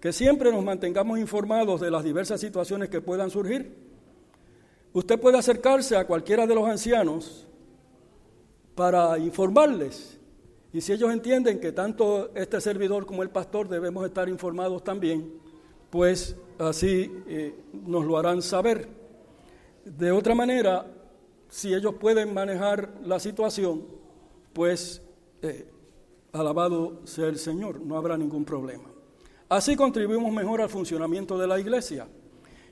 que 0.00 0.12
siempre 0.12 0.52
nos 0.52 0.64
mantengamos 0.64 1.18
informados 1.18 1.80
de 1.80 1.90
las 1.90 2.04
diversas 2.04 2.40
situaciones 2.40 2.88
que 2.88 3.00
puedan 3.00 3.30
surgir. 3.30 3.74
Usted 4.92 5.20
puede 5.20 5.38
acercarse 5.38 5.96
a 5.96 6.06
cualquiera 6.06 6.46
de 6.46 6.54
los 6.54 6.68
ancianos 6.68 7.46
para 8.74 9.18
informarles. 9.18 10.18
Y 10.72 10.80
si 10.80 10.92
ellos 10.92 11.12
entienden 11.12 11.60
que 11.60 11.72
tanto 11.72 12.30
este 12.34 12.60
servidor 12.60 13.06
como 13.06 13.22
el 13.22 13.30
pastor 13.30 13.68
debemos 13.68 14.06
estar 14.06 14.28
informados 14.28 14.84
también, 14.84 15.32
pues 15.90 16.36
así 16.58 17.10
eh, 17.26 17.54
nos 17.72 18.04
lo 18.04 18.18
harán 18.18 18.42
saber. 18.42 18.88
De 19.84 20.12
otra 20.12 20.34
manera, 20.34 20.86
si 21.48 21.74
ellos 21.74 21.94
pueden 21.94 22.32
manejar 22.34 22.92
la 23.04 23.18
situación, 23.18 23.84
pues 24.52 25.02
eh, 25.42 25.66
alabado 26.32 27.00
sea 27.04 27.26
el 27.26 27.38
Señor, 27.38 27.80
no 27.80 27.96
habrá 27.96 28.16
ningún 28.18 28.44
problema. 28.44 28.97
Así 29.48 29.76
contribuimos 29.76 30.32
mejor 30.32 30.60
al 30.60 30.68
funcionamiento 30.68 31.38
de 31.38 31.46
la 31.46 31.58
iglesia 31.58 32.06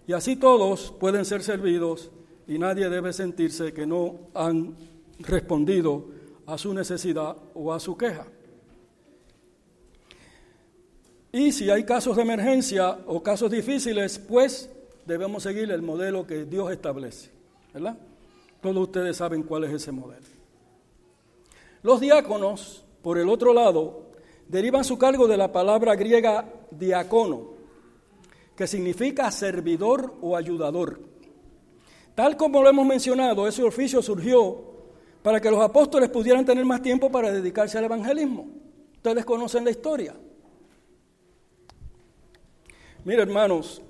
y 0.07 0.12
así 0.12 0.37
todos 0.37 0.93
pueden 1.01 1.24
ser 1.24 1.43
servidos 1.43 2.11
y 2.47 2.59
nadie 2.59 2.89
debe 2.89 3.12
sentirse 3.12 3.72
que 3.72 3.87
no 3.87 4.29
han 4.35 4.77
respondido 5.20 6.07
a 6.47 6.59
su 6.59 6.72
necesidad 6.74 7.37
o 7.55 7.72
a 7.72 7.81
su 7.81 7.97
queja. 7.97 8.27
Y 11.33 11.53
si 11.53 11.70
hay 11.70 11.85
casos 11.85 12.16
de 12.16 12.22
emergencia 12.22 12.99
o 13.07 13.22
casos 13.22 13.51
difíciles, 13.51 14.18
pues 14.18 14.70
debemos 15.05 15.43
seguir 15.43 15.70
el 15.70 15.83
modelo 15.83 16.27
que 16.27 16.45
Dios 16.45 16.70
establece. 16.70 17.31
¿Verdad? 17.74 17.99
Todos 18.62 18.77
ustedes 18.77 19.16
saben 19.16 19.43
cuál 19.43 19.64
es 19.64 19.72
ese 19.72 19.93
modelo. 19.93 20.24
Los 21.83 22.01
diáconos, 22.01 22.85
por 23.03 23.18
el 23.18 23.29
otro 23.29 23.53
lado, 23.53 24.06
derivan 24.49 24.84
su 24.84 24.99
cargo 24.99 25.26
de 25.26 25.36
la 25.36 25.53
palabra 25.53 25.94
griega 25.97 26.44
diácono, 26.70 27.55
que 28.55 28.66
significa 28.66 29.30
servidor 29.30 30.14
o 30.20 30.36
ayudador. 30.36 31.01
Tal 32.14 32.36
como 32.36 32.62
lo 32.62 32.70
hemos 32.70 32.86
mencionado, 32.86 33.47
ese 33.47 33.62
oficio 33.62 34.01
surgió 34.01 34.76
para 35.22 35.40
que 35.40 35.51
los 35.51 35.61
apóstoles 35.61 36.09
pudieran 36.09 36.44
tener 36.44 36.64
más 36.64 36.80
tiempo 36.80 37.11
para 37.11 37.30
dedicarse 37.30 37.76
al 37.76 37.84
evangelismo. 37.84 38.47
Ustedes 38.94 39.24
conocen 39.24 39.64
la 39.64 39.70
historia. 39.70 40.14
Mira, 43.05 43.22
hermanos, 43.22 43.82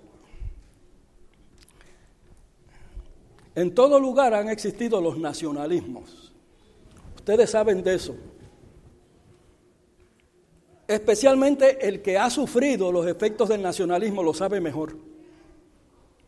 en 3.54 3.74
todo 3.74 3.98
lugar 3.98 4.34
han 4.34 4.48
existido 4.48 5.00
los 5.00 5.16
nacionalismos. 5.18 6.32
Ustedes 7.16 7.50
saben 7.50 7.82
de 7.82 7.94
eso. 7.94 8.16
Especialmente 10.88 11.86
el 11.86 12.00
que 12.00 12.16
ha 12.16 12.30
sufrido 12.30 12.92
los 12.92 13.06
efectos 13.06 13.48
del 13.48 13.62
nacionalismo 13.62 14.22
lo 14.22 14.32
sabe 14.32 14.60
mejor. 14.60 14.96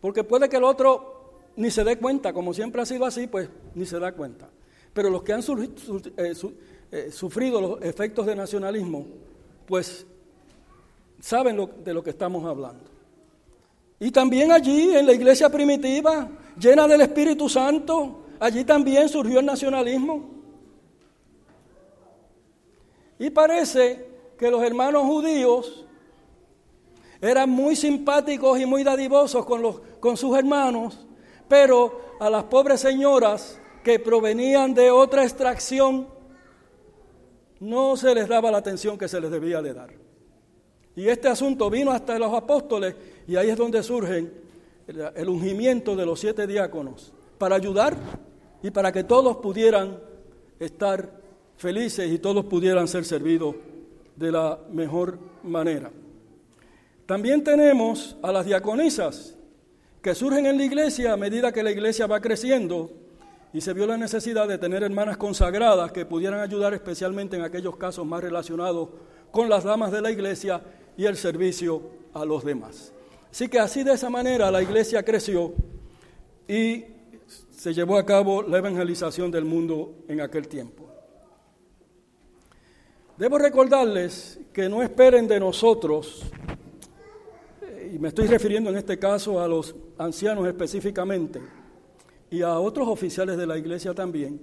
Porque 0.00 0.24
puede 0.24 0.48
que 0.48 0.56
el 0.56 0.64
otro 0.64 1.18
ni 1.56 1.70
se 1.70 1.84
dé 1.84 1.96
cuenta, 1.98 2.32
como 2.32 2.54
siempre 2.54 2.82
ha 2.82 2.86
sido 2.86 3.04
así, 3.04 3.26
pues 3.26 3.48
ni 3.74 3.86
se 3.86 3.98
da 3.98 4.12
cuenta. 4.12 4.48
Pero 4.92 5.10
los 5.10 5.22
que 5.22 5.32
han 5.32 5.40
eh, 5.40 6.34
eh, 6.90 7.10
sufrido 7.10 7.60
los 7.60 7.82
efectos 7.82 8.26
del 8.26 8.36
nacionalismo, 8.36 9.06
pues 9.66 10.06
saben 11.20 11.68
de 11.84 11.94
lo 11.94 12.02
que 12.02 12.10
estamos 12.10 12.44
hablando. 12.44 12.84
Y 14.00 14.10
también 14.10 14.52
allí, 14.52 14.96
en 14.96 15.06
la 15.06 15.12
iglesia 15.12 15.48
primitiva, 15.50 16.28
llena 16.58 16.86
del 16.86 17.00
Espíritu 17.00 17.48
Santo, 17.48 18.26
allí 18.38 18.64
también 18.64 19.08
surgió 19.08 19.40
el 19.40 19.46
nacionalismo. 19.46 20.30
Y 23.18 23.30
parece 23.30 24.06
que 24.38 24.50
los 24.50 24.62
hermanos 24.62 25.02
judíos 25.02 25.84
eran 27.20 27.50
muy 27.50 27.74
simpáticos 27.74 28.60
y 28.60 28.66
muy 28.66 28.84
dadivosos 28.84 29.44
con, 29.44 29.60
los, 29.60 29.80
con 29.98 30.16
sus 30.16 30.38
hermanos, 30.38 31.06
pero 31.48 32.16
a 32.20 32.30
las 32.30 32.44
pobres 32.44 32.80
señoras 32.80 33.60
que 33.82 33.98
provenían 33.98 34.72
de 34.74 34.90
otra 34.90 35.24
extracción 35.24 36.06
no 37.58 37.96
se 37.96 38.14
les 38.14 38.28
daba 38.28 38.50
la 38.52 38.58
atención 38.58 38.96
que 38.96 39.08
se 39.08 39.20
les 39.20 39.30
debía 39.30 39.60
de 39.60 39.74
dar. 39.74 39.90
Y 40.94 41.08
este 41.08 41.28
asunto 41.28 41.68
vino 41.68 41.90
hasta 41.90 42.18
los 42.18 42.32
apóstoles 42.32 42.94
y 43.26 43.34
ahí 43.36 43.50
es 43.50 43.56
donde 43.56 43.82
surge 43.82 44.30
el 44.86 45.28
ungimiento 45.28 45.96
de 45.96 46.06
los 46.06 46.20
siete 46.20 46.46
diáconos 46.46 47.12
para 47.36 47.56
ayudar 47.56 47.96
y 48.62 48.70
para 48.70 48.92
que 48.92 49.04
todos 49.04 49.36
pudieran 49.36 49.98
estar 50.58 51.20
felices 51.56 52.10
y 52.10 52.18
todos 52.18 52.44
pudieran 52.44 52.86
ser 52.86 53.04
servidos 53.04 53.54
de 54.18 54.32
la 54.32 54.58
mejor 54.70 55.18
manera. 55.44 55.90
También 57.06 57.42
tenemos 57.42 58.16
a 58.22 58.32
las 58.32 58.44
diaconisas 58.44 59.36
que 60.02 60.14
surgen 60.14 60.46
en 60.46 60.58
la 60.58 60.64
iglesia 60.64 61.12
a 61.12 61.16
medida 61.16 61.52
que 61.52 61.62
la 61.62 61.70
iglesia 61.70 62.06
va 62.06 62.20
creciendo 62.20 62.90
y 63.52 63.60
se 63.60 63.72
vio 63.72 63.86
la 63.86 63.96
necesidad 63.96 64.46
de 64.46 64.58
tener 64.58 64.82
hermanas 64.82 65.16
consagradas 65.16 65.92
que 65.92 66.04
pudieran 66.04 66.40
ayudar 66.40 66.74
especialmente 66.74 67.36
en 67.36 67.42
aquellos 67.42 67.76
casos 67.76 68.06
más 68.06 68.22
relacionados 68.22 68.90
con 69.30 69.48
las 69.48 69.64
damas 69.64 69.92
de 69.92 70.02
la 70.02 70.10
iglesia 70.10 70.60
y 70.96 71.06
el 71.06 71.16
servicio 71.16 71.82
a 72.12 72.24
los 72.24 72.44
demás. 72.44 72.92
Así 73.30 73.48
que 73.48 73.58
así 73.58 73.84
de 73.84 73.94
esa 73.94 74.10
manera 74.10 74.50
la 74.50 74.62
iglesia 74.62 75.02
creció 75.02 75.54
y 76.46 76.84
se 77.50 77.72
llevó 77.72 77.98
a 77.98 78.04
cabo 78.04 78.42
la 78.42 78.58
evangelización 78.58 79.30
del 79.30 79.44
mundo 79.44 79.94
en 80.08 80.20
aquel 80.20 80.48
tiempo. 80.48 80.87
Debo 83.18 83.36
recordarles 83.36 84.38
que 84.52 84.68
no 84.68 84.80
esperen 84.80 85.26
de 85.26 85.40
nosotros, 85.40 86.22
y 87.92 87.98
me 87.98 88.08
estoy 88.08 88.28
refiriendo 88.28 88.70
en 88.70 88.76
este 88.76 88.96
caso 88.96 89.40
a 89.40 89.48
los 89.48 89.74
ancianos 89.98 90.46
específicamente, 90.46 91.40
y 92.30 92.42
a 92.42 92.60
otros 92.60 92.86
oficiales 92.86 93.36
de 93.36 93.44
la 93.44 93.58
iglesia 93.58 93.92
también, 93.92 94.40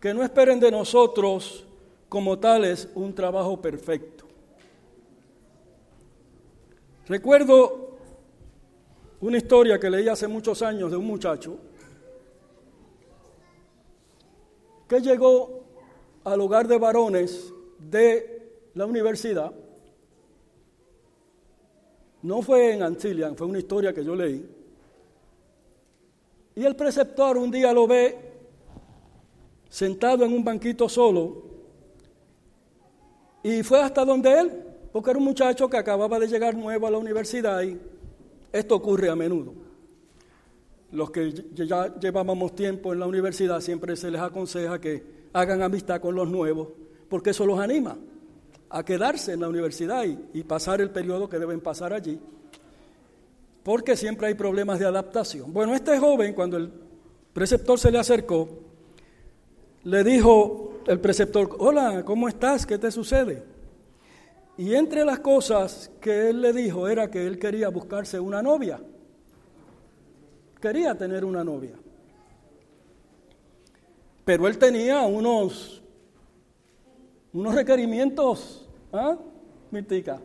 que 0.00 0.14
no 0.14 0.22
esperen 0.22 0.58
de 0.58 0.70
nosotros 0.70 1.66
como 2.08 2.38
tales 2.38 2.88
un 2.94 3.14
trabajo 3.14 3.60
perfecto. 3.60 4.24
Recuerdo 7.08 7.98
una 9.20 9.36
historia 9.36 9.78
que 9.78 9.90
leí 9.90 10.08
hace 10.08 10.26
muchos 10.26 10.62
años 10.62 10.90
de 10.90 10.96
un 10.96 11.06
muchacho 11.06 11.58
que 14.88 15.00
llegó 15.02 15.64
al 16.24 16.40
hogar 16.40 16.66
de 16.66 16.78
varones 16.78 17.52
de 17.78 18.70
la 18.74 18.86
universidad. 18.86 19.52
No 22.22 22.42
fue 22.42 22.74
en 22.74 22.82
Ancilian, 22.82 23.36
fue 23.36 23.46
una 23.46 23.58
historia 23.58 23.92
que 23.92 24.04
yo 24.04 24.14
leí. 24.14 24.44
Y 26.54 26.64
el 26.64 26.74
preceptor 26.74 27.36
un 27.36 27.50
día 27.50 27.72
lo 27.72 27.86
ve 27.86 28.18
sentado 29.68 30.24
en 30.24 30.32
un 30.32 30.42
banquito 30.42 30.88
solo 30.88 31.44
y 33.42 33.62
fue 33.62 33.80
hasta 33.80 34.04
donde 34.04 34.40
él, 34.40 34.52
porque 34.90 35.10
era 35.10 35.18
un 35.18 35.24
muchacho 35.24 35.68
que 35.68 35.76
acababa 35.76 36.18
de 36.18 36.26
llegar 36.26 36.56
nuevo 36.56 36.86
a 36.86 36.90
la 36.90 36.98
universidad 36.98 37.62
y 37.62 37.78
esto 38.52 38.74
ocurre 38.74 39.10
a 39.10 39.14
menudo. 39.14 39.52
Los 40.92 41.10
que 41.10 41.32
ya 41.52 41.94
llevábamos 41.98 42.54
tiempo 42.54 42.92
en 42.92 43.00
la 43.00 43.06
universidad 43.06 43.60
siempre 43.60 43.94
se 43.96 44.10
les 44.10 44.20
aconseja 44.20 44.80
que 44.80 45.04
hagan 45.32 45.62
amistad 45.62 46.00
con 46.00 46.14
los 46.14 46.28
nuevos 46.28 46.68
porque 47.08 47.30
eso 47.30 47.46
los 47.46 47.58
anima 47.58 47.96
a 48.68 48.84
quedarse 48.84 49.32
en 49.32 49.40
la 49.40 49.48
universidad 49.48 50.04
y, 50.04 50.42
pasar 50.42 50.80
el 50.80 50.90
periodo 50.90 51.28
que 51.28 51.38
deben 51.38 51.60
pasar 51.60 51.92
allí, 51.92 52.18
porque 53.62 53.96
siempre 53.96 54.28
hay 54.28 54.34
problemas 54.34 54.78
de 54.78 54.86
adaptación. 54.86 55.52
Bueno, 55.52 55.74
este 55.74 55.98
joven, 55.98 56.34
cuando 56.34 56.56
el 56.56 56.70
preceptor 57.32 57.78
se 57.78 57.90
le 57.90 57.98
acercó, 57.98 58.48
le 59.84 60.02
dijo 60.02 60.80
el 60.86 61.00
preceptor, 61.00 61.56
hola, 61.58 62.04
¿cómo 62.04 62.28
estás? 62.28 62.66
¿Qué 62.66 62.78
te 62.78 62.90
sucede? 62.90 63.44
Y 64.58 64.74
entre 64.74 65.04
las 65.04 65.20
cosas 65.20 65.90
que 66.00 66.30
él 66.30 66.40
le 66.40 66.52
dijo 66.52 66.88
era 66.88 67.10
que 67.10 67.26
él 67.26 67.38
quería 67.38 67.68
buscarse 67.68 68.18
una 68.18 68.42
novia. 68.42 68.80
Quería 70.60 70.94
tener 70.96 71.24
una 71.24 71.44
novia. 71.44 71.74
Pero 74.24 74.48
él 74.48 74.58
tenía 74.58 75.02
unos 75.02 75.82
unos 77.36 77.54
requerimientos, 77.54 78.66
¿ah? 78.94 79.18
Mirtica, 79.70 80.22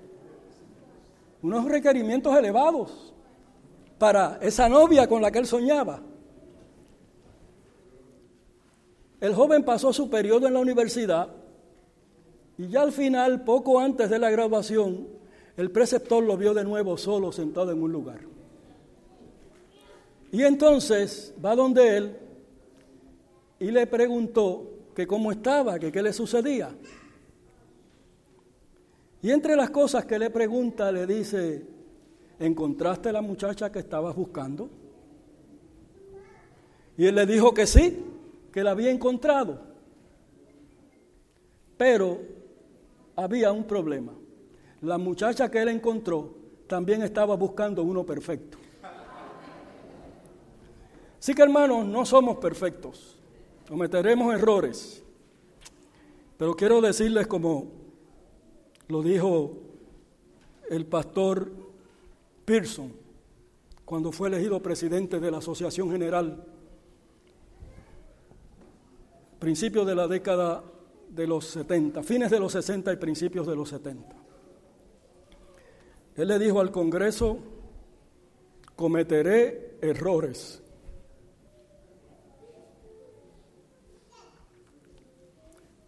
unos 1.42 1.66
requerimientos 1.66 2.34
elevados 2.38 3.14
para 3.98 4.40
esa 4.42 4.70
novia 4.70 5.10
con 5.10 5.22
la 5.22 5.30
que 5.30 5.40
él 5.40 5.46
soñaba. 5.46 6.00
El 9.20 9.36
joven 9.36 9.64
pasó 9.66 9.92
su 9.92 10.10
periodo 10.10 10.48
en 10.48 10.54
la 10.54 10.62
universidad 10.62 11.28
y 12.58 12.70
ya 12.70 12.82
al 12.82 12.94
final, 12.94 13.44
poco 13.44 13.82
antes 13.82 14.10
de 14.10 14.18
la 14.18 14.30
graduación, 14.30 15.06
el 15.58 15.70
preceptor 15.70 16.24
lo 16.24 16.38
vio 16.38 16.54
de 16.54 16.64
nuevo 16.64 16.98
solo 16.98 17.34
sentado 17.34 17.74
en 17.74 17.84
un 17.84 17.92
lugar. 17.92 18.22
Y 20.32 20.44
entonces 20.44 21.34
va 21.44 21.58
donde 21.58 21.98
él 21.98 22.18
y 23.60 23.70
le 23.70 23.86
preguntó 23.86 24.72
que 24.96 25.06
cómo 25.06 25.32
estaba, 25.32 25.78
que 25.78 25.92
qué 25.92 26.02
le 26.02 26.14
sucedía. 26.14 26.74
Y 29.22 29.30
entre 29.30 29.56
las 29.56 29.70
cosas 29.70 30.06
que 30.06 30.18
le 30.18 30.30
pregunta, 30.30 30.92
le 30.92 31.06
dice, 31.06 31.64
¿encontraste 32.40 33.12
la 33.12 33.22
muchacha 33.22 33.72
que 33.72 33.80
estabas 33.80 34.16
buscando? 34.16 34.70
Y 36.98 37.06
él 37.06 37.16
le 37.16 37.26
dijo 37.26 37.54
que 37.54 37.68
sí, 37.68 38.04
que 38.52 38.64
la 38.64 38.72
había 38.72 38.90
encontrado. 38.90 39.60
Pero 41.78 42.20
había 43.16 43.52
un 43.52 43.64
problema. 43.66 44.14
La 44.82 44.98
muchacha 44.98 45.50
que 45.52 45.62
él 45.62 45.70
encontró 45.70 46.34
también 46.68 47.04
estaba 47.04 47.36
buscando 47.36 47.84
uno 47.84 48.04
perfecto. 48.04 48.58
Así 51.20 51.36
que 51.36 51.44
hermanos, 51.44 51.86
no 51.86 52.04
somos 52.04 52.38
perfectos, 52.38 53.20
cometeremos 53.68 54.34
errores. 54.34 55.04
Pero 56.38 56.56
quiero 56.56 56.82
decirles 56.82 57.28
como 57.28 57.81
lo 58.92 59.02
dijo 59.02 59.58
el 60.70 60.86
pastor 60.86 61.50
Pearson 62.46 62.92
cuando 63.86 64.12
fue 64.12 64.28
elegido 64.28 64.62
presidente 64.62 65.20
de 65.20 65.32
la 65.32 65.40
Asociación 65.40 65.92
General, 65.92 66.46
principios 69.40 69.86
de 69.88 69.96
la 69.96 70.08
década 70.08 70.64
de 71.10 71.28
los 71.28 71.46
70, 71.48 72.04
fines 72.04 72.32
de 72.32 72.40
los 72.40 72.52
60 72.54 72.94
y 72.94 72.96
principios 72.98 73.48
de 73.48 73.56
los 73.56 73.70
70. 73.70 74.16
Él 76.16 76.28
le 76.28 76.40
dijo 76.40 76.60
al 76.60 76.72
Congreso, 76.72 77.40
cometeré 78.76 79.78
errores. 79.82 80.62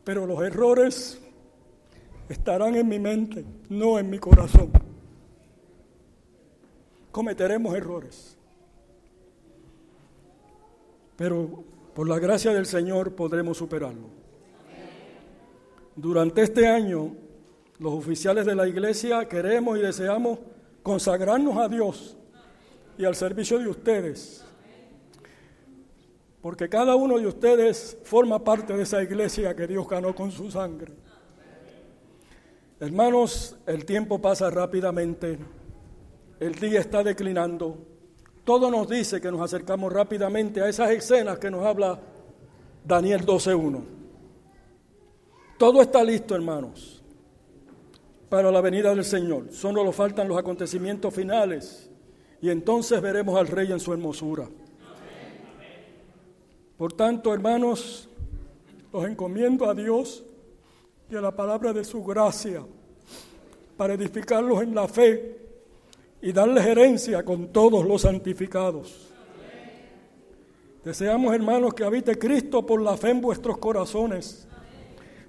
Pero 0.04 0.26
los 0.26 0.42
errores 0.44 1.23
estarán 2.34 2.76
en 2.76 2.88
mi 2.88 3.00
mente, 3.00 3.46
no 3.70 3.98
en 3.98 4.10
mi 4.10 4.20
corazón. 4.20 4.72
Cometeremos 7.12 7.74
errores. 7.76 8.38
Pero 11.16 11.64
por 11.94 12.10
la 12.10 12.20
gracia 12.20 12.52
del 12.52 12.66
Señor 12.66 13.14
podremos 13.14 13.58
superarlo. 13.58 14.08
Durante 15.96 16.42
este 16.42 16.68
año, 16.68 17.16
los 17.78 17.94
oficiales 17.94 18.48
de 18.48 18.56
la 18.56 18.68
iglesia 18.68 19.28
queremos 19.28 19.78
y 19.78 19.82
deseamos 19.82 20.40
consagrarnos 20.82 21.56
a 21.58 21.70
Dios 21.70 22.18
y 22.98 23.06
al 23.06 23.16
servicio 23.16 23.60
de 23.60 23.68
ustedes. 23.68 24.44
Porque 26.42 26.68
cada 26.68 26.96
uno 26.96 27.20
de 27.20 27.28
ustedes 27.28 27.96
forma 28.04 28.44
parte 28.44 28.76
de 28.76 28.84
esa 28.84 29.04
iglesia 29.04 29.56
que 29.56 29.68
Dios 29.68 29.88
ganó 29.88 30.16
con 30.16 30.32
su 30.32 30.50
sangre. 30.50 31.03
Hermanos, 32.84 33.56
el 33.66 33.86
tiempo 33.86 34.20
pasa 34.20 34.50
rápidamente, 34.50 35.40
el 36.42 36.56
día 36.56 36.82
está 36.82 37.02
declinando, 37.02 37.78
todo 38.44 38.70
nos 38.70 38.90
dice 38.90 39.22
que 39.22 39.32
nos 39.32 39.40
acercamos 39.40 39.94
rápidamente 39.94 40.60
a 40.60 40.68
esas 40.68 40.92
escenas 40.92 41.40
que 41.40 41.50
nos 41.50 41.66
habla 41.66 41.98
Daniel 42.84 43.26
12.1. 43.26 43.84
Todo 45.58 45.82
está 45.82 46.04
listo, 46.04 46.36
hermanos, 46.36 47.02
para 48.28 48.52
la 48.52 48.60
venida 48.60 48.94
del 48.94 49.06
Señor. 49.06 49.54
Solo 49.54 49.86
nos 49.86 49.96
faltan 49.96 50.28
los 50.28 50.38
acontecimientos 50.38 51.14
finales 51.14 51.90
y 52.42 52.50
entonces 52.50 53.02
veremos 53.02 53.40
al 53.40 53.48
Rey 53.48 53.72
en 53.72 53.80
su 53.80 53.94
hermosura. 53.94 54.50
Por 56.76 56.92
tanto, 56.92 57.34
hermanos, 57.34 58.10
los 58.92 59.06
encomiendo 59.06 59.70
a 59.70 59.74
Dios 59.74 60.26
y 61.10 61.16
a 61.16 61.22
la 61.22 61.36
palabra 61.36 61.74
de 61.74 61.84
su 61.84 62.04
gracia 62.04 62.64
para 63.78 63.94
edificarlos 63.94 64.62
en 64.62 64.76
la 64.76 64.88
fe 64.88 65.38
y 66.22 66.32
darles 66.32 66.66
herencia 66.66 67.24
con 67.24 67.50
todos 67.50 67.86
los 67.86 68.02
santificados. 68.04 69.10
Deseamos, 70.84 71.34
hermanos, 71.34 71.74
que 71.74 71.84
habite 71.84 72.18
Cristo 72.18 72.66
por 72.66 72.82
la 72.82 72.98
fe 72.98 73.10
en 73.10 73.22
vuestros 73.22 73.58
corazones, 73.58 74.48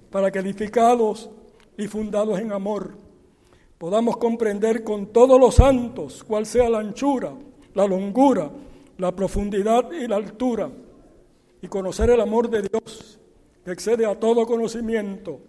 para 0.09 0.31
que 0.31 0.39
edificados 0.39 1.29
y 1.77 1.87
fundados 1.87 2.39
en 2.39 2.51
amor, 2.51 2.95
podamos 3.77 4.17
comprender 4.17 4.83
con 4.83 5.07
todos 5.07 5.39
los 5.39 5.55
santos 5.55 6.23
cuál 6.23 6.45
sea 6.45 6.69
la 6.69 6.79
anchura, 6.79 7.33
la 7.73 7.87
longura, 7.87 8.49
la 8.97 9.13
profundidad 9.13 9.91
y 9.91 10.07
la 10.07 10.15
altura, 10.15 10.69
y 11.61 11.67
conocer 11.67 12.09
el 12.09 12.21
amor 12.21 12.49
de 12.49 12.61
Dios 12.61 13.19
que 13.63 13.71
excede 13.71 14.05
a 14.05 14.19
todo 14.19 14.45
conocimiento, 14.45 15.39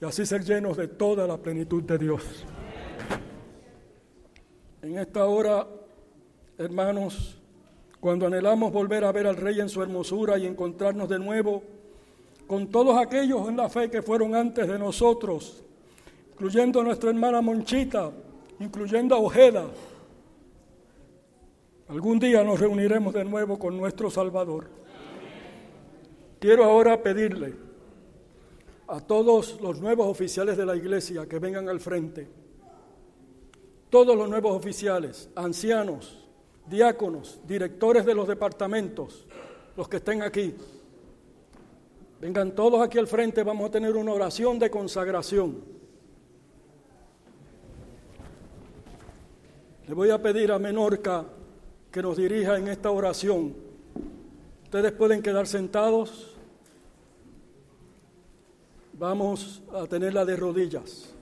y 0.00 0.04
así 0.04 0.26
ser 0.26 0.44
llenos 0.44 0.76
de 0.76 0.88
toda 0.88 1.26
la 1.26 1.36
plenitud 1.36 1.82
de 1.82 1.98
Dios. 1.98 2.44
En 4.82 4.98
esta 4.98 5.24
hora, 5.26 5.66
hermanos, 6.58 7.38
cuando 8.00 8.26
anhelamos 8.26 8.70
volver 8.72 9.04
a 9.04 9.12
ver 9.12 9.26
al 9.26 9.36
Rey 9.36 9.60
en 9.60 9.68
su 9.68 9.82
hermosura 9.82 10.36
y 10.36 10.46
encontrarnos 10.46 11.08
de 11.08 11.18
nuevo 11.18 11.62
con 12.46 12.68
todos 12.68 12.98
aquellos 12.98 13.48
en 13.48 13.56
la 13.56 13.70
fe 13.70 13.90
que 13.90 14.02
fueron 14.02 14.34
antes 14.34 14.68
de 14.68 14.78
nosotros, 14.78 15.64
incluyendo 16.32 16.80
a 16.80 16.84
nuestra 16.84 17.10
hermana 17.10 17.40
Monchita, 17.40 18.12
incluyendo 18.60 19.14
a 19.14 19.18
Ojeda. 19.18 19.64
Algún 21.88 22.18
día 22.18 22.44
nos 22.44 22.60
reuniremos 22.60 23.14
de 23.14 23.24
nuevo 23.24 23.58
con 23.58 23.76
nuestro 23.76 24.10
Salvador. 24.10 24.68
Quiero 26.38 26.64
ahora 26.64 27.02
pedirle 27.02 27.54
a 28.86 29.00
todos 29.00 29.60
los 29.60 29.80
nuevos 29.80 30.06
oficiales 30.06 30.56
de 30.56 30.66
la 30.66 30.76
iglesia 30.76 31.26
que 31.26 31.38
vengan 31.38 31.68
al 31.68 31.80
frente, 31.80 32.28
todos 33.90 34.16
los 34.16 34.28
nuevos 34.28 34.56
oficiales, 34.56 35.30
ancianos, 35.36 36.26
diáconos, 36.66 37.40
directores 37.46 38.04
de 38.04 38.14
los 38.14 38.26
departamentos, 38.28 39.26
los 39.76 39.88
que 39.88 39.96
estén 39.96 40.22
aquí, 40.22 40.54
vengan 42.20 42.54
todos 42.54 42.80
aquí 42.82 42.98
al 42.98 43.06
frente, 43.06 43.42
vamos 43.42 43.68
a 43.68 43.72
tener 43.72 43.96
una 43.96 44.12
oración 44.12 44.58
de 44.58 44.70
consagración. 44.70 45.74
Le 49.86 49.92
voy 49.92 50.10
a 50.10 50.20
pedir 50.20 50.50
a 50.50 50.58
Menorca 50.58 51.26
que 51.90 52.02
nos 52.02 52.16
dirija 52.16 52.56
en 52.56 52.68
esta 52.68 52.90
oración. 52.90 53.54
Ustedes 54.64 54.92
pueden 54.92 55.22
quedar 55.22 55.46
sentados. 55.46 56.33
Vamos 59.06 59.62
a 59.70 59.86
tenerla 59.86 60.24
de 60.24 60.34
rodillas. 60.34 61.14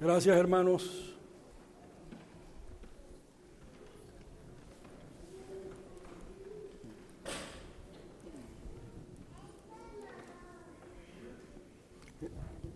Gracias, 0.00 0.34
hermanos. 0.34 1.14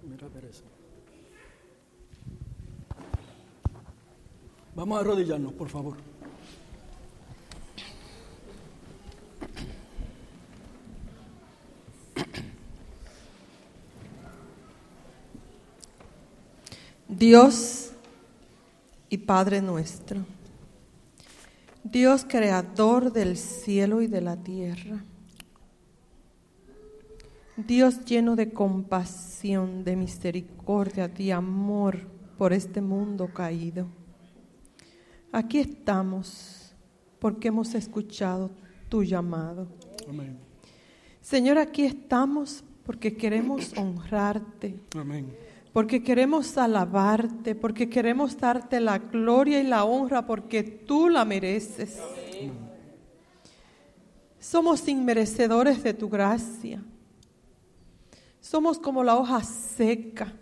Mira, 0.03 0.29
Teresa. 0.29 0.65
Vamos 4.81 4.97
a 4.97 5.01
arrodillarnos, 5.03 5.53
por 5.53 5.69
favor. 5.69 5.95
Dios 17.07 17.91
y 19.11 19.19
Padre 19.19 19.61
nuestro, 19.61 20.25
Dios 21.85 22.25
creador 22.27 23.13
del 23.13 23.37
cielo 23.37 24.01
y 24.01 24.07
de 24.07 24.23
la 24.23 24.39
tierra, 24.39 25.05
Dios 27.59 28.07
lleno 28.07 28.35
de 28.35 28.51
compasión, 28.51 29.85
de 29.85 29.95
misericordia, 29.97 31.07
de 31.07 31.35
amor 31.35 31.99
por 32.39 32.55
este 32.55 32.81
mundo 32.81 33.29
caído. 33.29 34.00
Aquí 35.33 35.59
estamos 35.59 36.73
porque 37.19 37.49
hemos 37.49 37.75
escuchado 37.75 38.51
tu 38.89 39.05
llamado. 39.05 39.69
Amén. 40.09 40.39
Señor, 41.21 41.59
aquí 41.59 41.85
estamos 41.85 42.65
porque 42.85 43.17
queremos 43.17 43.77
honrarte. 43.77 44.81
Amén. 44.97 45.33
Porque 45.73 46.03
queremos 46.03 46.59
alabarte, 46.59 47.55
porque 47.55 47.89
queremos 47.89 48.37
darte 48.37 48.81
la 48.81 48.99
gloria 48.99 49.61
y 49.61 49.67
la 49.67 49.85
honra, 49.85 50.27
porque 50.27 50.65
tú 50.65 51.09
la 51.09 51.25
mereces. 51.25 51.99
Somos 54.41 54.89
inmerecedores 54.89 55.83
de 55.85 55.95
tu 55.95 56.09
gracia. 56.09 56.83
Somos 58.41 58.79
como 58.79 59.05
la 59.05 59.17
hoja 59.17 59.45
seca 59.45 60.33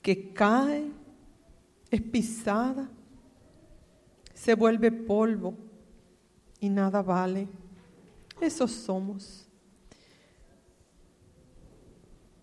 que 0.00 0.32
cae, 0.32 0.90
es 1.90 2.00
pisada, 2.00 2.88
se 4.42 4.54
vuelve 4.54 4.92
polvo 4.92 5.54
y 6.60 6.68
nada 6.68 7.02
vale. 7.02 7.48
Esos 8.40 8.70
somos. 8.70 9.46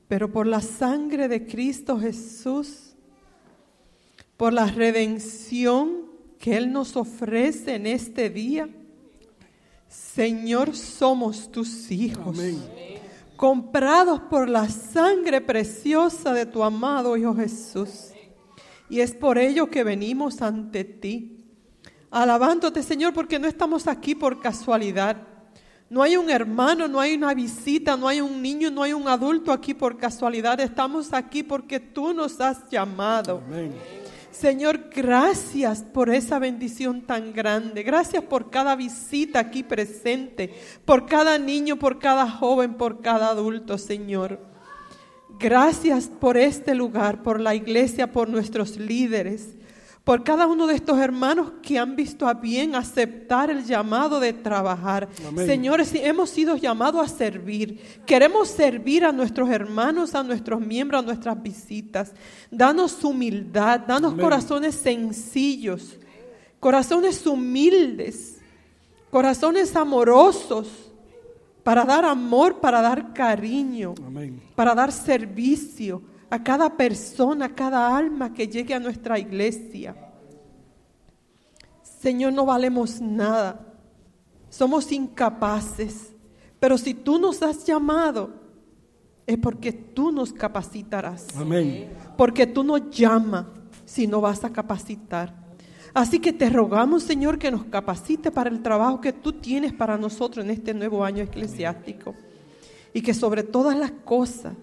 Pero 0.08 0.32
por 0.32 0.46
la 0.46 0.62
sangre 0.62 1.28
de 1.28 1.48
Cristo 1.48 1.98
Jesús, 1.98 2.94
por 4.38 4.54
la 4.54 4.68
redención 4.68 6.06
que 6.38 6.58
Él 6.58 6.72
nos 6.72 6.96
ofrece 6.96 7.76
en 7.76 7.88
este 7.88 8.30
día, 8.30 8.70
Señor, 9.88 10.76
somos 10.76 11.50
tus 11.50 11.90
hijos, 11.92 12.38
Amén. 12.38 12.60
comprados 13.38 14.20
por 14.30 14.50
la 14.50 14.68
sangre 14.68 15.40
preciosa 15.40 16.34
de 16.34 16.46
tu 16.46 16.62
amado 16.62 17.16
Hijo 17.16 17.34
Jesús. 17.34 18.12
Y 18.90 19.00
es 19.00 19.14
por 19.14 19.38
ello 19.38 19.70
que 19.70 19.84
venimos 19.84 20.42
ante 20.42 20.84
ti, 20.84 21.35
alabándote, 22.16 22.82
Señor, 22.82 23.14
porque 23.14 23.38
no 23.38 23.46
estamos 23.46 23.88
aquí 23.88 24.16
por 24.16 24.40
casualidad. 24.40 25.18
No 25.90 26.02
hay 26.02 26.16
un 26.16 26.30
hermano, 26.30 26.88
no 26.88 27.02
hay 27.02 27.14
una 27.16 27.34
visita, 27.34 27.98
no 27.98 28.08
hay 28.08 28.22
un 28.22 28.42
niño, 28.42 28.72
no 28.72 28.84
hay 28.84 28.94
un 28.94 29.08
adulto 29.10 29.52
aquí 29.52 29.74
por 29.74 29.98
casualidad. 29.98 30.60
Estamos 30.62 31.12
aquí 31.12 31.44
porque 31.44 31.80
tú 31.80 32.14
nos 32.14 32.40
has 32.40 32.70
llamado. 32.70 33.44
Amén. 33.46 33.74
Señor, 34.32 34.90
gracias 34.96 35.82
por 35.82 36.10
esa 36.10 36.40
bendición 36.40 37.02
tan 37.02 37.34
grande. 37.34 37.84
Gracias 37.84 38.24
por 38.24 38.50
cada 38.50 38.78
visita 38.78 39.40
aquí 39.40 39.64
presente, 39.64 40.54
por 40.86 41.06
cada 41.06 41.38
niño, 41.38 41.76
por 41.76 42.00
cada 42.00 42.30
joven, 42.30 42.76
por 42.76 43.02
cada 43.02 43.28
adulto, 43.28 43.78
Señor. 43.78 44.40
Gracias 45.38 46.08
por 46.08 46.38
este 46.38 46.76
lugar, 46.76 47.24
por 47.24 47.42
la 47.42 47.56
iglesia, 47.56 48.14
por 48.14 48.30
nuestros 48.30 48.78
líderes, 48.78 49.55
por 50.06 50.23
cada 50.23 50.45
uno 50.45 50.68
de 50.68 50.76
estos 50.76 50.99
hermanos 50.99 51.53
que 51.64 51.80
han 51.80 51.95
visto 51.95 52.27
a 52.27 52.36
bien 52.36 52.76
aceptar 52.76 53.49
el 53.49 53.65
llamado 53.65 54.19
de 54.19 54.34
trabajar. 54.34 55.10
Amén. 55.27 55.48
Señores, 55.48 55.91
hemos 55.95 56.30
sido 56.30 56.56
llamados 56.57 57.03
a 57.03 57.10
servir. 57.10 57.82
Queremos 58.06 58.48
servir 58.48 59.03
a 59.03 59.11
nuestros 59.11 59.49
hermanos, 59.49 60.14
a 60.14 60.22
nuestros 60.22 60.61
miembros, 60.61 61.02
a 61.02 61.06
nuestras 61.06 61.41
visitas. 61.41 62.14
Danos 62.52 63.03
humildad, 63.03 63.80
danos 63.80 64.14
Amén. 64.14 64.23
corazones 64.23 64.76
sencillos, 64.76 65.98
corazones 66.60 67.26
humildes, 67.26 68.38
corazones 69.10 69.76
amorosos, 69.76 70.68
para 71.64 71.84
dar 71.84 72.06
amor, 72.06 72.60
para 72.60 72.80
dar 72.80 73.11
cariño 73.11 73.95
Amén. 74.06 74.40
para 74.56 74.76
dar 74.76 74.91
servicio 74.91 76.03
a 76.30 76.44
cada 76.44 76.76
persona, 76.76 77.46
a 77.46 77.56
cada 77.56 77.96
alma 77.96 78.34
que 78.34 78.48
llegue 78.48 78.74
a 78.74 78.80
nuestra 78.80 79.20
iglesia. 79.20 79.96
Señor, 82.00 82.34
no 82.34 82.46
valemos 82.46 83.02
nada, 83.02 83.60
somos 84.50 84.92
incapaces, 84.92 86.14
pero 86.60 86.78
si 86.78 86.94
tú 86.94 87.18
nos 87.18 87.42
has 87.42 87.66
llamado, 87.66 88.46
es 89.26 89.38
porque 89.38 89.72
tú 89.72 90.12
nos 90.12 90.32
capacitarás, 90.32 91.28
Amén. 91.36 91.90
porque 92.16 92.46
tú 92.46 92.64
nos 92.64 92.90
llamas 92.92 93.46
si 93.86 94.08
no 94.08 94.22
vas 94.22 94.44
a 94.44 94.52
capacitar. 94.52 95.46
Así 95.94 96.20
que 96.20 96.34
te 96.34 96.50
rogamos, 96.50 97.04
Señor, 97.04 97.40
que 97.40 97.50
nos 97.50 97.64
capacite 97.66 98.30
para 98.30 98.50
el 98.50 98.62
trabajo 98.62 99.00
que 99.00 99.14
tú 99.14 99.32
tienes 99.32 99.72
para 99.72 99.98
nosotros 99.98 100.44
en 100.44 100.52
este 100.52 100.74
nuevo 100.74 101.06
año 101.06 101.24
eclesiástico. 101.24 102.14
Y 102.94 103.02
que 103.02 103.14
sobre 103.14 103.44
todas 103.44 103.78
las 103.78 103.92
cosas 103.92 104.54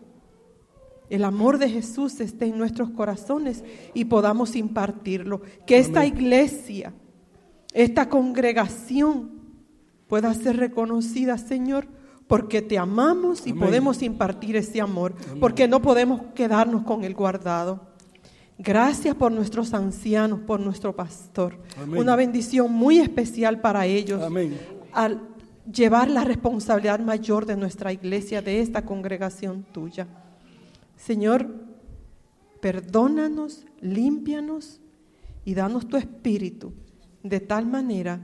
el 1.14 1.24
amor 1.24 1.58
de 1.58 1.68
Jesús 1.68 2.18
esté 2.20 2.46
en 2.46 2.56
nuestros 2.56 2.88
corazones 2.88 3.62
y 3.92 4.06
podamos 4.06 4.56
impartirlo. 4.56 5.42
Que 5.66 5.76
esta 5.76 6.00
Amén. 6.00 6.14
iglesia 6.14 6.94
esta 7.74 8.08
congregación 8.08 9.30
pueda 10.06 10.32
ser 10.32 10.56
reconocida, 10.56 11.36
Señor, 11.36 11.86
porque 12.26 12.62
te 12.62 12.78
amamos 12.78 13.46
y 13.46 13.50
Amén. 13.50 13.64
podemos 13.64 14.02
impartir 14.02 14.56
ese 14.56 14.80
amor, 14.80 15.14
porque 15.38 15.68
no 15.68 15.82
podemos 15.82 16.22
quedarnos 16.34 16.82
con 16.84 17.04
el 17.04 17.14
guardado. 17.14 17.92
Gracias 18.56 19.14
por 19.14 19.32
nuestros 19.32 19.74
ancianos, 19.74 20.40
por 20.40 20.60
nuestro 20.60 20.96
pastor. 20.96 21.58
Amén. 21.82 22.00
Una 22.00 22.16
bendición 22.16 22.72
muy 22.72 22.98
especial 22.98 23.60
para 23.60 23.84
ellos 23.84 24.22
Amén. 24.22 24.58
al 24.94 25.20
llevar 25.70 26.10
la 26.10 26.24
responsabilidad 26.24 27.00
mayor 27.00 27.44
de 27.44 27.56
nuestra 27.56 27.92
iglesia, 27.92 28.40
de 28.40 28.60
esta 28.60 28.82
congregación 28.86 29.64
tuya. 29.72 30.06
Señor, 31.04 31.52
perdónanos, 32.60 33.66
límpianos 33.80 34.80
y 35.44 35.54
danos 35.54 35.88
tu 35.88 35.96
espíritu 35.96 36.72
de 37.24 37.40
tal 37.40 37.66
manera 37.66 38.20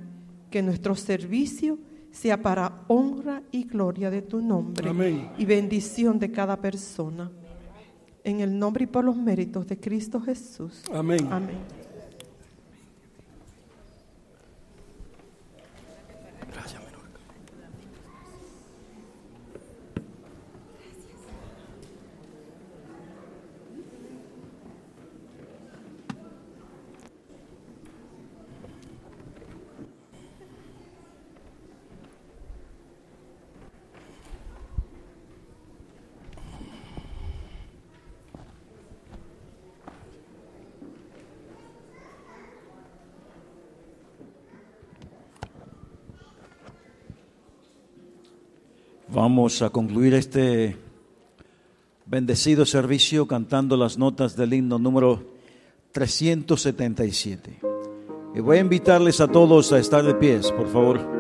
que 0.48 0.62
nuestro 0.62 0.94
servicio 0.94 1.80
sea 2.12 2.40
para 2.40 2.84
honra 2.86 3.42
y 3.50 3.64
gloria 3.64 4.10
de 4.10 4.22
tu 4.22 4.40
nombre 4.40 4.88
Amén. 4.88 5.28
y 5.36 5.44
bendición 5.44 6.20
de 6.20 6.30
cada 6.30 6.60
persona. 6.60 7.32
En 8.22 8.40
el 8.40 8.56
nombre 8.56 8.84
y 8.84 8.86
por 8.86 9.04
los 9.04 9.16
méritos 9.16 9.66
de 9.66 9.80
Cristo 9.80 10.20
Jesús. 10.20 10.84
Amén. 10.92 11.26
Amén. 11.32 11.56
Vamos 49.28 49.60
a 49.60 49.68
concluir 49.68 50.14
este 50.14 50.74
bendecido 52.06 52.64
servicio 52.64 53.28
cantando 53.28 53.76
las 53.76 53.98
notas 53.98 54.34
del 54.36 54.54
himno 54.54 54.78
número 54.78 55.22
377. 55.92 57.60
Y 58.34 58.40
voy 58.40 58.56
a 58.56 58.60
invitarles 58.60 59.20
a 59.20 59.28
todos 59.28 59.70
a 59.74 59.78
estar 59.78 60.02
de 60.02 60.14
pies, 60.14 60.50
por 60.50 60.66
favor. 60.68 61.17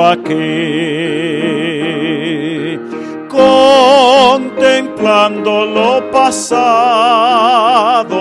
Aquí. 0.00 0.32
Contemplando 3.28 5.66
lo 5.66 6.10
pasado, 6.10 8.12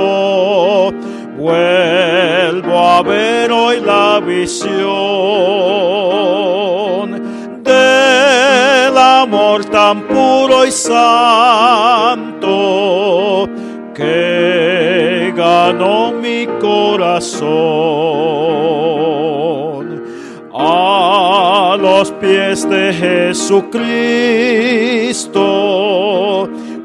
vuelvo 1.38 2.80
a 2.80 3.02
ver 3.04 3.52
hoy 3.52 3.80
la 3.82 4.20
visión 4.20 4.82
del 7.64 8.98
amor 8.98 9.64
tan 9.66 10.08
puro 10.08 10.66
y 10.66 10.72
santo 10.72 12.42
que 13.94 15.32
ganó 15.36 16.12
mi 16.12 16.48
corazón 16.60 18.32
los 22.02 22.12
pies 22.14 22.68
de 22.68 22.92
Jesucristo. 22.94 23.70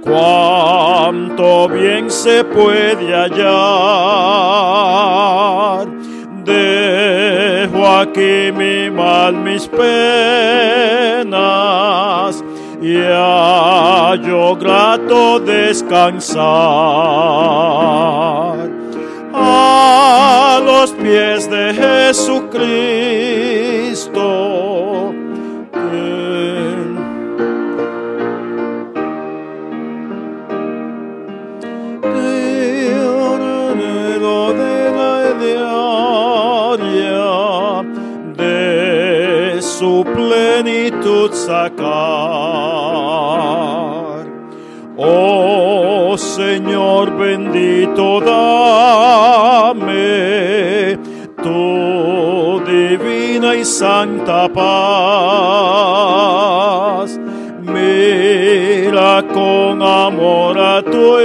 Cuánto 0.02 1.68
bien 1.70 2.10
se 2.10 2.44
puede 2.44 3.14
hallar. 3.14 3.46
Dejo 6.44 7.86
aquí 7.86 8.52
mi 8.52 8.90
mal, 8.90 9.36
mis 9.36 9.66
penas 9.68 9.94
y 12.82 12.96
hallo 12.98 14.54
grato 14.56 15.40
descansar 15.40 16.36
a 19.32 20.60
los 20.62 20.90
pies 20.92 21.48
de 21.50 21.72
Jesucristo. 21.72 22.96
Sacar. 41.34 41.86
Oh 44.98 46.16
Señor 46.16 47.14
bendito, 47.16 48.20
dame 48.20 49.84
tu 51.42 52.62
divina 52.66 53.54
y 53.54 53.62
santa 53.64 54.48
paz. 54.48 54.66
Mira 57.62 59.22
con 59.34 59.82
amor 59.82 60.58
a 60.58 60.82
tu 60.82 61.18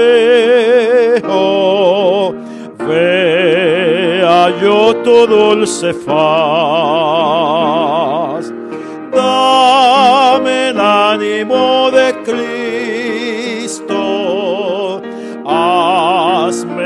Hijo, 1.14 2.34
vea 2.78 4.50
yo 4.62 4.96
tu 4.98 5.26
dulce 5.28 5.94
faz. 5.94 8.11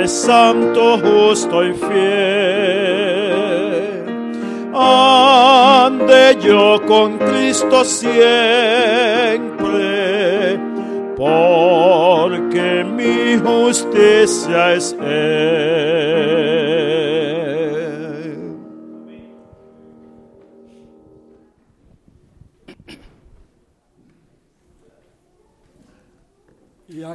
Santo, 0.07 0.97
justo 0.97 1.63
y 1.63 1.73
fiel. 1.73 3.05
Ande 4.73 6.37
yo 6.41 6.81
con 6.85 7.17
Cristo 7.17 7.85
siempre, 7.85 8.19
porque 11.15 12.83
mi 12.83 13.37
justicia 13.37 14.73
es 14.73 14.95
Él. 15.01 15.95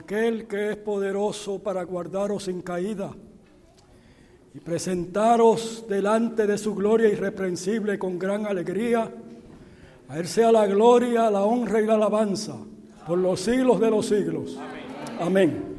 Aquel 0.00 0.46
que 0.46 0.70
es 0.70 0.76
poderoso 0.76 1.58
para 1.62 1.82
guardaros 1.84 2.48
en 2.48 2.62
caída 2.62 3.12
y 4.54 4.58
presentaros 4.58 5.84
delante 5.88 6.46
de 6.46 6.58
su 6.58 6.74
gloria 6.74 7.08
irreprensible 7.08 7.98
con 7.98 8.18
gran 8.18 8.46
alegría, 8.46 9.12
a 10.08 10.18
Él 10.18 10.26
sea 10.26 10.50
la 10.50 10.66
gloria, 10.66 11.30
la 11.30 11.44
honra 11.44 11.80
y 11.80 11.86
la 11.86 11.94
alabanza 11.94 12.56
por 13.06 13.18
los 13.18 13.40
siglos 13.40 13.78
de 13.78 13.90
los 13.90 14.06
siglos. 14.06 14.58
Amén. 15.20 15.69